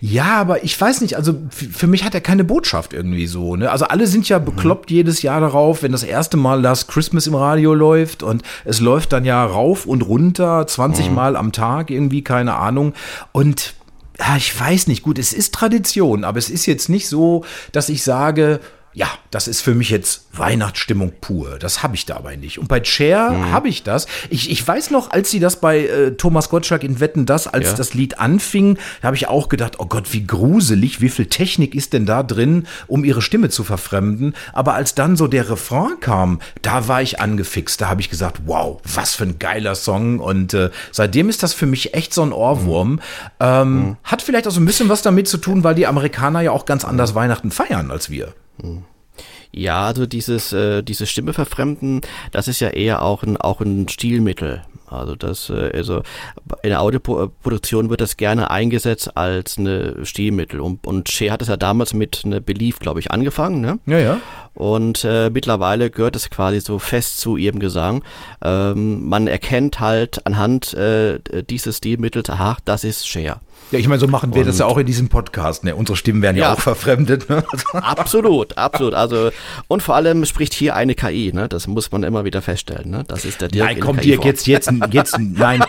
Ja, 0.00 0.40
aber 0.40 0.64
ich 0.64 0.78
weiß 0.80 1.00
nicht, 1.02 1.16
also 1.16 1.34
für 1.50 1.86
mich 1.86 2.04
hat 2.04 2.14
er 2.14 2.20
keine 2.20 2.42
Botschaft 2.42 2.92
irgendwie 2.92 3.28
so. 3.28 3.54
Ne? 3.54 3.70
Also 3.70 3.84
alle 3.84 4.06
sind 4.08 4.28
ja 4.28 4.38
mhm. 4.38 4.46
bekloppt 4.46 4.90
mhm. 4.90 4.96
jedes 4.96 5.22
Jahr 5.22 5.40
darauf, 5.40 5.82
wenn 5.82 5.92
das 5.92 6.02
erste 6.02 6.36
Mal 6.36 6.60
Last 6.60 6.88
Christmas 6.88 7.26
im 7.26 7.34
Radio 7.34 7.74
läuft 7.74 8.22
und 8.22 8.42
es 8.64 8.80
läuft 8.80 9.12
dann 9.12 9.24
ja 9.24 9.44
rauf 9.44 9.86
und 9.86 10.02
runter, 10.02 10.66
20 10.66 11.08
mhm. 11.08 11.14
Mal 11.14 11.36
am 11.36 11.52
Tag 11.52 11.90
irgendwie, 11.90 12.24
keine 12.24 12.56
Ahnung. 12.56 12.94
Und 13.30 13.74
ja, 14.18 14.36
ich 14.36 14.58
weiß 14.58 14.88
nicht, 14.88 15.02
gut, 15.02 15.18
es 15.18 15.32
ist 15.32 15.54
Tradition, 15.54 16.24
aber 16.24 16.38
es 16.38 16.50
ist 16.50 16.66
jetzt 16.66 16.88
nicht 16.88 17.08
so, 17.08 17.44
dass 17.70 17.88
ich 17.88 18.02
sage, 18.02 18.60
ja, 18.94 19.08
das 19.30 19.48
ist 19.48 19.62
für 19.62 19.74
mich 19.74 19.88
jetzt 19.88 20.26
Weihnachtsstimmung 20.34 21.12
pur. 21.20 21.58
Das 21.58 21.82
habe 21.82 21.94
ich 21.94 22.04
dabei 22.04 22.36
nicht. 22.36 22.58
Und 22.58 22.68
bei 22.68 22.84
Cher 22.84 23.30
mhm. 23.30 23.50
habe 23.50 23.68
ich 23.68 23.82
das. 23.82 24.06
Ich, 24.28 24.50
ich 24.50 24.66
weiß 24.66 24.90
noch, 24.90 25.10
als 25.10 25.30
sie 25.30 25.40
das 25.40 25.56
bei 25.56 25.86
äh, 25.86 26.10
Thomas 26.12 26.50
Gottschalk 26.50 26.84
in 26.84 27.00
Wetten 27.00 27.24
das, 27.24 27.46
als 27.46 27.70
ja. 27.70 27.74
das 27.74 27.94
Lied 27.94 28.18
anfing, 28.18 28.76
da 29.00 29.06
habe 29.06 29.16
ich 29.16 29.28
auch 29.28 29.48
gedacht, 29.48 29.76
oh 29.78 29.86
Gott, 29.86 30.12
wie 30.12 30.26
gruselig, 30.26 31.00
wie 31.00 31.08
viel 31.08 31.26
Technik 31.26 31.74
ist 31.74 31.94
denn 31.94 32.04
da 32.04 32.22
drin, 32.22 32.66
um 32.86 33.04
ihre 33.04 33.22
Stimme 33.22 33.48
zu 33.48 33.64
verfremden. 33.64 34.34
Aber 34.52 34.74
als 34.74 34.94
dann 34.94 35.16
so 35.16 35.26
der 35.26 35.48
Refrain 35.48 35.98
kam, 36.00 36.40
da 36.60 36.86
war 36.86 37.00
ich 37.00 37.18
angefixt. 37.18 37.80
Da 37.80 37.88
habe 37.88 38.02
ich 38.02 38.10
gesagt, 38.10 38.42
wow, 38.44 38.78
was 38.84 39.14
für 39.14 39.24
ein 39.24 39.38
geiler 39.38 39.74
Song. 39.74 40.18
Und 40.18 40.52
äh, 40.52 40.70
seitdem 40.90 41.30
ist 41.30 41.42
das 41.42 41.54
für 41.54 41.66
mich 41.66 41.94
echt 41.94 42.12
so 42.12 42.22
ein 42.22 42.32
Ohrwurm. 42.32 42.92
Mhm. 42.92 43.00
Ähm, 43.40 43.74
mhm. 43.74 43.96
Hat 44.04 44.20
vielleicht 44.20 44.46
auch 44.46 44.52
so 44.52 44.60
ein 44.60 44.66
bisschen 44.66 44.90
was 44.90 45.00
damit 45.00 45.28
zu 45.28 45.38
tun, 45.38 45.64
weil 45.64 45.74
die 45.74 45.86
Amerikaner 45.86 46.42
ja 46.42 46.50
auch 46.50 46.66
ganz 46.66 46.84
anders 46.84 47.14
Weihnachten 47.14 47.50
feiern 47.50 47.90
als 47.90 48.10
wir. 48.10 48.34
Ja, 49.52 49.86
also 49.86 50.06
dieses, 50.06 50.52
äh, 50.52 50.82
diese 50.82 51.06
Stimme 51.06 51.32
verfremden, 51.34 52.00
das 52.30 52.48
ist 52.48 52.60
ja 52.60 52.68
eher 52.68 53.02
auch 53.02 53.22
ein, 53.22 53.36
auch 53.36 53.60
ein 53.60 53.88
Stilmittel. 53.88 54.62
Also 54.92 55.14
das, 55.16 55.50
äh, 55.50 55.70
also 55.74 56.02
in 56.62 56.70
der 56.70 56.80
Audioproduktion 56.80 57.90
wird 57.90 58.00
das 58.00 58.16
gerne 58.16 58.50
eingesetzt 58.50 59.16
als 59.16 59.58
eine 59.58 60.04
Stilmittel. 60.04 60.60
Und, 60.60 60.86
und 60.86 61.08
Cher 61.08 61.32
hat 61.32 61.42
es 61.42 61.48
ja 61.48 61.56
damals 61.56 61.94
mit 61.94 62.22
einer 62.24 62.40
Belief, 62.40 62.78
glaube 62.78 63.00
ich, 63.00 63.10
angefangen, 63.10 63.60
ne? 63.60 63.78
Ja, 63.86 63.98
ja. 63.98 64.20
Und 64.54 65.04
äh, 65.04 65.30
mittlerweile 65.30 65.90
gehört 65.90 66.14
es 66.14 66.28
quasi 66.28 66.60
so 66.60 66.78
fest 66.78 67.18
zu 67.18 67.36
ihrem 67.36 67.58
Gesang. 67.58 68.04
Ähm, 68.42 69.08
man 69.08 69.26
erkennt 69.26 69.80
halt 69.80 70.26
anhand 70.26 70.74
äh, 70.74 71.20
dieses 71.48 71.78
Stilmittels, 71.78 72.28
aha, 72.28 72.58
das 72.64 72.84
ist 72.84 73.08
Cher. 73.08 73.40
Ja, 73.70 73.78
ich 73.78 73.88
meine, 73.88 74.00
so 74.00 74.06
machen 74.06 74.34
wir 74.34 74.42
und 74.42 74.48
das 74.48 74.58
ja 74.58 74.66
auch 74.66 74.76
in 74.76 74.84
diesem 74.84 75.08
Podcast. 75.08 75.64
Ne? 75.64 75.74
Unsere 75.74 75.96
Stimmen 75.96 76.20
werden 76.20 76.36
ja, 76.36 76.48
ja 76.48 76.52
auch 76.52 76.60
verfremdet. 76.60 77.30
Ne? 77.30 77.42
absolut, 77.72 78.58
absolut. 78.58 78.92
Also 78.92 79.30
und 79.66 79.82
vor 79.82 79.94
allem 79.94 80.26
spricht 80.26 80.52
hier 80.52 80.76
eine 80.76 80.94
KI. 80.94 81.32
Ne? 81.32 81.48
Das 81.48 81.66
muss 81.66 81.90
man 81.90 82.02
immer 82.02 82.24
wieder 82.26 82.42
feststellen. 82.42 82.90
Ne? 82.90 83.04
Das 83.08 83.24
ist 83.24 83.40
der 83.40 83.48
Dirk. 83.48 83.66
Nein, 83.66 83.80
komm, 83.80 83.96
Dirk, 83.98 84.26
jetzt, 84.26 84.46
jetzt, 84.46 84.70
jetzt, 84.90 85.18
nein, 85.18 85.62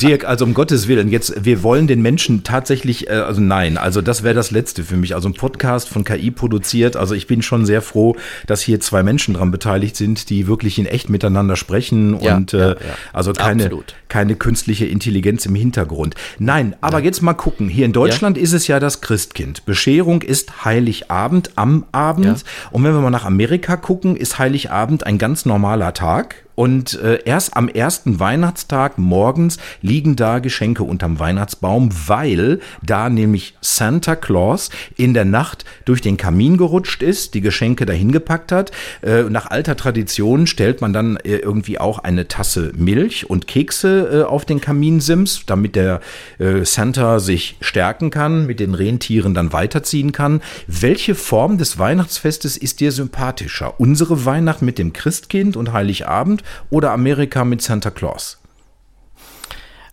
Dirk, 0.00 0.24
also 0.24 0.44
um 0.44 0.54
Gottes 0.54 0.88
Willen, 0.88 1.08
jetzt, 1.08 1.44
wir 1.44 1.62
wollen 1.62 1.86
den 1.86 2.02
Menschen 2.02 2.44
tatsächlich, 2.44 3.08
äh, 3.08 3.12
also 3.12 3.40
nein, 3.40 3.78
also 3.78 4.00
das 4.00 4.22
wäre 4.22 4.34
das 4.34 4.50
Letzte 4.50 4.84
für 4.84 4.96
mich. 4.96 5.14
Also 5.14 5.28
ein 5.28 5.34
Podcast 5.34 5.88
von 5.88 6.04
KI 6.04 6.30
produziert. 6.30 6.96
Also 6.96 7.14
ich 7.14 7.26
bin 7.26 7.42
schon 7.42 7.66
sehr 7.66 7.82
froh, 7.82 8.16
dass 8.46 8.62
hier 8.62 8.80
zwei 8.80 9.02
Menschen 9.02 9.34
dran 9.34 9.50
beteiligt 9.50 9.96
sind, 9.96 10.30
die 10.30 10.46
wirklich 10.46 10.78
in 10.78 10.86
echt 10.86 11.08
miteinander 11.08 11.56
sprechen 11.56 12.20
ja, 12.20 12.36
und 12.36 12.54
äh, 12.54 12.70
ja, 12.70 12.76
also 13.12 13.32
keine, 13.32 13.70
keine 14.08 14.36
künstliche 14.36 14.86
Intelligenz 14.86 15.46
im 15.46 15.54
Hintergrund. 15.54 16.14
Nein, 16.38 16.76
aber 16.80 17.02
jetzt 17.02 17.22
mal 17.22 17.34
gucken. 17.34 17.68
Hier 17.68 17.84
in 17.84 17.92
Deutschland 17.92 18.36
ja? 18.36 18.42
ist 18.42 18.52
es 18.52 18.66
ja 18.66 18.80
das 18.80 19.00
Christkind. 19.00 19.64
Bescherung 19.64 20.22
ist 20.22 20.64
Heiligabend 20.64 21.50
am 21.56 21.84
Abend. 21.92 22.26
Ja. 22.26 22.34
Und 22.70 22.84
wenn 22.84 22.92
wir 22.94 23.00
mal 23.00 23.10
nach 23.10 23.24
Amerika 23.24 23.76
gucken, 23.76 24.16
ist 24.16 24.38
Heiligabend 24.38 25.06
ein 25.06 25.18
ganz 25.18 25.46
normaler 25.46 25.94
Tag. 25.94 26.44
Und 26.54 27.00
äh, 27.00 27.20
erst 27.24 27.56
am 27.56 27.68
ersten 27.68 28.20
Weihnachtstag 28.20 28.98
morgens 28.98 29.58
liegen 29.80 30.16
da 30.16 30.38
Geschenke 30.38 30.82
unterm 30.82 31.18
Weihnachtsbaum, 31.18 31.90
weil 32.06 32.60
da 32.82 33.08
nämlich 33.08 33.54
Santa 33.60 34.16
Claus 34.16 34.70
in 34.96 35.14
der 35.14 35.24
Nacht 35.24 35.64
durch 35.84 36.00
den 36.00 36.16
Kamin 36.16 36.56
gerutscht 36.56 37.02
ist, 37.02 37.34
die 37.34 37.40
Geschenke 37.40 37.86
dahin 37.86 38.12
gepackt 38.12 38.52
hat. 38.52 38.70
Äh, 39.02 39.24
nach 39.24 39.50
alter 39.50 39.76
Tradition 39.76 40.46
stellt 40.46 40.80
man 40.80 40.92
dann 40.92 41.16
äh, 41.16 41.36
irgendwie 41.36 41.78
auch 41.78 41.98
eine 41.98 42.28
Tasse 42.28 42.72
Milch 42.76 43.28
und 43.28 43.46
Kekse 43.46 44.22
äh, 44.22 44.22
auf 44.24 44.44
den 44.44 44.60
Kaminsims, 44.60 45.42
damit 45.46 45.76
der 45.76 46.00
äh, 46.38 46.64
Santa 46.64 47.20
sich 47.20 47.56
stärken 47.60 48.10
kann, 48.10 48.46
mit 48.46 48.60
den 48.60 48.74
Rentieren 48.74 49.34
dann 49.34 49.52
weiterziehen 49.52 50.12
kann. 50.12 50.42
Welche 50.66 51.14
Form 51.14 51.58
des 51.58 51.78
Weihnachtsfestes 51.78 52.56
ist 52.56 52.80
dir 52.80 52.92
sympathischer? 52.92 53.80
Unsere 53.80 54.24
Weihnacht 54.24 54.62
mit 54.62 54.78
dem 54.78 54.92
Christkind 54.92 55.56
und 55.56 55.72
Heiligabend 55.72 56.41
oder 56.70 56.90
Amerika 56.90 57.44
mit 57.44 57.62
Santa 57.62 57.90
Claus? 57.90 58.41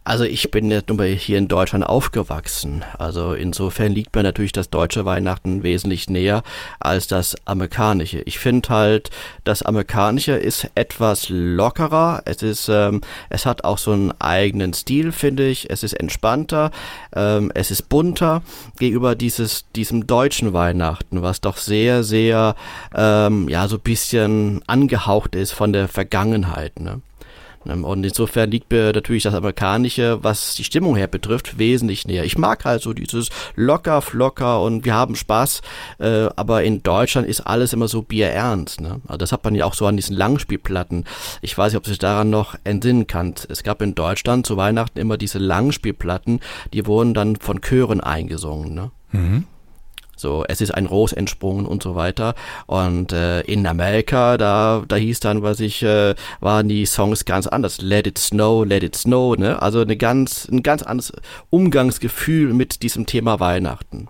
Also 0.04 0.24
ich 0.24 0.50
bin 0.50 0.72
jetzt 0.72 0.90
nur 0.90 1.04
hier 1.06 1.38
in 1.38 1.48
Deutschland 1.48 1.86
aufgewachsen. 1.86 2.84
Also 2.98 3.34
insofern 3.34 3.92
liegt 3.92 4.16
mir 4.16 4.24
natürlich 4.24 4.52
das 4.52 4.70
deutsche 4.70 5.06
Weihnachten 5.06 5.62
wesentlich 5.62 6.10
näher 6.10 6.42
als 6.80 7.08
das 7.08 7.36
amerikanische. 7.46 8.22
Ich 8.22 8.40
finde 8.40 8.70
halt, 8.70 9.12
das 9.44 9.62
amerikanische 9.62 10.32
ist 10.32 10.68
etwas 10.74 11.28
lockerer. 11.30 12.24
Es 12.26 12.42
ist, 12.42 12.70
ähm, 12.70 13.02
es 13.30 13.46
hat 13.46 13.64
auch 13.64 13.78
so 13.78 13.92
einen 13.92 14.12
eigenen 14.20 14.74
Stil, 14.74 15.12
finde 15.12 15.48
ich. 15.48 15.70
Es 15.70 15.84
ist 15.84 15.94
entspannter, 15.94 16.72
ähm, 17.14 17.52
es 17.54 17.70
ist 17.70 17.90
bunter 17.90 18.42
gegenüber 18.80 19.16
dieses 19.16 19.66
diesem 19.76 20.08
deutschen 20.08 20.54
Weihnachten, 20.54 21.22
was 21.22 21.42
doch 21.42 21.58
sehr, 21.58 22.04
sehr 22.04 22.56
ähm, 22.96 23.48
ja 23.48 23.68
so 23.68 23.78
bisschen 23.78 24.62
angehaucht 24.66 25.36
ist 25.36 25.52
von 25.52 25.72
der 25.72 25.88
Vergangenheit. 25.88 26.80
Ne? 26.80 27.02
Ähm, 27.68 27.84
und 27.84 28.04
insofern 28.04 28.52
liegt 28.52 28.72
mir 28.72 28.94
natürlich 28.94 29.24
das 29.24 29.34
Amerikanische, 29.34 30.20
was 30.24 30.56
die 30.56 30.64
Stimmung 30.64 30.96
her 30.96 31.08
betrifft, 31.08 31.58
wesentlich 31.58 32.06
näher. 32.08 32.24
Ich 32.24 32.38
mag 32.38 32.66
halt 32.66 32.82
so 32.82 32.94
dieses 32.94 33.30
locker, 33.56 34.02
flocker 34.02 34.62
und 34.62 34.86
wir 34.86 34.94
haben 34.94 35.16
Spaß, 35.16 35.62
äh, 36.00 36.28
aber 36.36 36.64
in 36.64 36.84
Deutschland 36.84 37.28
ist 37.28 37.42
alles 37.42 37.74
immer 37.74 37.88
so 37.88 38.02
bierernst. 38.02 38.82
Ne? 38.82 39.02
Also 39.08 39.18
das 39.18 39.32
hat 39.32 39.44
man 39.44 39.56
ja 39.56 39.66
auch 39.66 39.74
so 39.74 39.86
an 39.86 39.96
diesen 39.96 40.16
Langspielplatten. 40.16 41.06
Ich 41.42 41.58
weiß 41.58 41.74
nicht, 41.74 41.78
ob 41.78 41.86
sich 41.86 42.00
daran 42.00 42.30
noch 42.30 42.56
entsinnen 42.64 43.08
kann. 43.08 43.34
Es 43.50 43.64
gab 43.64 43.82
in 43.82 43.96
Deutschland 43.96 44.46
zu 44.46 44.58
Weihnachten 44.58 45.00
immer 45.00 45.18
diese 45.18 45.40
Langspielplatten, 45.40 46.40
die 46.74 46.86
wurden 46.86 47.14
dann 47.14 47.36
von 47.36 47.62
Chören 47.62 48.02
eingesungen. 48.02 48.74
Ne? 48.74 48.92
Mhm. 49.12 49.46
So, 50.20 50.44
es 50.48 50.60
ist 50.60 50.72
ein 50.72 50.86
Ros 50.86 51.14
entsprungen 51.14 51.66
und 51.66 51.82
so 51.82 51.96
weiter. 51.96 52.36
Und 52.66 53.14
äh, 53.14 53.40
in 53.42 53.66
Amerika, 53.66 54.38
da, 54.38 54.84
da 54.86 54.96
hieß 54.98 55.22
dann, 55.22 55.44
was 55.44 55.62
ich, 55.62 55.82
äh, 55.82 56.14
waren 56.42 56.68
die 56.68 56.86
Songs 56.86 57.24
ganz 57.24 57.48
anders. 57.48 57.82
Let 57.82 58.06
it 58.06 58.18
snow, 58.18 58.66
let 58.66 58.84
it 58.84 58.98
snow, 58.98 59.38
ne? 59.38 59.62
Also 59.62 59.80
eine 59.80 59.96
ganz, 59.96 60.46
ein 60.52 60.62
ganz 60.62 60.84
anderes 60.84 61.14
Umgangsgefühl 61.50 62.54
mit 62.54 62.84
diesem 62.84 63.06
Thema 63.06 63.40
Weihnachten. 63.40 64.10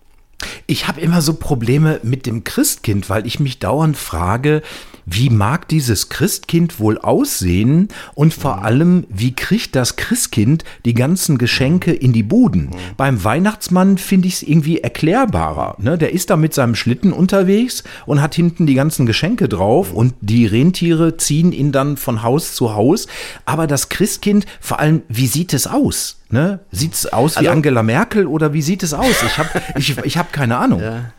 Ich 0.65 0.87
habe 0.87 1.01
immer 1.01 1.21
so 1.21 1.33
Probleme 1.33 1.99
mit 2.01 2.25
dem 2.25 2.43
Christkind, 2.43 3.09
weil 3.09 3.27
ich 3.27 3.39
mich 3.39 3.59
dauernd 3.59 3.97
frage, 3.97 4.63
wie 5.11 5.29
mag 5.29 5.67
dieses 5.67 6.09
Christkind 6.09 6.79
wohl 6.79 6.97
aussehen 6.97 7.87
und 8.15 8.33
vor 8.33 8.57
mhm. 8.57 8.63
allem, 8.63 9.07
wie 9.09 9.33
kriegt 9.33 9.75
das 9.75 9.95
Christkind 9.95 10.63
die 10.85 10.93
ganzen 10.93 11.37
Geschenke 11.37 11.91
in 11.91 12.13
die 12.13 12.23
Buden? 12.23 12.65
Mhm. 12.65 12.75
Beim 12.97 13.23
Weihnachtsmann 13.23 13.97
finde 13.97 14.27
ich 14.27 14.35
es 14.35 14.43
irgendwie 14.43 14.79
erklärbarer. 14.79 15.75
Ne? 15.79 15.97
Der 15.97 16.13
ist 16.13 16.29
da 16.29 16.37
mit 16.37 16.53
seinem 16.53 16.75
Schlitten 16.75 17.13
unterwegs 17.13 17.83
und 18.05 18.21
hat 18.21 18.35
hinten 18.35 18.67
die 18.67 18.75
ganzen 18.75 19.05
Geschenke 19.05 19.49
drauf 19.49 19.91
mhm. 19.91 19.97
und 19.97 20.13
die 20.21 20.45
Rentiere 20.45 21.17
ziehen 21.17 21.51
ihn 21.51 21.71
dann 21.71 21.97
von 21.97 22.23
Haus 22.23 22.53
zu 22.53 22.73
Haus. 22.75 23.07
Aber 23.45 23.67
das 23.67 23.89
Christkind, 23.89 24.45
vor 24.59 24.79
allem, 24.79 25.01
wie 25.07 25.27
sieht 25.27 25.53
es 25.53 25.67
aus? 25.67 26.17
Ne? 26.29 26.59
Sieht 26.71 26.93
es 26.93 27.11
aus 27.11 27.37
also, 27.37 27.45
wie 27.45 27.49
Angela 27.51 27.81
Merkel 27.81 28.27
oder 28.27 28.53
wie 28.53 28.61
sieht 28.61 28.83
es 28.83 28.93
aus? 28.93 29.23
Ich 29.25 29.37
habe 29.37 29.49
ich, 29.75 29.97
ich 29.97 30.17
hab 30.17 30.31
keine 30.31 30.57
Ahnung. 30.57 30.81
Ja. 30.81 31.11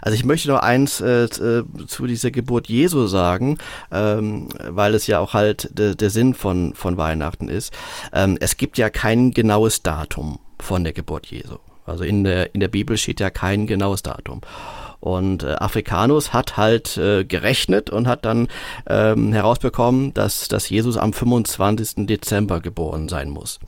Also 0.00 0.14
ich 0.14 0.24
möchte 0.24 0.48
noch 0.48 0.60
eins 0.60 1.00
äh, 1.00 1.24
äh, 1.24 1.64
zu 1.86 2.06
dieser 2.06 2.30
Geburt 2.30 2.68
Jesu 2.68 3.06
sagen, 3.06 3.58
ähm, 3.92 4.48
weil 4.68 4.94
es 4.94 5.06
ja 5.06 5.18
auch 5.18 5.34
halt 5.34 5.68
de, 5.78 5.94
der 5.94 6.10
Sinn 6.10 6.34
von, 6.34 6.74
von 6.74 6.96
Weihnachten 6.96 7.48
ist. 7.48 7.72
Ähm, 8.12 8.38
es 8.40 8.56
gibt 8.56 8.78
ja 8.78 8.90
kein 8.90 9.32
genaues 9.32 9.82
Datum 9.82 10.38
von 10.58 10.84
der 10.84 10.92
Geburt 10.92 11.26
Jesu. 11.26 11.56
Also 11.86 12.04
in 12.04 12.24
der, 12.24 12.54
in 12.54 12.60
der 12.60 12.68
Bibel 12.68 12.96
steht 12.96 13.20
ja 13.20 13.30
kein 13.30 13.66
genaues 13.66 14.02
Datum. 14.02 14.40
Und 15.00 15.42
äh, 15.42 15.56
Afrikanus 15.56 16.32
hat 16.32 16.56
halt 16.56 16.96
äh, 16.96 17.24
gerechnet 17.24 17.90
und 17.90 18.08
hat 18.08 18.24
dann 18.24 18.48
ähm, 18.88 19.34
herausbekommen, 19.34 20.14
dass, 20.14 20.48
dass 20.48 20.70
Jesus 20.70 20.96
am 20.96 21.12
25. 21.12 22.06
Dezember 22.06 22.60
geboren 22.60 23.10
sein 23.10 23.28
muss. 23.28 23.60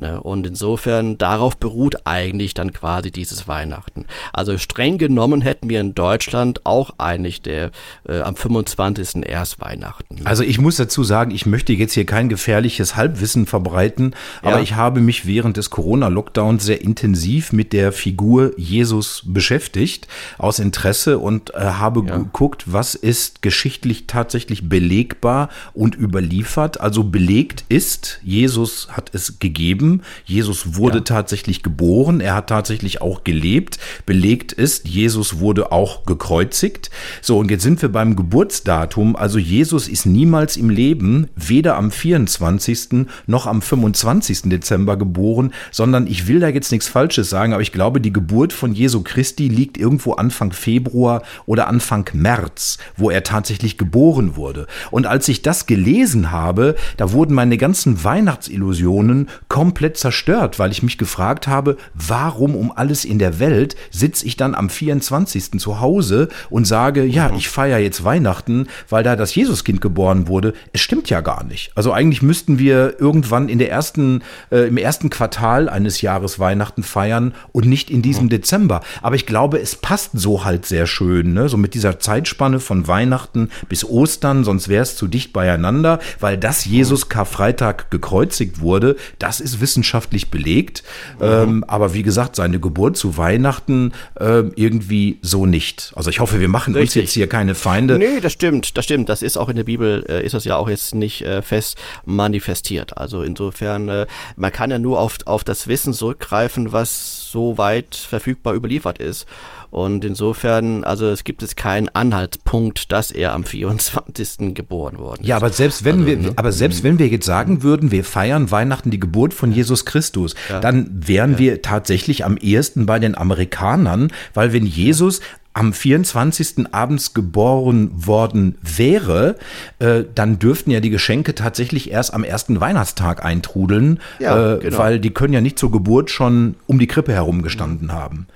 Ne? 0.00 0.20
Und 0.20 0.46
insofern 0.46 1.18
darauf 1.18 1.58
beruht 1.58 2.06
eigentlich 2.06 2.54
dann 2.54 2.72
quasi 2.72 3.10
dieses 3.10 3.46
Weihnachten. 3.46 4.06
Also 4.32 4.56
streng 4.56 4.96
genommen 4.96 5.42
hätten 5.42 5.68
wir 5.68 5.80
in 5.80 5.94
Deutschland 5.94 6.64
auch 6.64 6.94
eigentlich 6.96 7.42
der 7.42 7.70
äh, 8.08 8.20
am 8.20 8.34
25. 8.34 9.26
erst 9.26 9.60
Weihnachten. 9.60 10.20
Also 10.24 10.42
ich 10.42 10.58
muss 10.58 10.76
dazu 10.76 11.04
sagen, 11.04 11.32
ich 11.32 11.44
möchte 11.44 11.74
jetzt 11.74 11.92
hier 11.92 12.06
kein 12.06 12.30
gefährliches 12.30 12.96
Halbwissen 12.96 13.44
verbreiten, 13.44 14.14
aber 14.42 14.56
ja. 14.56 14.62
ich 14.62 14.74
habe 14.74 15.00
mich 15.00 15.26
während 15.26 15.58
des 15.58 15.68
Corona-Lockdowns 15.68 16.64
sehr 16.64 16.80
intensiv 16.80 17.52
mit 17.52 17.74
der 17.74 17.92
Figur 17.92 18.58
Jesus 18.58 19.22
beschäftigt, 19.26 20.08
aus 20.38 20.58
Interesse 20.60 21.18
und 21.18 21.52
äh, 21.54 21.58
habe 21.58 22.02
ja. 22.06 22.16
geguckt, 22.16 22.64
was 22.72 22.94
ist 22.94 23.42
geschichtlich 23.42 24.06
tatsächlich 24.06 24.68
belegbar 24.68 25.50
und 25.74 25.94
überliefert. 25.94 26.80
Also 26.80 27.04
belegt 27.04 27.64
ist, 27.68 28.20
Jesus 28.22 28.88
hat 28.90 29.10
es 29.14 29.38
gegeben 29.40 29.89
gegeben. 29.90 30.02
Jesus 30.24 30.76
wurde 30.76 30.98
ja. 30.98 31.04
tatsächlich 31.04 31.62
geboren, 31.62 32.20
er 32.20 32.34
hat 32.34 32.48
tatsächlich 32.48 33.00
auch 33.00 33.24
gelebt. 33.24 33.78
Belegt 34.06 34.52
ist, 34.52 34.86
Jesus 34.86 35.40
wurde 35.40 35.72
auch 35.72 36.04
gekreuzigt. 36.04 36.90
So, 37.20 37.38
und 37.38 37.50
jetzt 37.50 37.62
sind 37.62 37.82
wir 37.82 37.90
beim 37.90 38.16
Geburtsdatum. 38.16 39.16
Also 39.16 39.38
Jesus 39.38 39.88
ist 39.88 40.06
niemals 40.06 40.56
im 40.56 40.70
Leben, 40.70 41.28
weder 41.36 41.76
am 41.76 41.90
24. 41.90 43.06
noch 43.26 43.46
am 43.46 43.62
25. 43.62 44.42
Dezember 44.44 44.96
geboren, 44.96 45.52
sondern 45.70 46.06
ich 46.06 46.26
will 46.28 46.40
da 46.40 46.48
jetzt 46.48 46.70
nichts 46.70 46.88
Falsches 46.88 47.30
sagen, 47.30 47.52
aber 47.52 47.62
ich 47.62 47.72
glaube, 47.72 48.00
die 48.00 48.12
Geburt 48.12 48.52
von 48.52 48.72
Jesu 48.72 49.02
Christi 49.02 49.48
liegt 49.48 49.78
irgendwo 49.78 50.12
Anfang 50.12 50.52
Februar 50.52 51.22
oder 51.46 51.66
Anfang 51.68 52.08
März, 52.12 52.78
wo 52.96 53.10
er 53.10 53.22
tatsächlich 53.22 53.78
geboren 53.78 54.36
wurde. 54.36 54.66
Und 54.90 55.06
als 55.06 55.28
ich 55.28 55.42
das 55.42 55.66
gelesen 55.66 56.30
habe, 56.30 56.76
da 56.96 57.12
wurden 57.12 57.34
meine 57.34 57.56
ganzen 57.56 58.04
Weihnachtsillusionen 58.04 59.28
komplett 59.48 59.79
komplett 59.80 59.96
zerstört, 59.96 60.58
weil 60.58 60.72
ich 60.72 60.82
mich 60.82 60.98
gefragt 60.98 61.48
habe, 61.48 61.78
warum 61.94 62.54
um 62.54 62.70
alles 62.70 63.06
in 63.06 63.18
der 63.18 63.40
Welt 63.40 63.76
sitze 63.90 64.26
ich 64.26 64.36
dann 64.36 64.54
am 64.54 64.68
24. 64.68 65.58
zu 65.58 65.80
Hause 65.80 66.28
und 66.50 66.66
sage, 66.66 67.04
ja, 67.04 67.30
mhm. 67.30 67.38
ich 67.38 67.48
feiere 67.48 67.78
jetzt 67.78 68.04
Weihnachten, 68.04 68.66
weil 68.90 69.02
da 69.04 69.16
das 69.16 69.34
Jesuskind 69.34 69.80
geboren 69.80 70.28
wurde. 70.28 70.52
Es 70.74 70.82
stimmt 70.82 71.08
ja 71.08 71.22
gar 71.22 71.44
nicht. 71.44 71.72
Also 71.76 71.92
eigentlich 71.92 72.20
müssten 72.20 72.58
wir 72.58 73.00
irgendwann 73.00 73.48
in 73.48 73.58
der 73.58 73.70
ersten, 73.70 74.22
äh, 74.50 74.68
im 74.68 74.76
ersten 74.76 75.08
Quartal 75.08 75.70
eines 75.70 76.02
Jahres 76.02 76.38
Weihnachten 76.38 76.82
feiern 76.82 77.32
und 77.52 77.64
nicht 77.64 77.88
in 77.90 78.02
diesem 78.02 78.24
mhm. 78.24 78.30
Dezember. 78.30 78.82
Aber 79.00 79.14
ich 79.14 79.24
glaube, 79.24 79.58
es 79.60 79.76
passt 79.76 80.10
so 80.12 80.44
halt 80.44 80.66
sehr 80.66 80.86
schön, 80.86 81.32
ne? 81.32 81.48
so 81.48 81.56
mit 81.56 81.72
dieser 81.72 81.98
Zeitspanne 81.98 82.60
von 82.60 82.86
Weihnachten 82.86 83.48
bis 83.70 83.82
Ostern, 83.82 84.44
sonst 84.44 84.68
wäre 84.68 84.82
es 84.82 84.96
zu 84.96 85.06
dicht 85.06 85.32
beieinander, 85.32 86.00
weil 86.18 86.36
das 86.36 86.66
Jesus 86.66 87.08
Karfreitag 87.08 87.90
gekreuzigt 87.90 88.60
wurde, 88.60 88.96
das 89.18 89.40
ist 89.40 89.59
wissenschaftlich 89.60 90.30
belegt. 90.30 90.82
Mhm. 91.18 91.24
Ähm, 91.24 91.64
aber 91.66 91.94
wie 91.94 92.02
gesagt, 92.02 92.36
seine 92.36 92.60
Geburt 92.60 92.96
zu 92.96 93.16
Weihnachten 93.16 93.92
äh, 94.18 94.42
irgendwie 94.56 95.18
so 95.22 95.46
nicht. 95.46 95.92
Also 95.96 96.10
ich 96.10 96.20
hoffe, 96.20 96.40
wir 96.40 96.48
machen 96.48 96.74
Richtig. 96.74 97.02
uns 97.02 97.06
jetzt 97.06 97.14
hier 97.14 97.28
keine 97.28 97.54
Feinde. 97.54 97.98
Nee, 97.98 98.20
das 98.20 98.32
stimmt, 98.32 98.76
das 98.76 98.84
stimmt. 98.84 99.08
Das 99.08 99.22
ist 99.22 99.36
auch 99.36 99.48
in 99.48 99.56
der 99.56 99.64
Bibel, 99.64 100.04
äh, 100.08 100.24
ist 100.24 100.34
das 100.34 100.44
ja 100.44 100.56
auch 100.56 100.68
jetzt 100.68 100.94
nicht 100.94 101.22
äh, 101.22 101.42
fest 101.42 101.76
manifestiert. 102.04 102.96
Also 102.96 103.22
insofern, 103.22 103.88
äh, 103.88 104.06
man 104.36 104.52
kann 104.52 104.70
ja 104.70 104.78
nur 104.78 105.00
auf, 105.00 105.18
auf 105.26 105.44
das 105.44 105.66
Wissen 105.66 105.92
zurückgreifen, 105.92 106.72
was 106.72 107.30
so 107.30 107.58
weit 107.58 107.94
verfügbar 107.94 108.54
überliefert 108.54 108.98
ist. 108.98 109.26
Und 109.70 110.04
insofern, 110.04 110.82
also 110.84 111.06
es 111.06 111.22
gibt 111.24 111.42
es 111.42 111.54
keinen 111.54 111.88
Anhaltspunkt, 111.88 112.90
dass 112.90 113.10
er 113.10 113.32
am 113.32 113.44
24. 113.44 114.54
geboren 114.54 114.98
worden 114.98 115.22
ist. 115.22 115.28
Ja, 115.28 115.36
aber 115.36 115.50
selbst 115.50 115.84
wenn 115.84 116.00
also, 116.00 116.06
wir, 116.06 116.16
ne? 116.16 116.32
aber 116.36 116.52
selbst 116.52 116.82
wenn 116.82 116.98
wir 116.98 117.06
jetzt 117.06 117.26
sagen 117.26 117.62
würden, 117.62 117.90
wir 117.92 118.04
feiern 118.04 118.50
Weihnachten 118.50 118.90
die 118.90 119.00
Geburt 119.00 119.32
von 119.32 119.52
Jesus 119.52 119.84
Christus, 119.84 120.34
ja. 120.48 120.60
dann 120.60 120.90
wären 120.92 121.32
ja. 121.32 121.38
wir 121.38 121.62
tatsächlich 121.62 122.24
am 122.24 122.36
ehesten 122.36 122.86
bei 122.86 122.98
den 122.98 123.16
Amerikanern, 123.16 124.12
weil 124.34 124.52
wenn 124.52 124.66
Jesus 124.66 125.20
am 125.52 125.72
24. 125.72 126.72
abends 126.72 127.12
geboren 127.12 127.90
worden 127.94 128.56
wäre, 128.62 129.36
äh, 129.80 130.04
dann 130.14 130.38
dürften 130.38 130.70
ja 130.70 130.80
die 130.80 130.90
Geschenke 130.90 131.34
tatsächlich 131.34 131.90
erst 131.90 132.14
am 132.14 132.22
ersten 132.22 132.60
Weihnachtstag 132.60 133.24
eintrudeln, 133.24 133.98
ja, 134.20 134.54
äh, 134.54 134.58
genau. 134.58 134.78
weil 134.78 135.00
die 135.00 135.10
können 135.10 135.32
ja 135.32 135.40
nicht 135.40 135.58
zur 135.58 135.72
Geburt 135.72 136.10
schon 136.10 136.54
um 136.66 136.78
die 136.78 136.86
Krippe 136.86 137.12
herum 137.12 137.42
gestanden 137.42 137.88
mhm. 137.88 137.92
haben. 137.92 138.26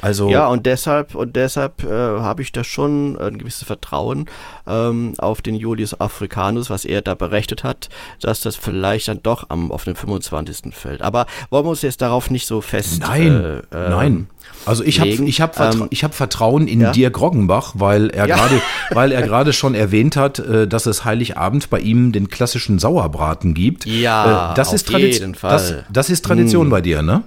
Also 0.00 0.28
ja, 0.28 0.48
und 0.48 0.66
deshalb 0.66 1.14
und 1.14 1.36
deshalb 1.36 1.84
äh, 1.84 1.88
habe 1.88 2.42
ich 2.42 2.52
da 2.52 2.64
schon 2.64 3.18
ein 3.18 3.38
gewisses 3.38 3.64
Vertrauen 3.64 4.26
ähm, 4.66 5.14
auf 5.18 5.40
den 5.40 5.54
Julius 5.54 5.98
Africanus, 6.00 6.68
was 6.68 6.84
er 6.84 7.00
da 7.00 7.14
berechnet 7.14 7.64
hat, 7.64 7.88
dass 8.20 8.40
das 8.40 8.56
vielleicht 8.56 9.08
dann 9.08 9.22
doch 9.22 9.48
am 9.48 9.72
auf 9.72 9.84
den 9.84 9.94
25. 9.94 10.74
fällt. 10.74 11.00
Aber 11.00 11.26
wollen 11.50 11.64
wir 11.64 11.70
uns 11.70 11.82
jetzt 11.82 12.02
darauf 12.02 12.30
nicht 12.30 12.46
so 12.46 12.60
fest 12.60 13.00
Nein, 13.00 13.62
äh, 13.72 13.76
äh, 13.76 13.90
nein. 13.90 14.26
Also 14.66 14.84
ich 14.84 15.00
habe 15.00 15.08
ich 15.08 15.40
habe 15.40 15.52
Vertra 15.52 15.82
ähm, 15.82 15.88
ich 15.90 16.04
hab 16.04 16.14
Vertrauen 16.14 16.68
in 16.68 16.80
ja? 16.80 16.92
Dirk 16.92 17.20
Roggenbach, 17.20 17.72
weil 17.74 18.10
er 18.10 18.26
ja. 18.28 18.36
gerade 18.36 18.60
weil 18.90 19.12
er 19.12 19.22
gerade 19.22 19.52
schon 19.52 19.74
erwähnt 19.74 20.16
hat, 20.16 20.38
äh, 20.38 20.66
dass 20.66 20.86
es 20.86 21.04
Heiligabend 21.04 21.70
bei 21.70 21.80
ihm 21.80 22.12
den 22.12 22.28
klassischen 22.28 22.78
Sauerbraten 22.78 23.54
gibt. 23.54 23.86
Ja, 23.86 24.52
äh, 24.52 24.54
das 24.54 24.68
auf 24.68 24.74
ist 24.74 24.90
jeden 24.90 25.34
Fall. 25.34 25.50
Das, 25.50 25.74
das 25.90 26.10
ist 26.10 26.24
Tradition 26.24 26.66
hm. 26.66 26.70
bei 26.70 26.80
dir, 26.80 27.02
ne? 27.02 27.22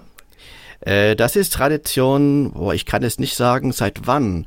Äh, 0.87 1.17
das 1.17 1.35
ist 1.35 1.51
Tradition, 1.53 2.53
boah, 2.53 2.73
ich 2.73 2.85
kann 2.85 3.03
es 3.03 3.19
nicht 3.19 3.35
sagen, 3.35 3.73
seit 3.73 4.07
wann. 4.07 4.45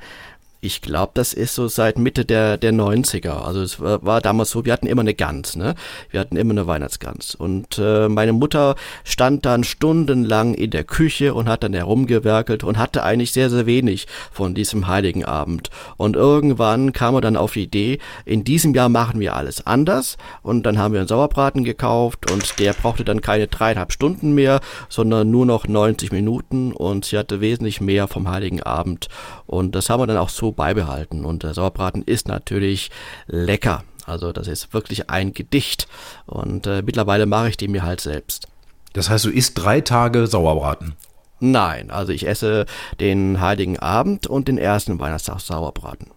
Ich 0.62 0.82
glaube, 0.82 1.12
das 1.14 1.32
ist 1.32 1.54
so 1.54 1.68
seit 1.68 1.98
Mitte 1.98 2.26
der, 2.26 2.58
der 2.58 2.74
90er. 2.74 3.30
Also 3.30 3.62
es 3.62 3.80
war, 3.80 4.04
war, 4.04 4.20
damals 4.20 4.50
so, 4.50 4.66
wir 4.66 4.74
hatten 4.74 4.86
immer 4.86 5.00
eine 5.00 5.14
Gans, 5.14 5.56
ne? 5.56 5.74
Wir 6.10 6.20
hatten 6.20 6.36
immer 6.36 6.50
eine 6.50 6.66
Weihnachtsgans. 6.66 7.34
Und 7.34 7.78
äh, 7.78 8.10
meine 8.10 8.34
Mutter 8.34 8.74
stand 9.02 9.46
dann 9.46 9.64
stundenlang 9.64 10.52
in 10.52 10.70
der 10.70 10.84
Küche 10.84 11.32
und 11.32 11.48
hat 11.48 11.62
dann 11.62 11.72
herumgewerkelt 11.72 12.62
und 12.62 12.76
hatte 12.76 13.04
eigentlich 13.04 13.32
sehr, 13.32 13.48
sehr 13.48 13.64
wenig 13.64 14.06
von 14.30 14.54
diesem 14.54 14.86
Heiligen 14.86 15.24
Abend. 15.24 15.70
Und 15.96 16.14
irgendwann 16.14 16.92
kam 16.92 17.14
er 17.14 17.22
dann 17.22 17.36
auf 17.38 17.54
die 17.54 17.62
Idee, 17.62 17.98
in 18.26 18.44
diesem 18.44 18.74
Jahr 18.74 18.90
machen 18.90 19.18
wir 19.18 19.36
alles 19.36 19.66
anders. 19.66 20.18
Und 20.42 20.64
dann 20.64 20.76
haben 20.76 20.92
wir 20.92 21.00
einen 21.00 21.08
Sauerbraten 21.08 21.64
gekauft 21.64 22.30
und 22.30 22.58
der 22.58 22.74
brauchte 22.74 23.06
dann 23.06 23.22
keine 23.22 23.46
dreieinhalb 23.48 23.92
Stunden 23.92 24.34
mehr, 24.34 24.60
sondern 24.90 25.30
nur 25.30 25.46
noch 25.46 25.66
90 25.66 26.12
Minuten 26.12 26.72
und 26.72 27.06
sie 27.06 27.16
hatte 27.16 27.40
wesentlich 27.40 27.80
mehr 27.80 28.08
vom 28.08 28.28
Heiligen 28.28 28.62
Abend. 28.62 29.08
Und 29.46 29.74
das 29.74 29.88
haben 29.88 30.02
wir 30.02 30.06
dann 30.06 30.18
auch 30.18 30.28
so 30.28 30.49
beibehalten. 30.52 31.24
Und 31.24 31.42
der 31.42 31.54
Sauerbraten 31.54 32.02
ist 32.02 32.28
natürlich 32.28 32.90
lecker. 33.26 33.84
Also 34.06 34.32
das 34.32 34.48
ist 34.48 34.74
wirklich 34.74 35.10
ein 35.10 35.32
Gedicht. 35.32 35.88
Und 36.26 36.66
äh, 36.66 36.82
mittlerweile 36.82 37.26
mache 37.26 37.50
ich 37.50 37.56
den 37.56 37.72
mir 37.72 37.82
halt 37.82 38.00
selbst. 38.00 38.48
Das 38.92 39.08
heißt, 39.08 39.24
du 39.24 39.30
isst 39.30 39.54
drei 39.56 39.80
Tage 39.80 40.26
Sauerbraten? 40.26 40.94
Nein, 41.38 41.90
also 41.90 42.12
ich 42.12 42.26
esse 42.26 42.66
den 42.98 43.40
Heiligen 43.40 43.78
Abend 43.78 44.26
und 44.26 44.48
den 44.48 44.58
ersten 44.58 44.98
Weihnachtstag 44.98 45.40
Sauerbraten. 45.40 46.08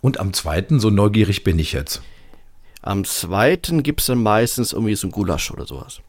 Und 0.00 0.18
am 0.18 0.32
zweiten, 0.32 0.80
so 0.80 0.90
neugierig 0.90 1.44
bin 1.44 1.58
ich 1.58 1.72
jetzt. 1.72 2.02
Am 2.82 3.04
zweiten 3.04 3.82
gibt 3.82 4.00
es 4.00 4.06
dann 4.06 4.22
meistens 4.22 4.72
irgendwie 4.72 4.96
so 4.96 5.08
ein 5.08 5.12
Gulasch 5.12 5.50
oder 5.50 5.66
sowas. 5.66 6.00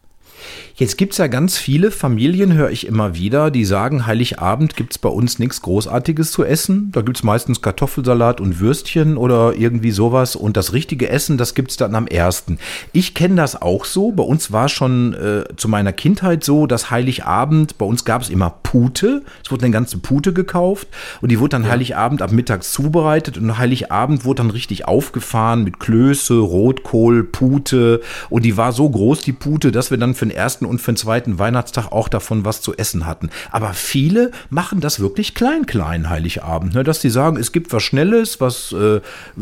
Jetzt 0.75 0.99
gibt 0.99 1.13
es 1.13 1.17
ja 1.17 1.25
ganz 1.25 1.57
viele 1.57 1.89
Familien, 1.89 2.53
höre 2.53 2.69
ich 2.69 2.85
immer 2.85 3.15
wieder, 3.15 3.49
die 3.49 3.65
sagen, 3.65 4.05
Heiligabend 4.05 4.75
gibt 4.75 4.93
es 4.93 4.99
bei 4.99 5.09
uns 5.09 5.39
nichts 5.39 5.63
Großartiges 5.63 6.31
zu 6.31 6.45
essen. 6.45 6.91
Da 6.91 7.01
gibt 7.01 7.17
es 7.17 7.23
meistens 7.23 7.63
Kartoffelsalat 7.63 8.39
und 8.39 8.59
Würstchen 8.59 9.17
oder 9.17 9.55
irgendwie 9.55 9.89
sowas. 9.89 10.35
Und 10.35 10.55
das 10.55 10.73
richtige 10.73 11.09
Essen, 11.09 11.39
das 11.39 11.55
gibt 11.55 11.71
es 11.71 11.77
dann 11.77 11.95
am 11.95 12.05
ersten. 12.05 12.59
Ich 12.93 13.15
kenne 13.15 13.37
das 13.37 13.59
auch 13.59 13.85
so. 13.85 14.11
Bei 14.11 14.21
uns 14.21 14.51
war 14.51 14.69
schon 14.69 15.15
äh, 15.15 15.45
zu 15.55 15.67
meiner 15.67 15.93
Kindheit 15.93 16.43
so, 16.43 16.67
dass 16.67 16.91
Heiligabend, 16.91 17.79
bei 17.79 17.85
uns 17.87 18.05
gab 18.05 18.21
es 18.21 18.29
immer 18.29 18.51
Pute. 18.61 19.23
Es 19.43 19.51
wurde 19.51 19.65
eine 19.65 19.73
ganze 19.73 19.97
Pute 19.97 20.31
gekauft 20.31 20.87
und 21.21 21.31
die 21.31 21.39
wurde 21.39 21.49
dann 21.49 21.63
ja. 21.63 21.71
Heiligabend 21.71 22.21
ab 22.21 22.31
mittags 22.31 22.71
zubereitet. 22.71 23.39
Und 23.39 23.57
Heiligabend 23.57 24.25
wurde 24.25 24.43
dann 24.43 24.51
richtig 24.51 24.87
aufgefahren 24.87 25.63
mit 25.63 25.79
Klöße, 25.79 26.37
Rotkohl, 26.37 27.23
Pute. 27.23 28.01
Und 28.29 28.45
die 28.45 28.57
war 28.57 28.73
so 28.73 28.87
groß, 28.87 29.21
die 29.21 29.33
Pute, 29.33 29.71
dass 29.71 29.89
wir 29.89 29.97
dann 29.97 30.13
für 30.13 30.26
den 30.29 30.35
ersten 30.35 30.65
und 30.65 30.79
für 30.79 30.91
den 30.91 30.97
zweiten 30.97 31.39
Weihnachtstag 31.39 31.91
auch 31.91 32.09
davon 32.09 32.45
was 32.45 32.61
zu 32.61 32.75
essen 32.75 33.05
hatten. 33.05 33.29
Aber 33.51 33.73
viele 33.73 34.31
machen 34.49 34.79
das 34.79 34.99
wirklich 34.99 35.35
klein, 35.35 35.65
klein, 35.65 36.09
Heiligabend, 36.09 36.73
ne? 36.73 36.83
dass 36.83 37.01
sie 37.01 37.09
sagen, 37.09 37.37
es 37.37 37.51
gibt 37.51 37.71
was 37.73 37.83
Schnelles, 37.83 38.39
was 38.41 38.71
äh, 38.71 39.01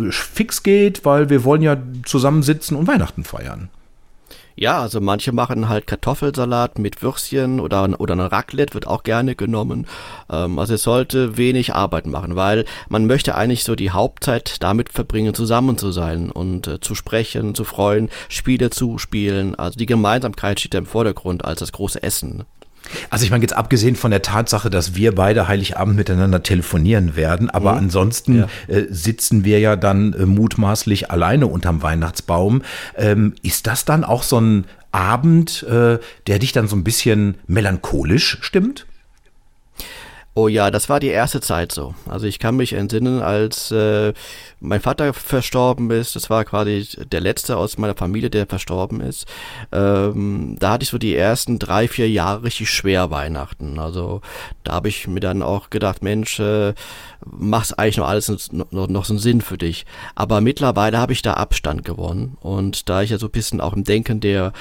fix 0.09 0.63
geht, 0.63 1.05
weil 1.05 1.29
wir 1.29 1.43
wollen 1.43 1.61
ja 1.61 1.77
zusammensitzen 2.05 2.77
und 2.77 2.87
Weihnachten 2.87 3.23
feiern. 3.23 3.69
Ja, 4.57 4.81
also 4.81 5.01
manche 5.01 5.33
machen 5.33 5.67
halt 5.67 5.85
Kartoffelsalat 5.85 6.79
mit 6.79 7.03
Würstchen 7.03 7.59
oder, 7.59 7.99
oder 7.99 8.13
ein 8.13 8.21
Raclette 8.21 8.73
wird 8.73 8.87
auch 8.87 9.03
gerne 9.03 9.35
genommen. 9.35 9.85
Ähm, 10.29 10.59
also 10.59 10.75
es 10.75 10.83
sollte 10.83 11.35
wenig 11.35 11.73
Arbeit 11.73 12.07
machen, 12.07 12.37
weil 12.37 12.63
man 12.87 13.05
möchte 13.05 13.35
eigentlich 13.35 13.65
so 13.65 13.75
die 13.75 13.91
Hauptzeit 13.91 14.63
damit 14.63 14.89
verbringen, 14.93 15.33
zusammen 15.33 15.77
zu 15.77 15.91
sein 15.91 16.31
und 16.31 16.67
äh, 16.67 16.79
zu 16.79 16.95
sprechen, 16.95 17.53
zu 17.53 17.65
freuen, 17.65 18.09
Spiele 18.29 18.69
zu 18.69 18.97
spielen. 18.97 19.55
Also 19.55 19.77
die 19.77 19.85
Gemeinsamkeit 19.85 20.61
steht 20.61 20.75
im 20.75 20.85
Vordergrund 20.85 21.43
als 21.43 21.59
das 21.59 21.73
große 21.73 22.01
Essen. 22.01 22.45
Also 23.09 23.25
ich 23.25 23.31
meine, 23.31 23.43
jetzt 23.43 23.55
abgesehen 23.55 23.95
von 23.95 24.11
der 24.11 24.21
Tatsache, 24.21 24.69
dass 24.69 24.95
wir 24.95 25.13
beide 25.13 25.47
Heiligabend 25.47 25.95
miteinander 25.95 26.43
telefonieren 26.43 27.15
werden, 27.15 27.49
aber 27.49 27.73
mhm. 27.73 27.79
ansonsten 27.79 28.35
ja. 28.39 28.47
äh, 28.67 28.85
sitzen 28.89 29.43
wir 29.43 29.59
ja 29.59 29.75
dann 29.75 30.13
äh, 30.13 30.25
mutmaßlich 30.25 31.11
alleine 31.11 31.47
unterm 31.47 31.81
Weihnachtsbaum. 31.81 32.61
Ähm, 32.97 33.33
ist 33.41 33.67
das 33.67 33.85
dann 33.85 34.03
auch 34.03 34.23
so 34.23 34.39
ein 34.39 34.65
Abend, 34.91 35.63
äh, 35.63 35.99
der 36.27 36.39
dich 36.39 36.53
dann 36.53 36.67
so 36.67 36.75
ein 36.75 36.83
bisschen 36.83 37.35
melancholisch 37.47 38.37
stimmt? 38.41 38.85
Oh 40.37 40.49
ja, 40.49 40.69
das 40.69 40.89
war 40.89 40.99
die 40.99 41.07
erste 41.07 41.39
Zeit 41.39 41.71
so. 41.71 41.95
Also 42.09 42.27
ich 42.27 42.39
kann 42.39 42.57
mich 42.57 42.73
entsinnen, 42.73 43.21
als 43.21 43.71
äh, 43.71 44.11
mein 44.59 44.81
Vater 44.81 45.13
verstorben 45.13 45.89
ist, 45.91 46.17
das 46.17 46.29
war 46.29 46.43
quasi 46.43 46.85
der 47.09 47.21
letzte 47.21 47.55
aus 47.55 47.77
meiner 47.77 47.95
Familie, 47.95 48.29
der 48.29 48.45
verstorben 48.45 48.99
ist. 48.99 49.27
Ähm, 49.71 50.57
da 50.59 50.71
hatte 50.71 50.83
ich 50.83 50.89
so 50.89 50.97
die 50.97 51.15
ersten 51.15 51.57
drei, 51.57 51.87
vier 51.87 52.09
Jahre 52.09 52.43
richtig 52.43 52.69
schwer 52.69 53.11
Weihnachten. 53.11 53.79
Also 53.79 54.19
da 54.65 54.73
habe 54.73 54.89
ich 54.89 55.07
mir 55.07 55.21
dann 55.21 55.41
auch 55.41 55.69
gedacht, 55.69 56.03
Mensch, 56.03 56.37
äh, 56.41 56.73
mach's 57.25 57.71
eigentlich 57.71 57.95
noch 57.95 58.09
alles 58.09 58.51
noch, 58.51 58.89
noch 58.89 59.05
so 59.05 59.13
einen 59.13 59.19
Sinn 59.19 59.39
für 59.39 59.57
dich. 59.57 59.85
Aber 60.15 60.41
mittlerweile 60.41 60.97
habe 60.97 61.13
ich 61.13 61.21
da 61.21 61.35
Abstand 61.35 61.85
gewonnen. 61.85 62.37
Und 62.41 62.89
da 62.89 63.01
ich 63.01 63.11
ja 63.11 63.17
so 63.17 63.27
ein 63.27 63.31
bisschen 63.31 63.61
auch 63.61 63.71
im 63.71 63.85
Denken 63.85 64.19
der, 64.19 64.51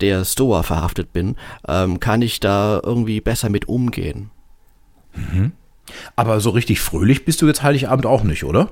der 0.00 0.24
Stoa 0.24 0.62
verhaftet 0.62 1.12
bin, 1.12 1.34
ähm, 1.66 1.98
kann 1.98 2.22
ich 2.22 2.38
da 2.38 2.80
irgendwie 2.84 3.20
besser 3.20 3.48
mit 3.48 3.66
umgehen. 3.66 4.30
Mhm. 5.14 5.52
Aber 6.16 6.40
so 6.40 6.50
richtig 6.50 6.80
fröhlich 6.80 7.24
bist 7.24 7.42
du 7.42 7.46
jetzt 7.46 7.62
Heiligabend 7.62 8.06
auch 8.06 8.22
nicht, 8.22 8.44
oder? 8.44 8.70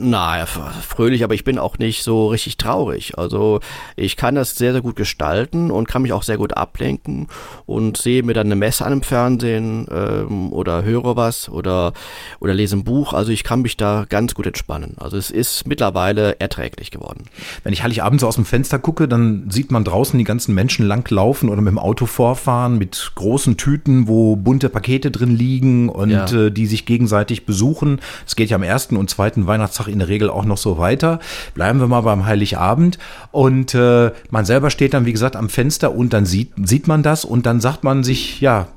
Na, 0.00 0.46
fröhlich, 0.46 1.24
aber 1.24 1.34
ich 1.34 1.42
bin 1.42 1.58
auch 1.58 1.76
nicht 1.78 2.04
so 2.04 2.28
richtig 2.28 2.56
traurig. 2.56 3.18
Also 3.18 3.58
ich 3.96 4.16
kann 4.16 4.36
das 4.36 4.54
sehr, 4.54 4.70
sehr 4.70 4.80
gut 4.80 4.94
gestalten 4.94 5.72
und 5.72 5.88
kann 5.88 6.02
mich 6.02 6.12
auch 6.12 6.22
sehr 6.22 6.36
gut 6.36 6.56
ablenken 6.56 7.26
und 7.66 7.96
sehe 7.96 8.22
mir 8.22 8.32
dann 8.32 8.46
eine 8.46 8.54
Messe 8.54 8.84
an 8.84 8.92
im 8.92 9.02
Fernsehen 9.02 9.88
ähm, 9.90 10.52
oder 10.52 10.84
höre 10.84 11.16
was 11.16 11.48
oder, 11.48 11.94
oder 12.38 12.54
lese 12.54 12.76
ein 12.76 12.84
Buch. 12.84 13.12
Also 13.12 13.32
ich 13.32 13.42
kann 13.42 13.62
mich 13.62 13.76
da 13.76 14.06
ganz 14.08 14.34
gut 14.34 14.46
entspannen. 14.46 14.94
Also 14.98 15.16
es 15.16 15.32
ist 15.32 15.66
mittlerweile 15.66 16.38
erträglich 16.38 16.92
geworden. 16.92 17.24
Wenn 17.64 17.72
ich 17.72 17.82
Heiligabend 17.82 18.20
so 18.20 18.28
aus 18.28 18.36
dem 18.36 18.44
Fenster 18.44 18.78
gucke, 18.78 19.08
dann 19.08 19.50
sieht 19.50 19.72
man 19.72 19.82
draußen 19.82 20.16
die 20.16 20.24
ganzen 20.24 20.54
Menschen 20.54 20.86
langlaufen 20.86 21.48
oder 21.48 21.60
mit 21.60 21.72
dem 21.72 21.78
Auto 21.78 22.06
vorfahren 22.06 22.78
mit 22.78 23.12
großen 23.16 23.56
Tüten, 23.56 24.06
wo 24.06 24.36
bunte 24.36 24.68
Pakete 24.68 25.10
drin 25.10 25.34
liegen 25.34 25.88
und 25.88 26.10
ja. 26.10 26.30
äh, 26.30 26.52
die 26.52 26.66
sich 26.66 26.86
gegenseitig 26.86 27.46
besuchen. 27.46 28.00
Es 28.24 28.36
geht 28.36 28.50
ja 28.50 28.54
am 28.54 28.62
ersten 28.62 28.96
und 28.96 29.10
zweiten 29.10 29.48
Weihnachts 29.48 29.87
Donnerstag 29.88 29.92
in 29.92 29.98
der 29.98 30.08
Regel 30.08 30.30
auch 30.30 30.44
noch 30.44 30.58
so 30.58 30.78
weiter. 30.78 31.18
Bleiben 31.54 31.80
wir 31.80 31.86
mal 31.86 32.02
beim 32.02 32.26
Heiligabend. 32.26 32.98
Und 33.32 33.74
äh, 33.74 34.12
man 34.30 34.44
selber 34.44 34.70
steht 34.70 34.94
dann, 34.94 35.06
wie 35.06 35.12
gesagt, 35.12 35.36
am 35.36 35.48
Fenster 35.48 35.94
und 35.94 36.12
dann 36.12 36.26
sieht, 36.26 36.52
sieht 36.62 36.86
man 36.86 37.02
das 37.02 37.24
und 37.24 37.46
dann 37.46 37.60
sagt 37.60 37.84
man 37.84 38.04
sich, 38.04 38.40
ja, 38.40 38.68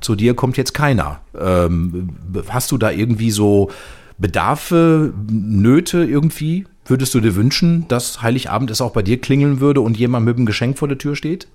zu 0.00 0.14
dir 0.14 0.34
kommt 0.34 0.56
jetzt 0.56 0.74
keiner. 0.74 1.20
Ähm, 1.38 2.10
hast 2.48 2.70
du 2.72 2.78
da 2.78 2.90
irgendwie 2.90 3.30
so 3.30 3.70
Bedarfe, 4.18 5.12
Nöte 5.30 6.04
irgendwie? 6.04 6.66
Würdest 6.86 7.14
du 7.14 7.20
dir 7.20 7.36
wünschen, 7.36 7.86
dass 7.88 8.22
Heiligabend 8.22 8.70
es 8.70 8.80
auch 8.80 8.92
bei 8.92 9.02
dir 9.02 9.20
klingeln 9.20 9.60
würde 9.60 9.80
und 9.80 9.96
jemand 9.96 10.26
mit 10.26 10.36
einem 10.36 10.46
Geschenk 10.46 10.78
vor 10.78 10.88
der 10.88 10.98
Tür 10.98 11.14
steht? 11.14 11.46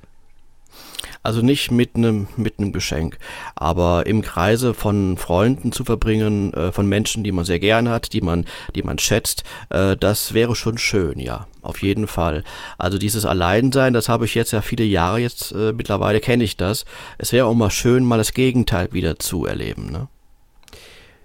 Also 1.26 1.42
nicht 1.42 1.72
mit 1.72 1.96
einem 1.96 2.28
mit 2.38 2.60
einem 2.60 2.72
Geschenk, 2.72 3.18
aber 3.56 4.06
im 4.06 4.22
Kreise 4.22 4.76
von 4.76 5.18
Freunden 5.18 5.72
zu 5.72 5.84
verbringen, 5.84 6.54
äh, 6.54 6.72
von 6.72 6.88
Menschen, 6.88 7.24
die 7.24 7.32
man 7.32 7.46
sehr 7.46 7.58
gern 7.58 7.90
hat, 7.90 8.14
die 8.14 8.22
man 8.22 8.46
die 8.76 8.84
man 8.84 9.00
schätzt, 9.00 9.44
äh, 9.72 9.98
das 9.98 10.36
wäre 10.36 10.56
schon 10.56 10.78
schön, 10.78 11.18
ja, 11.18 11.48
auf 11.64 11.82
jeden 11.82 12.06
Fall. 12.06 12.44
Also 12.78 13.00
dieses 13.00 13.26
Alleinsein, 13.26 13.94
das 13.94 14.08
habe 14.08 14.26
ich 14.26 14.36
jetzt 14.36 14.52
ja 14.52 14.62
viele 14.62 14.84
Jahre 14.84 15.20
jetzt 15.20 15.52
äh, 15.52 15.74
mittlerweile 15.74 16.20
kenne 16.20 16.44
ich 16.44 16.58
das. 16.58 16.86
Es 17.18 17.32
wäre 17.32 17.48
auch 17.48 17.56
mal 17.56 17.72
schön, 17.72 18.06
mal 18.06 18.18
das 18.20 18.34
Gegenteil 18.34 18.90
wieder 18.92 19.18
zu 19.18 19.48
erleben, 19.48 19.92
ne? 19.92 20.08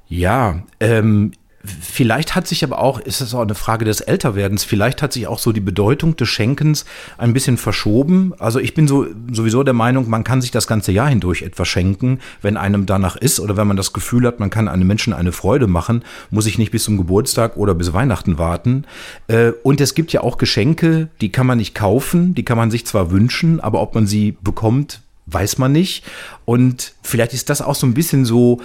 Ja, 0.09 0.64
ähm, 0.80 1.32
Vielleicht 1.62 2.34
hat 2.34 2.48
sich 2.48 2.64
aber 2.64 2.78
auch, 2.78 2.98
ist 3.00 3.20
es 3.20 3.34
auch 3.34 3.42
eine 3.42 3.54
Frage 3.54 3.84
des 3.84 4.00
Älterwerdens, 4.00 4.64
vielleicht 4.64 5.02
hat 5.02 5.12
sich 5.12 5.26
auch 5.26 5.38
so 5.38 5.52
die 5.52 5.61
Bedeutung 5.61 6.16
des 6.16 6.30
Schenkens 6.30 6.86
ein 7.18 7.34
bisschen 7.34 7.58
verschoben. 7.58 8.32
Also 8.38 8.58
ich 8.58 8.72
bin 8.72 8.88
so 8.88 9.06
sowieso 9.30 9.62
der 9.62 9.74
Meinung, 9.74 10.08
man 10.08 10.24
kann 10.24 10.40
sich 10.40 10.50
das 10.50 10.66
ganze 10.66 10.90
Jahr 10.90 11.11
hindurch 11.11 11.42
etwas 11.42 11.68
schenken, 11.68 12.20
wenn 12.40 12.56
einem 12.56 12.86
danach 12.86 13.16
ist 13.16 13.40
oder 13.40 13.58
wenn 13.58 13.66
man 13.66 13.76
das 13.76 13.92
Gefühl 13.92 14.26
hat, 14.26 14.40
man 14.40 14.48
kann 14.48 14.68
einem 14.68 14.86
Menschen 14.86 15.12
eine 15.12 15.32
Freude 15.32 15.66
machen, 15.66 16.02
muss 16.30 16.46
ich 16.46 16.56
nicht 16.56 16.70
bis 16.70 16.84
zum 16.84 16.96
Geburtstag 16.96 17.58
oder 17.58 17.74
bis 17.74 17.92
Weihnachten 17.92 18.38
warten. 18.38 18.86
Äh, 19.28 19.50
und 19.62 19.82
es 19.82 19.94
gibt 19.94 20.14
ja 20.14 20.22
auch 20.22 20.38
Geschenke, 20.38 21.08
die 21.20 21.30
kann 21.30 21.46
man 21.46 21.58
nicht 21.58 21.74
kaufen, 21.74 22.34
die 22.34 22.44
kann 22.44 22.56
man 22.56 22.70
sich 22.70 22.86
zwar 22.86 23.11
wünschen, 23.11 23.61
aber 23.61 23.82
ob 23.82 23.94
man 23.94 24.06
sie 24.06 24.34
bekommt, 24.40 25.02
weiß 25.26 25.58
man 25.58 25.72
nicht. 25.72 26.04
Und 26.46 26.94
vielleicht 27.02 27.34
ist 27.34 27.50
das 27.50 27.61
auch 27.61 27.74
so 27.74 27.86
ein 27.86 27.92
bisschen 27.92 28.24
so, 28.24 28.62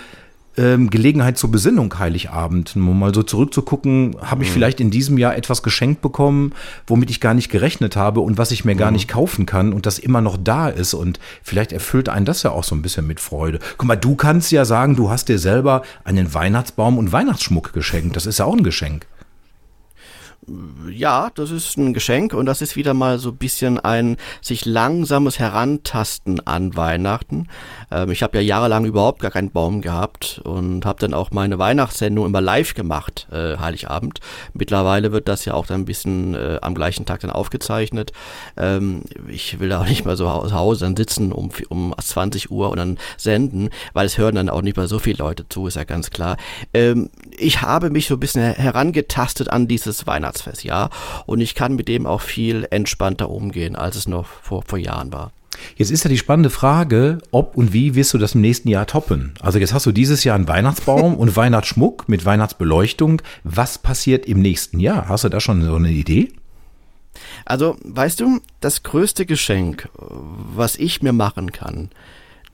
ähm, 0.57 0.89
Gelegenheit 0.89 1.37
zur 1.37 1.51
Besinnung 1.51 1.97
Heiligabend. 1.97 2.75
Um 2.75 2.99
mal 2.99 3.13
so 3.13 3.23
zurückzugucken, 3.23 4.15
habe 4.21 4.43
ich 4.43 4.49
mhm. 4.49 4.53
vielleicht 4.53 4.79
in 4.79 4.91
diesem 4.91 5.17
Jahr 5.17 5.35
etwas 5.35 5.63
geschenkt 5.63 6.01
bekommen, 6.01 6.53
womit 6.87 7.09
ich 7.09 7.21
gar 7.21 7.33
nicht 7.33 7.49
gerechnet 7.49 7.95
habe 7.95 8.21
und 8.21 8.37
was 8.37 8.51
ich 8.51 8.65
mir 8.65 8.75
mhm. 8.75 8.79
gar 8.79 8.91
nicht 8.91 9.07
kaufen 9.07 9.45
kann 9.45 9.73
und 9.73 9.85
das 9.85 9.99
immer 9.99 10.21
noch 10.21 10.37
da 10.41 10.69
ist. 10.69 10.93
Und 10.93 11.19
vielleicht 11.43 11.71
erfüllt 11.71 12.09
einen 12.09 12.25
das 12.25 12.43
ja 12.43 12.51
auch 12.51 12.63
so 12.63 12.75
ein 12.75 12.81
bisschen 12.81 13.07
mit 13.07 13.19
Freude. 13.19 13.59
Guck 13.77 13.87
mal, 13.87 13.95
du 13.95 14.15
kannst 14.15 14.51
ja 14.51 14.65
sagen, 14.65 14.95
du 14.95 15.09
hast 15.09 15.29
dir 15.29 15.39
selber 15.39 15.83
einen 16.03 16.33
Weihnachtsbaum 16.33 16.97
und 16.97 17.11
Weihnachtsschmuck 17.11 17.73
geschenkt. 17.73 18.15
Das 18.15 18.25
ist 18.25 18.39
ja 18.39 18.45
auch 18.45 18.55
ein 18.55 18.63
Geschenk. 18.63 19.05
Ja, 20.91 21.31
das 21.33 21.51
ist 21.51 21.77
ein 21.77 21.93
Geschenk 21.93 22.33
und 22.33 22.45
das 22.45 22.61
ist 22.61 22.75
wieder 22.75 22.93
mal 22.93 23.17
so 23.17 23.29
ein 23.29 23.37
bisschen 23.37 23.79
ein 23.79 24.17
sich 24.41 24.65
langsames 24.65 25.39
Herantasten 25.39 26.45
an 26.45 26.75
Weihnachten. 26.75 27.47
Ähm, 27.91 28.11
ich 28.11 28.21
habe 28.21 28.37
ja 28.37 28.43
jahrelang 28.43 28.85
überhaupt 28.85 29.21
gar 29.21 29.31
keinen 29.31 29.51
Baum 29.51 29.81
gehabt 29.81 30.41
und 30.43 30.85
habe 30.85 30.99
dann 30.99 31.13
auch 31.13 31.31
meine 31.31 31.57
Weihnachtssendung 31.57 32.25
immer 32.25 32.41
live 32.41 32.75
gemacht, 32.75 33.27
äh, 33.31 33.57
Heiligabend. 33.57 34.19
Mittlerweile 34.53 35.11
wird 35.11 35.27
das 35.27 35.45
ja 35.45 35.53
auch 35.53 35.65
dann 35.65 35.81
ein 35.81 35.85
bisschen 35.85 36.35
äh, 36.35 36.59
am 36.61 36.75
gleichen 36.75 37.05
Tag 37.05 37.21
dann 37.21 37.31
aufgezeichnet. 37.31 38.11
Ähm, 38.55 39.01
ich 39.27 39.59
will 39.59 39.69
da 39.69 39.81
auch 39.81 39.87
nicht 39.87 40.05
mehr 40.05 40.15
so 40.15 40.25
zu 40.25 40.53
Hause 40.53 40.85
dann 40.85 40.95
sitzen 40.95 41.31
um, 41.31 41.49
um 41.69 41.95
20 41.97 42.51
Uhr 42.51 42.69
und 42.69 42.77
dann 42.77 42.97
senden, 43.17 43.69
weil 43.93 44.05
es 44.05 44.17
hören 44.17 44.35
dann 44.35 44.49
auch 44.49 44.61
nicht 44.61 44.77
mehr 44.77 44.87
so 44.87 44.99
viele 44.99 45.17
Leute 45.17 45.47
zu, 45.49 45.67
ist 45.67 45.75
ja 45.75 45.83
ganz 45.85 46.11
klar. 46.11 46.37
Ähm, 46.73 47.09
ich 47.37 47.61
habe 47.61 47.89
mich 47.89 48.07
so 48.07 48.15
ein 48.15 48.19
bisschen 48.19 48.53
herangetastet 48.53 49.49
an 49.49 49.67
dieses 49.67 50.05
Weihnachtsfest, 50.35 50.63
ja, 50.63 50.89
und 51.25 51.41
ich 51.41 51.55
kann 51.55 51.75
mit 51.75 51.87
dem 51.87 52.05
auch 52.05 52.21
viel 52.21 52.67
entspannter 52.69 53.29
umgehen, 53.29 53.75
als 53.75 53.95
es 53.95 54.07
noch 54.07 54.25
vor, 54.25 54.63
vor 54.65 54.79
Jahren 54.79 55.13
war. 55.13 55.31
Jetzt 55.77 55.89
ist 55.91 56.03
ja 56.03 56.09
die 56.09 56.17
spannende 56.17 56.49
Frage, 56.49 57.19
ob 57.31 57.55
und 57.55 57.71
wie 57.71 57.95
wirst 57.95 58.13
du 58.13 58.17
das 58.17 58.35
im 58.35 58.41
nächsten 58.41 58.67
Jahr 58.67 58.85
toppen? 58.87 59.33
Also 59.39 59.57
jetzt 59.57 59.73
hast 59.73 59.85
du 59.85 59.93
dieses 59.93 60.25
Jahr 60.25 60.35
einen 60.35 60.49
Weihnachtsbaum 60.49 61.15
und 61.17 61.35
Weihnachtsschmuck 61.35 62.09
mit 62.09 62.25
Weihnachtsbeleuchtung. 62.25 63.21
Was 63.45 63.77
passiert 63.77 64.25
im 64.25 64.41
nächsten 64.41 64.81
Jahr? 64.81 65.07
Hast 65.07 65.23
du 65.23 65.29
da 65.29 65.39
schon 65.39 65.63
so 65.63 65.75
eine 65.75 65.91
Idee? 65.91 66.33
Also, 67.45 67.77
weißt 67.85 68.19
du, 68.19 68.41
das 68.59 68.83
größte 68.83 69.25
Geschenk, 69.25 69.87
was 69.93 70.75
ich 70.75 71.01
mir 71.01 71.13
machen 71.13 71.53
kann, 71.53 71.89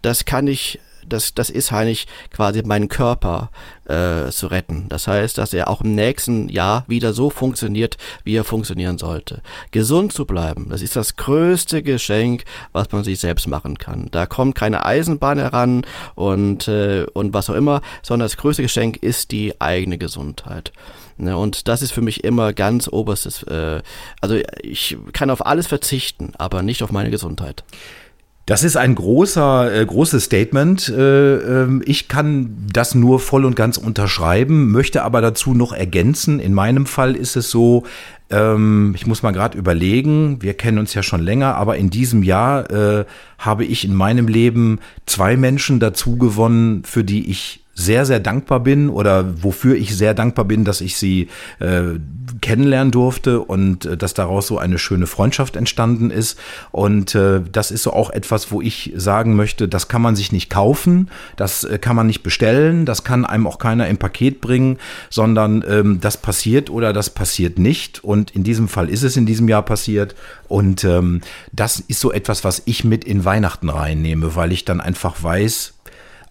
das 0.03 0.25
kann 0.25 0.45
ich 0.45 0.79
das, 1.07 1.33
das 1.33 1.49
ist 1.49 1.71
eigentlich 1.71 2.07
quasi 2.31 2.61
meinen 2.63 2.89
Körper 2.89 3.49
äh, 3.85 4.29
zu 4.29 4.47
retten. 4.47 4.85
Das 4.89 5.07
heißt, 5.07 5.37
dass 5.37 5.53
er 5.53 5.69
auch 5.69 5.81
im 5.81 5.95
nächsten 5.95 6.49
Jahr 6.49 6.85
wieder 6.87 7.13
so 7.13 7.29
funktioniert, 7.29 7.97
wie 8.23 8.35
er 8.35 8.43
funktionieren 8.43 8.97
sollte. 8.97 9.41
Gesund 9.71 10.13
zu 10.13 10.25
bleiben, 10.25 10.67
das 10.69 10.81
ist 10.81 10.95
das 10.95 11.15
größte 11.15 11.83
Geschenk, 11.83 12.45
was 12.71 12.91
man 12.91 13.03
sich 13.03 13.19
selbst 13.19 13.47
machen 13.47 13.77
kann. 13.77 14.07
Da 14.11 14.25
kommt 14.25 14.55
keine 14.55 14.85
Eisenbahn 14.85 15.39
heran 15.39 15.85
und, 16.15 16.67
äh, 16.67 17.05
und 17.13 17.33
was 17.33 17.49
auch 17.49 17.55
immer, 17.55 17.81
sondern 18.01 18.25
das 18.25 18.37
größte 18.37 18.63
Geschenk 18.63 18.97
ist 18.97 19.31
die 19.31 19.59
eigene 19.59 19.97
Gesundheit. 19.97 20.71
Ne, 21.17 21.37
und 21.37 21.67
das 21.67 21.81
ist 21.83 21.91
für 21.91 22.01
mich 22.01 22.23
immer 22.23 22.51
ganz 22.51 22.87
oberstes. 22.87 23.43
Äh, 23.43 23.81
also 24.21 24.39
ich 24.63 24.97
kann 25.13 25.29
auf 25.29 25.45
alles 25.45 25.67
verzichten, 25.67 26.33
aber 26.37 26.63
nicht 26.63 26.81
auf 26.81 26.91
meine 26.91 27.11
Gesundheit. 27.11 27.63
Das 28.51 28.63
ist 28.63 28.75
ein 28.75 28.95
großer, 28.95 29.73
äh, 29.73 29.85
großes 29.85 30.25
Statement. 30.25 30.89
Äh, 30.89 31.35
ähm, 31.35 31.81
ich 31.85 32.09
kann 32.09 32.67
das 32.69 32.95
nur 32.95 33.21
voll 33.21 33.45
und 33.45 33.55
ganz 33.55 33.77
unterschreiben, 33.77 34.71
möchte 34.71 35.03
aber 35.03 35.21
dazu 35.21 35.53
noch 35.53 35.71
ergänzen. 35.71 36.41
In 36.41 36.53
meinem 36.53 36.85
Fall 36.85 37.15
ist 37.15 37.37
es 37.37 37.49
so, 37.49 37.85
ähm, 38.29 38.91
ich 38.93 39.07
muss 39.07 39.23
mal 39.23 39.31
gerade 39.31 39.57
überlegen, 39.57 40.41
wir 40.41 40.53
kennen 40.53 40.79
uns 40.79 40.93
ja 40.93 41.01
schon 41.01 41.21
länger, 41.21 41.55
aber 41.55 41.77
in 41.77 41.89
diesem 41.89 42.23
Jahr 42.23 42.69
äh, 42.69 43.05
habe 43.37 43.63
ich 43.63 43.85
in 43.85 43.95
meinem 43.95 44.27
Leben 44.27 44.79
zwei 45.05 45.37
Menschen 45.37 45.79
dazu 45.79 46.17
gewonnen, 46.17 46.83
für 46.83 47.05
die 47.05 47.31
ich 47.31 47.63
sehr, 47.81 48.05
sehr 48.05 48.19
dankbar 48.19 48.59
bin 48.61 48.89
oder 48.89 49.43
wofür 49.43 49.75
ich 49.75 49.95
sehr 49.95 50.13
dankbar 50.13 50.45
bin, 50.45 50.63
dass 50.63 50.81
ich 50.81 50.97
sie 50.97 51.29
äh, 51.59 51.99
kennenlernen 52.41 52.91
durfte 52.91 53.41
und 53.41 53.85
äh, 53.85 53.97
dass 53.97 54.13
daraus 54.13 54.47
so 54.47 54.57
eine 54.57 54.77
schöne 54.77 55.07
Freundschaft 55.07 55.55
entstanden 55.55 56.11
ist. 56.11 56.39
Und 56.71 57.15
äh, 57.15 57.41
das 57.51 57.71
ist 57.71 57.83
so 57.83 57.93
auch 57.93 58.09
etwas, 58.09 58.51
wo 58.51 58.61
ich 58.61 58.93
sagen 58.95 59.35
möchte, 59.35 59.67
das 59.67 59.87
kann 59.87 60.01
man 60.01 60.15
sich 60.15 60.31
nicht 60.31 60.49
kaufen, 60.49 61.09
das 61.35 61.63
äh, 61.63 61.77
kann 61.77 61.95
man 61.95 62.07
nicht 62.07 62.23
bestellen, 62.23 62.85
das 62.85 63.03
kann 63.03 63.25
einem 63.25 63.47
auch 63.47 63.59
keiner 63.59 63.87
im 63.87 63.97
Paket 63.97 64.41
bringen, 64.41 64.77
sondern 65.09 65.63
ähm, 65.67 65.99
das 65.99 66.17
passiert 66.17 66.69
oder 66.69 66.93
das 66.93 67.09
passiert 67.09 67.59
nicht. 67.59 68.03
Und 68.03 68.31
in 68.31 68.43
diesem 68.43 68.67
Fall 68.67 68.89
ist 68.89 69.03
es 69.03 69.17
in 69.17 69.25
diesem 69.25 69.47
Jahr 69.47 69.63
passiert. 69.63 70.15
Und 70.47 70.83
ähm, 70.83 71.21
das 71.51 71.79
ist 71.79 71.99
so 71.99 72.11
etwas, 72.11 72.43
was 72.43 72.61
ich 72.65 72.83
mit 72.83 73.03
in 73.03 73.25
Weihnachten 73.25 73.69
reinnehme, 73.69 74.35
weil 74.35 74.51
ich 74.51 74.65
dann 74.65 74.81
einfach 74.81 75.23
weiß, 75.23 75.73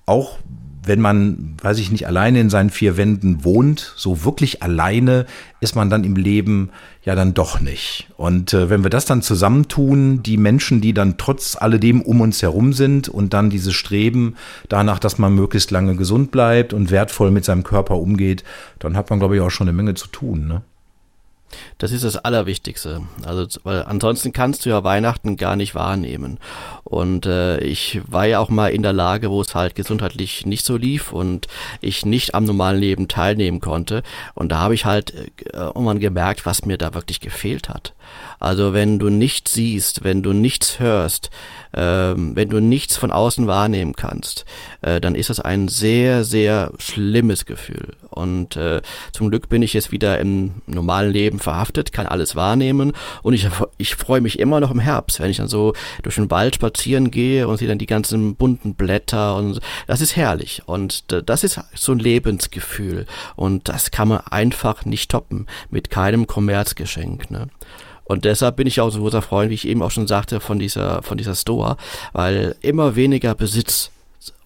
auch 0.07 0.39
wenn 0.83 1.01
man, 1.01 1.57
weiß 1.63 1.79
ich 1.79 1.91
nicht, 1.91 2.07
alleine 2.07 2.41
in 2.41 2.51
seinen 2.51 2.71
vier 2.71 2.97
Wänden 2.97 3.45
wohnt, 3.45 3.93
so 3.97 4.25
wirklich 4.25 4.63
alleine 4.63 5.27
ist 5.61 5.77
man 5.77 5.91
dann 5.91 6.05
im 6.05 6.17
Leben 6.17 6.71
ja 7.05 7.15
dann 7.15 7.35
doch 7.35 7.61
nicht. 7.61 8.09
Und 8.17 8.55
äh, 8.55 8.71
wenn 8.71 8.83
wir 8.83 8.91
das 8.91 9.05
dann 9.05 9.23
zusammentun, 9.23 10.23
die 10.23 10.37
Menschen, 10.37 10.81
die 10.81 10.95
dann 10.95 11.19
trotz 11.19 11.57
alledem 11.57 12.01
um 12.01 12.21
uns 12.21 12.43
herum 12.43 12.73
sind 12.73 13.09
und 13.09 13.35
dann 13.35 13.51
dieses 13.51 13.75
Streben 13.75 14.37
danach, 14.69 14.99
dass 14.99 15.19
man 15.19 15.35
möglichst 15.35 15.71
lange 15.71 15.97
gesund 15.97 16.31
bleibt 16.31 16.73
und 16.73 16.91
wertvoll 16.91 17.31
mit 17.31 17.45
seinem 17.45 17.63
Körper 17.63 17.97
umgeht, 17.97 18.45
dann 18.79 18.97
hat 18.97 19.11
man, 19.11 19.19
glaube 19.19 19.37
ich, 19.37 19.43
auch 19.43 19.51
schon 19.51 19.69
eine 19.69 19.77
Menge 19.77 19.95
zu 19.95 20.09
tun. 20.09 20.47
Ne? 20.49 20.63
Das 21.79 21.93
ist 21.93 22.05
das 22.05 22.17
Allerwichtigste. 22.17 23.03
Also, 23.25 23.61
weil 23.65 23.83
ansonsten 23.85 24.33
kannst 24.33 24.65
du 24.65 24.71
ja 24.71 24.85
Weihnachten 24.85 25.37
gar 25.37 25.57
nicht 25.57 25.75
wahrnehmen. 25.75 26.39
Und 26.85 27.27
äh, 27.27 27.59
ich 27.61 28.01
war 28.07 28.27
ja 28.27 28.39
auch 28.39 28.49
mal 28.49 28.69
in 28.69 28.83
der 28.83 28.93
Lage, 28.93 29.31
wo 29.31 29.41
es 29.41 29.55
halt 29.55 29.75
gesundheitlich 29.75 30.47
nicht 30.47 30.65
so 30.65 30.77
lief 30.77 31.13
und 31.13 31.47
ich 31.81 32.05
nicht 32.05 32.35
am 32.35 32.45
normalen 32.45 32.81
Leben 32.81 33.09
teilnehmen 33.09 33.61
konnte. 33.61 34.03
Und 34.35 34.51
da 34.53 34.59
habe 34.59 34.75
ich 34.75 34.85
halt 34.85 35.15
äh, 35.15 35.31
irgendwann 35.53 36.01
gemerkt, 36.01 36.47
was 36.47 36.65
mir 36.65 36.79
da 36.79 36.95
wirklich 36.95 37.21
gefehlt 37.21 37.69
hat. 37.69 37.95
Also 38.39 38.73
wenn 38.73 38.99
du 38.99 39.09
nichts 39.09 39.53
siehst, 39.53 40.03
wenn 40.03 40.23
du 40.23 40.33
nichts 40.33 40.81
hörst, 40.81 41.31
ähm, 41.75 42.35
wenn 42.35 42.49
du 42.49 42.61
nichts 42.61 42.97
von 42.97 43.11
außen 43.11 43.47
wahrnehmen 43.47 43.95
kannst, 43.95 44.45
äh, 44.83 45.01
dann 45.01 45.15
ist 45.15 45.31
das 45.31 45.41
ein 45.41 45.69
sehr, 45.69 46.25
sehr 46.25 46.73
schlimmes 46.79 47.47
Gefühl. 47.47 47.95
Und 48.11 48.57
äh, 48.57 48.83
zum 49.13 49.31
Glück 49.31 49.49
bin 49.49 49.63
ich 49.63 49.73
jetzt 49.73 49.93
wieder 49.93 50.19
im 50.19 50.63
normalen 50.67 51.13
Leben 51.13 51.39
verhaftet, 51.39 51.93
kann 51.93 52.07
alles 52.07 52.35
wahrnehmen 52.35 52.93
und 53.23 53.35
ich, 53.35 53.49
ich 53.79 53.95
freue 53.95 54.21
mich 54.21 54.39
immer 54.39 54.61
noch 54.61 54.71
im 54.71 54.81
Herbst, 54.81 55.21
wenn 55.21 55.31
ich 55.31 55.37
dann 55.37 55.49
so 55.49 55.75
durch 56.03 56.17
den 56.17 56.31
Wald 56.31 56.57
spazieren 56.57 57.11
gehe 57.11 57.47
und 57.47 57.59
sehe 57.59 57.69
dann 57.69 57.79
die 57.79 57.87
ganzen 57.87 58.35
bunten 58.35 58.75
Blätter 58.75 59.37
und 59.37 59.61
das 59.87 60.01
ist 60.01 60.17
herrlich 60.17 60.63
und 60.67 61.05
das 61.29 61.45
ist 61.45 61.61
so 61.75 61.93
ein 61.93 61.99
Lebensgefühl 61.99 63.07
und 63.37 63.69
das 63.69 63.91
kann 63.91 64.09
man 64.09 64.21
einfach 64.31 64.85
nicht 64.85 65.11
toppen 65.11 65.47
mit 65.71 65.91
keinem 65.91 66.27
Kommerzgeschenk. 66.27 67.31
Ne? 67.31 67.49
Und 68.11 68.25
deshalb 68.25 68.57
bin 68.57 68.67
ich 68.67 68.81
auch 68.81 68.91
so 68.91 68.99
ein 68.99 69.03
großer 69.03 69.23
Freund, 69.23 69.51
wie 69.51 69.55
ich 69.55 69.69
eben 69.69 69.83
auch 69.83 69.93
schon 69.93 70.09
sagte, 70.09 70.41
von 70.41 70.59
dieser, 70.59 71.01
von 71.05 71.17
dieser 71.17 71.37
Store, 71.37 71.77
weil 72.13 72.57
immer 72.61 72.97
weniger 72.97 73.37
Besitz 73.37 73.93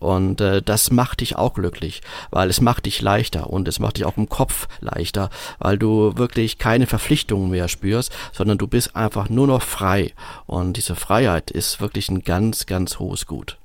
und 0.00 0.42
äh, 0.42 0.60
das 0.60 0.90
macht 0.90 1.22
dich 1.22 1.36
auch 1.36 1.54
glücklich, 1.54 2.02
weil 2.30 2.50
es 2.50 2.60
macht 2.60 2.84
dich 2.84 3.00
leichter 3.00 3.48
und 3.48 3.66
es 3.66 3.78
macht 3.78 3.96
dich 3.96 4.04
auch 4.04 4.18
im 4.18 4.28
Kopf 4.28 4.68
leichter, 4.80 5.30
weil 5.58 5.78
du 5.78 6.12
wirklich 6.18 6.58
keine 6.58 6.86
Verpflichtungen 6.86 7.50
mehr 7.50 7.68
spürst, 7.68 8.12
sondern 8.32 8.58
du 8.58 8.66
bist 8.66 8.94
einfach 8.96 9.30
nur 9.30 9.46
noch 9.46 9.62
frei. 9.62 10.12
Und 10.44 10.76
diese 10.76 10.94
Freiheit 10.94 11.50
ist 11.50 11.80
wirklich 11.80 12.10
ein 12.10 12.22
ganz, 12.22 12.66
ganz 12.66 12.98
hohes 12.98 13.26
Gut. 13.26 13.56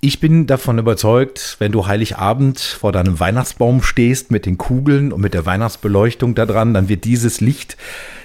Ich 0.00 0.20
bin 0.20 0.46
davon 0.46 0.78
überzeugt, 0.78 1.56
wenn 1.58 1.72
du 1.72 1.88
Heiligabend 1.88 2.60
vor 2.60 2.92
deinem 2.92 3.18
Weihnachtsbaum 3.18 3.82
stehst 3.82 4.30
mit 4.30 4.46
den 4.46 4.56
Kugeln 4.56 5.12
und 5.12 5.20
mit 5.20 5.34
der 5.34 5.46
Weihnachtsbeleuchtung 5.46 6.36
da 6.36 6.46
dran, 6.46 6.74
dann 6.74 6.88
wird 6.88 7.04
dieses 7.04 7.40
Licht 7.40 7.76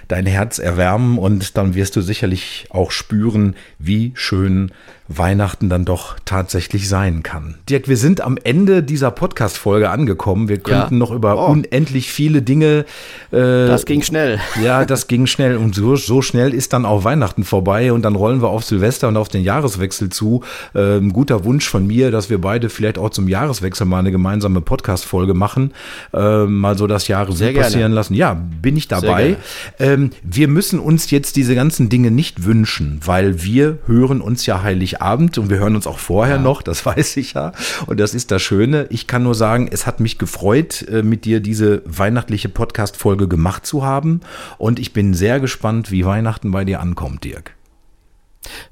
dein 0.08 0.26
Herz 0.26 0.60
erwärmen 0.60 1.18
und 1.18 1.58
dann 1.58 1.76
wirst 1.76 1.96
du 1.96 2.02
sicherlich 2.02 2.68
auch 2.70 2.92
spüren, 2.92 3.56
wie 3.80 4.12
schön 4.16 4.72
Weihnachten 5.18 5.70
dann 5.70 5.86
doch 5.86 6.16
tatsächlich 6.26 6.88
sein 6.90 7.24
kann. 7.24 7.56
Dirk, 7.70 7.88
wir 7.88 7.98
sind 7.98 8.22
am 8.22 8.38
Ende 8.44 8.84
dieser 8.84 9.12
Podcast-Folge 9.12 9.90
angekommen. 9.90 10.50
Wir 10.50 10.58
könnten 10.58 10.96
ja. 10.96 11.00
noch 11.00 11.12
über 11.12 11.38
oh. 11.38 11.52
unendlich 11.52 12.12
viele 12.12 12.42
Dinge. 12.42 12.86
Äh, 13.32 13.38
das 13.68 13.86
ging 13.86 14.02
schnell. 14.02 14.40
Ja, 14.62 14.86
das 14.86 15.08
ging 15.08 15.26
schnell. 15.28 15.58
Und 15.58 15.76
so, 15.76 15.96
so 15.96 16.22
schnell 16.22 16.54
ist 16.54 16.74
dann 16.74 16.86
auch 16.86 17.04
Weihnachten 17.04 17.44
vorbei 17.44 17.92
und 17.94 18.04
dann 18.04 18.16
rollen 18.16 18.42
wir 18.42 18.50
auf 18.50 18.64
Silvester 18.64 19.08
und 19.08 19.18
auf 19.18 19.28
den 19.28 19.44
Jahreswechsel 19.44 20.10
zu. 20.10 20.44
Äh, 20.76 20.98
ein 20.98 21.14
guter 21.14 21.46
Wunsch 21.46 21.68
von 21.68 21.88
mir, 21.88 22.12
dass 22.12 22.30
wir 22.30 22.40
beide 22.40 22.70
vielleicht 22.70 22.98
auch 22.98 23.10
zum 23.10 23.28
Jahreswechsel 23.28 23.88
mal 23.88 24.00
eine 24.00 24.12
gemeinsame 24.12 24.62
Podcast-Folge 24.62 25.34
machen. 25.34 25.74
Äh, 26.14 26.46
mal 26.46 26.78
so 26.78 26.86
das 26.86 27.08
Jahr 27.08 27.32
Sehr 27.32 27.54
passieren 27.54 27.92
lassen. 27.92 28.14
Ja, 28.14 28.34
bin 28.62 28.78
ich 28.78 28.88
dabei. 28.88 29.38
Ähm, 29.80 30.12
wir 30.24 30.48
müssen 30.48 30.80
uns 30.80 31.10
jetzt 31.12 31.36
diese 31.36 31.56
ganzen 31.56 31.90
Dinge 31.90 32.12
nicht 32.12 32.44
wünschen, 32.46 33.00
weil 33.04 33.44
wir 33.44 33.80
hören 33.88 34.22
uns 34.22 34.46
ja 34.46 34.62
heilig 34.62 35.01
Abend 35.02 35.38
und 35.38 35.50
wir 35.50 35.60
hören 35.60 35.76
uns 35.76 35.88
auch 35.88 36.00
vorher 36.00 36.36
ja. 36.38 36.42
noch, 36.42 36.62
das 36.62 36.86
weiß 36.86 37.18
ich 37.18 37.34
ja. 37.34 37.54
Und 37.88 38.00
das 38.00 38.14
ist 38.14 38.32
das 38.32 38.42
Schöne. 38.42 38.88
Ich 38.90 39.08
kann 39.08 39.24
nur 39.24 39.36
sagen, 39.36 39.70
es 39.72 39.86
hat 39.86 40.00
mich 40.00 40.18
gefreut, 40.18 40.86
äh, 40.88 41.04
mit 41.04 41.26
dir 41.26 41.40
diese 41.40 41.82
weihnachtliche 41.86 42.50
Podcast-Folge 42.50 43.28
gemacht 43.28 43.66
zu 43.66 43.84
haben. 43.84 44.22
Und 44.58 44.80
ich 44.80 44.94
bin 44.94 45.14
sehr 45.14 45.40
gespannt, 45.40 45.92
wie 45.92 46.06
Weihnachten 46.06 46.52
bei 46.52 46.66
dir 46.66 46.80
ankommt, 46.80 47.24
Dirk. 47.24 47.56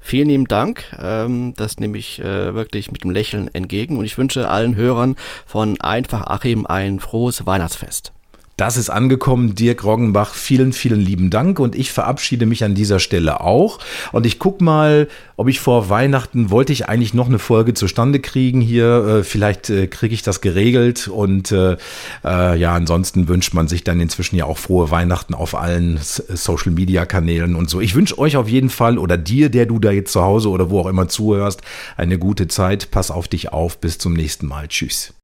Vielen 0.00 0.28
lieben 0.28 0.48
Dank. 0.48 0.84
Ähm, 1.00 1.54
das 1.56 1.78
nehme 1.78 1.96
ich 1.96 2.20
äh, 2.20 2.54
wirklich 2.54 2.90
mit 2.90 3.04
einem 3.04 3.12
Lächeln 3.12 3.48
entgegen 3.54 3.98
und 3.98 4.04
ich 4.04 4.18
wünsche 4.18 4.48
allen 4.48 4.74
Hörern 4.74 5.16
von 5.46 5.80
Einfach 5.80 6.26
Achim 6.26 6.66
ein 6.66 6.98
frohes 6.98 7.46
Weihnachtsfest. 7.46 8.12
Das 8.60 8.76
ist 8.76 8.90
angekommen. 8.90 9.54
Dirk 9.54 9.84
Roggenbach, 9.84 10.34
vielen, 10.34 10.74
vielen 10.74 11.00
lieben 11.00 11.30
Dank 11.30 11.58
und 11.58 11.74
ich 11.74 11.92
verabschiede 11.92 12.44
mich 12.44 12.62
an 12.62 12.74
dieser 12.74 12.98
Stelle 12.98 13.40
auch. 13.40 13.78
Und 14.12 14.26
ich 14.26 14.38
guck 14.38 14.60
mal, 14.60 15.08
ob 15.38 15.48
ich 15.48 15.60
vor 15.60 15.88
Weihnachten 15.88 16.50
wollte 16.50 16.70
ich 16.74 16.86
eigentlich 16.86 17.14
noch 17.14 17.28
eine 17.28 17.38
Folge 17.38 17.72
zustande 17.72 18.20
kriegen 18.20 18.60
hier. 18.60 19.20
Äh, 19.20 19.24
vielleicht 19.24 19.70
äh, 19.70 19.86
kriege 19.86 20.12
ich 20.12 20.20
das 20.20 20.42
geregelt 20.42 21.08
und 21.08 21.52
äh, 21.52 21.78
äh, 22.22 22.58
ja, 22.58 22.74
ansonsten 22.74 23.28
wünscht 23.28 23.54
man 23.54 23.66
sich 23.66 23.82
dann 23.82 23.98
inzwischen 23.98 24.36
ja 24.36 24.44
auch 24.44 24.58
frohe 24.58 24.90
Weihnachten 24.90 25.32
auf 25.32 25.54
allen 25.54 25.98
Social 26.02 26.72
Media 26.72 27.06
Kanälen 27.06 27.56
und 27.56 27.70
so. 27.70 27.80
Ich 27.80 27.94
wünsche 27.94 28.18
euch 28.18 28.36
auf 28.36 28.46
jeden 28.50 28.68
Fall 28.68 28.98
oder 28.98 29.16
dir, 29.16 29.48
der 29.48 29.64
du 29.64 29.78
da 29.78 29.90
jetzt 29.90 30.12
zu 30.12 30.20
Hause 30.20 30.50
oder 30.50 30.68
wo 30.68 30.80
auch 30.80 30.86
immer 30.86 31.08
zuhörst, 31.08 31.62
eine 31.96 32.18
gute 32.18 32.46
Zeit. 32.46 32.90
Pass 32.90 33.10
auf 33.10 33.26
dich 33.26 33.54
auf. 33.54 33.80
Bis 33.80 33.96
zum 33.96 34.12
nächsten 34.12 34.46
Mal. 34.46 34.68
Tschüss. 34.68 35.14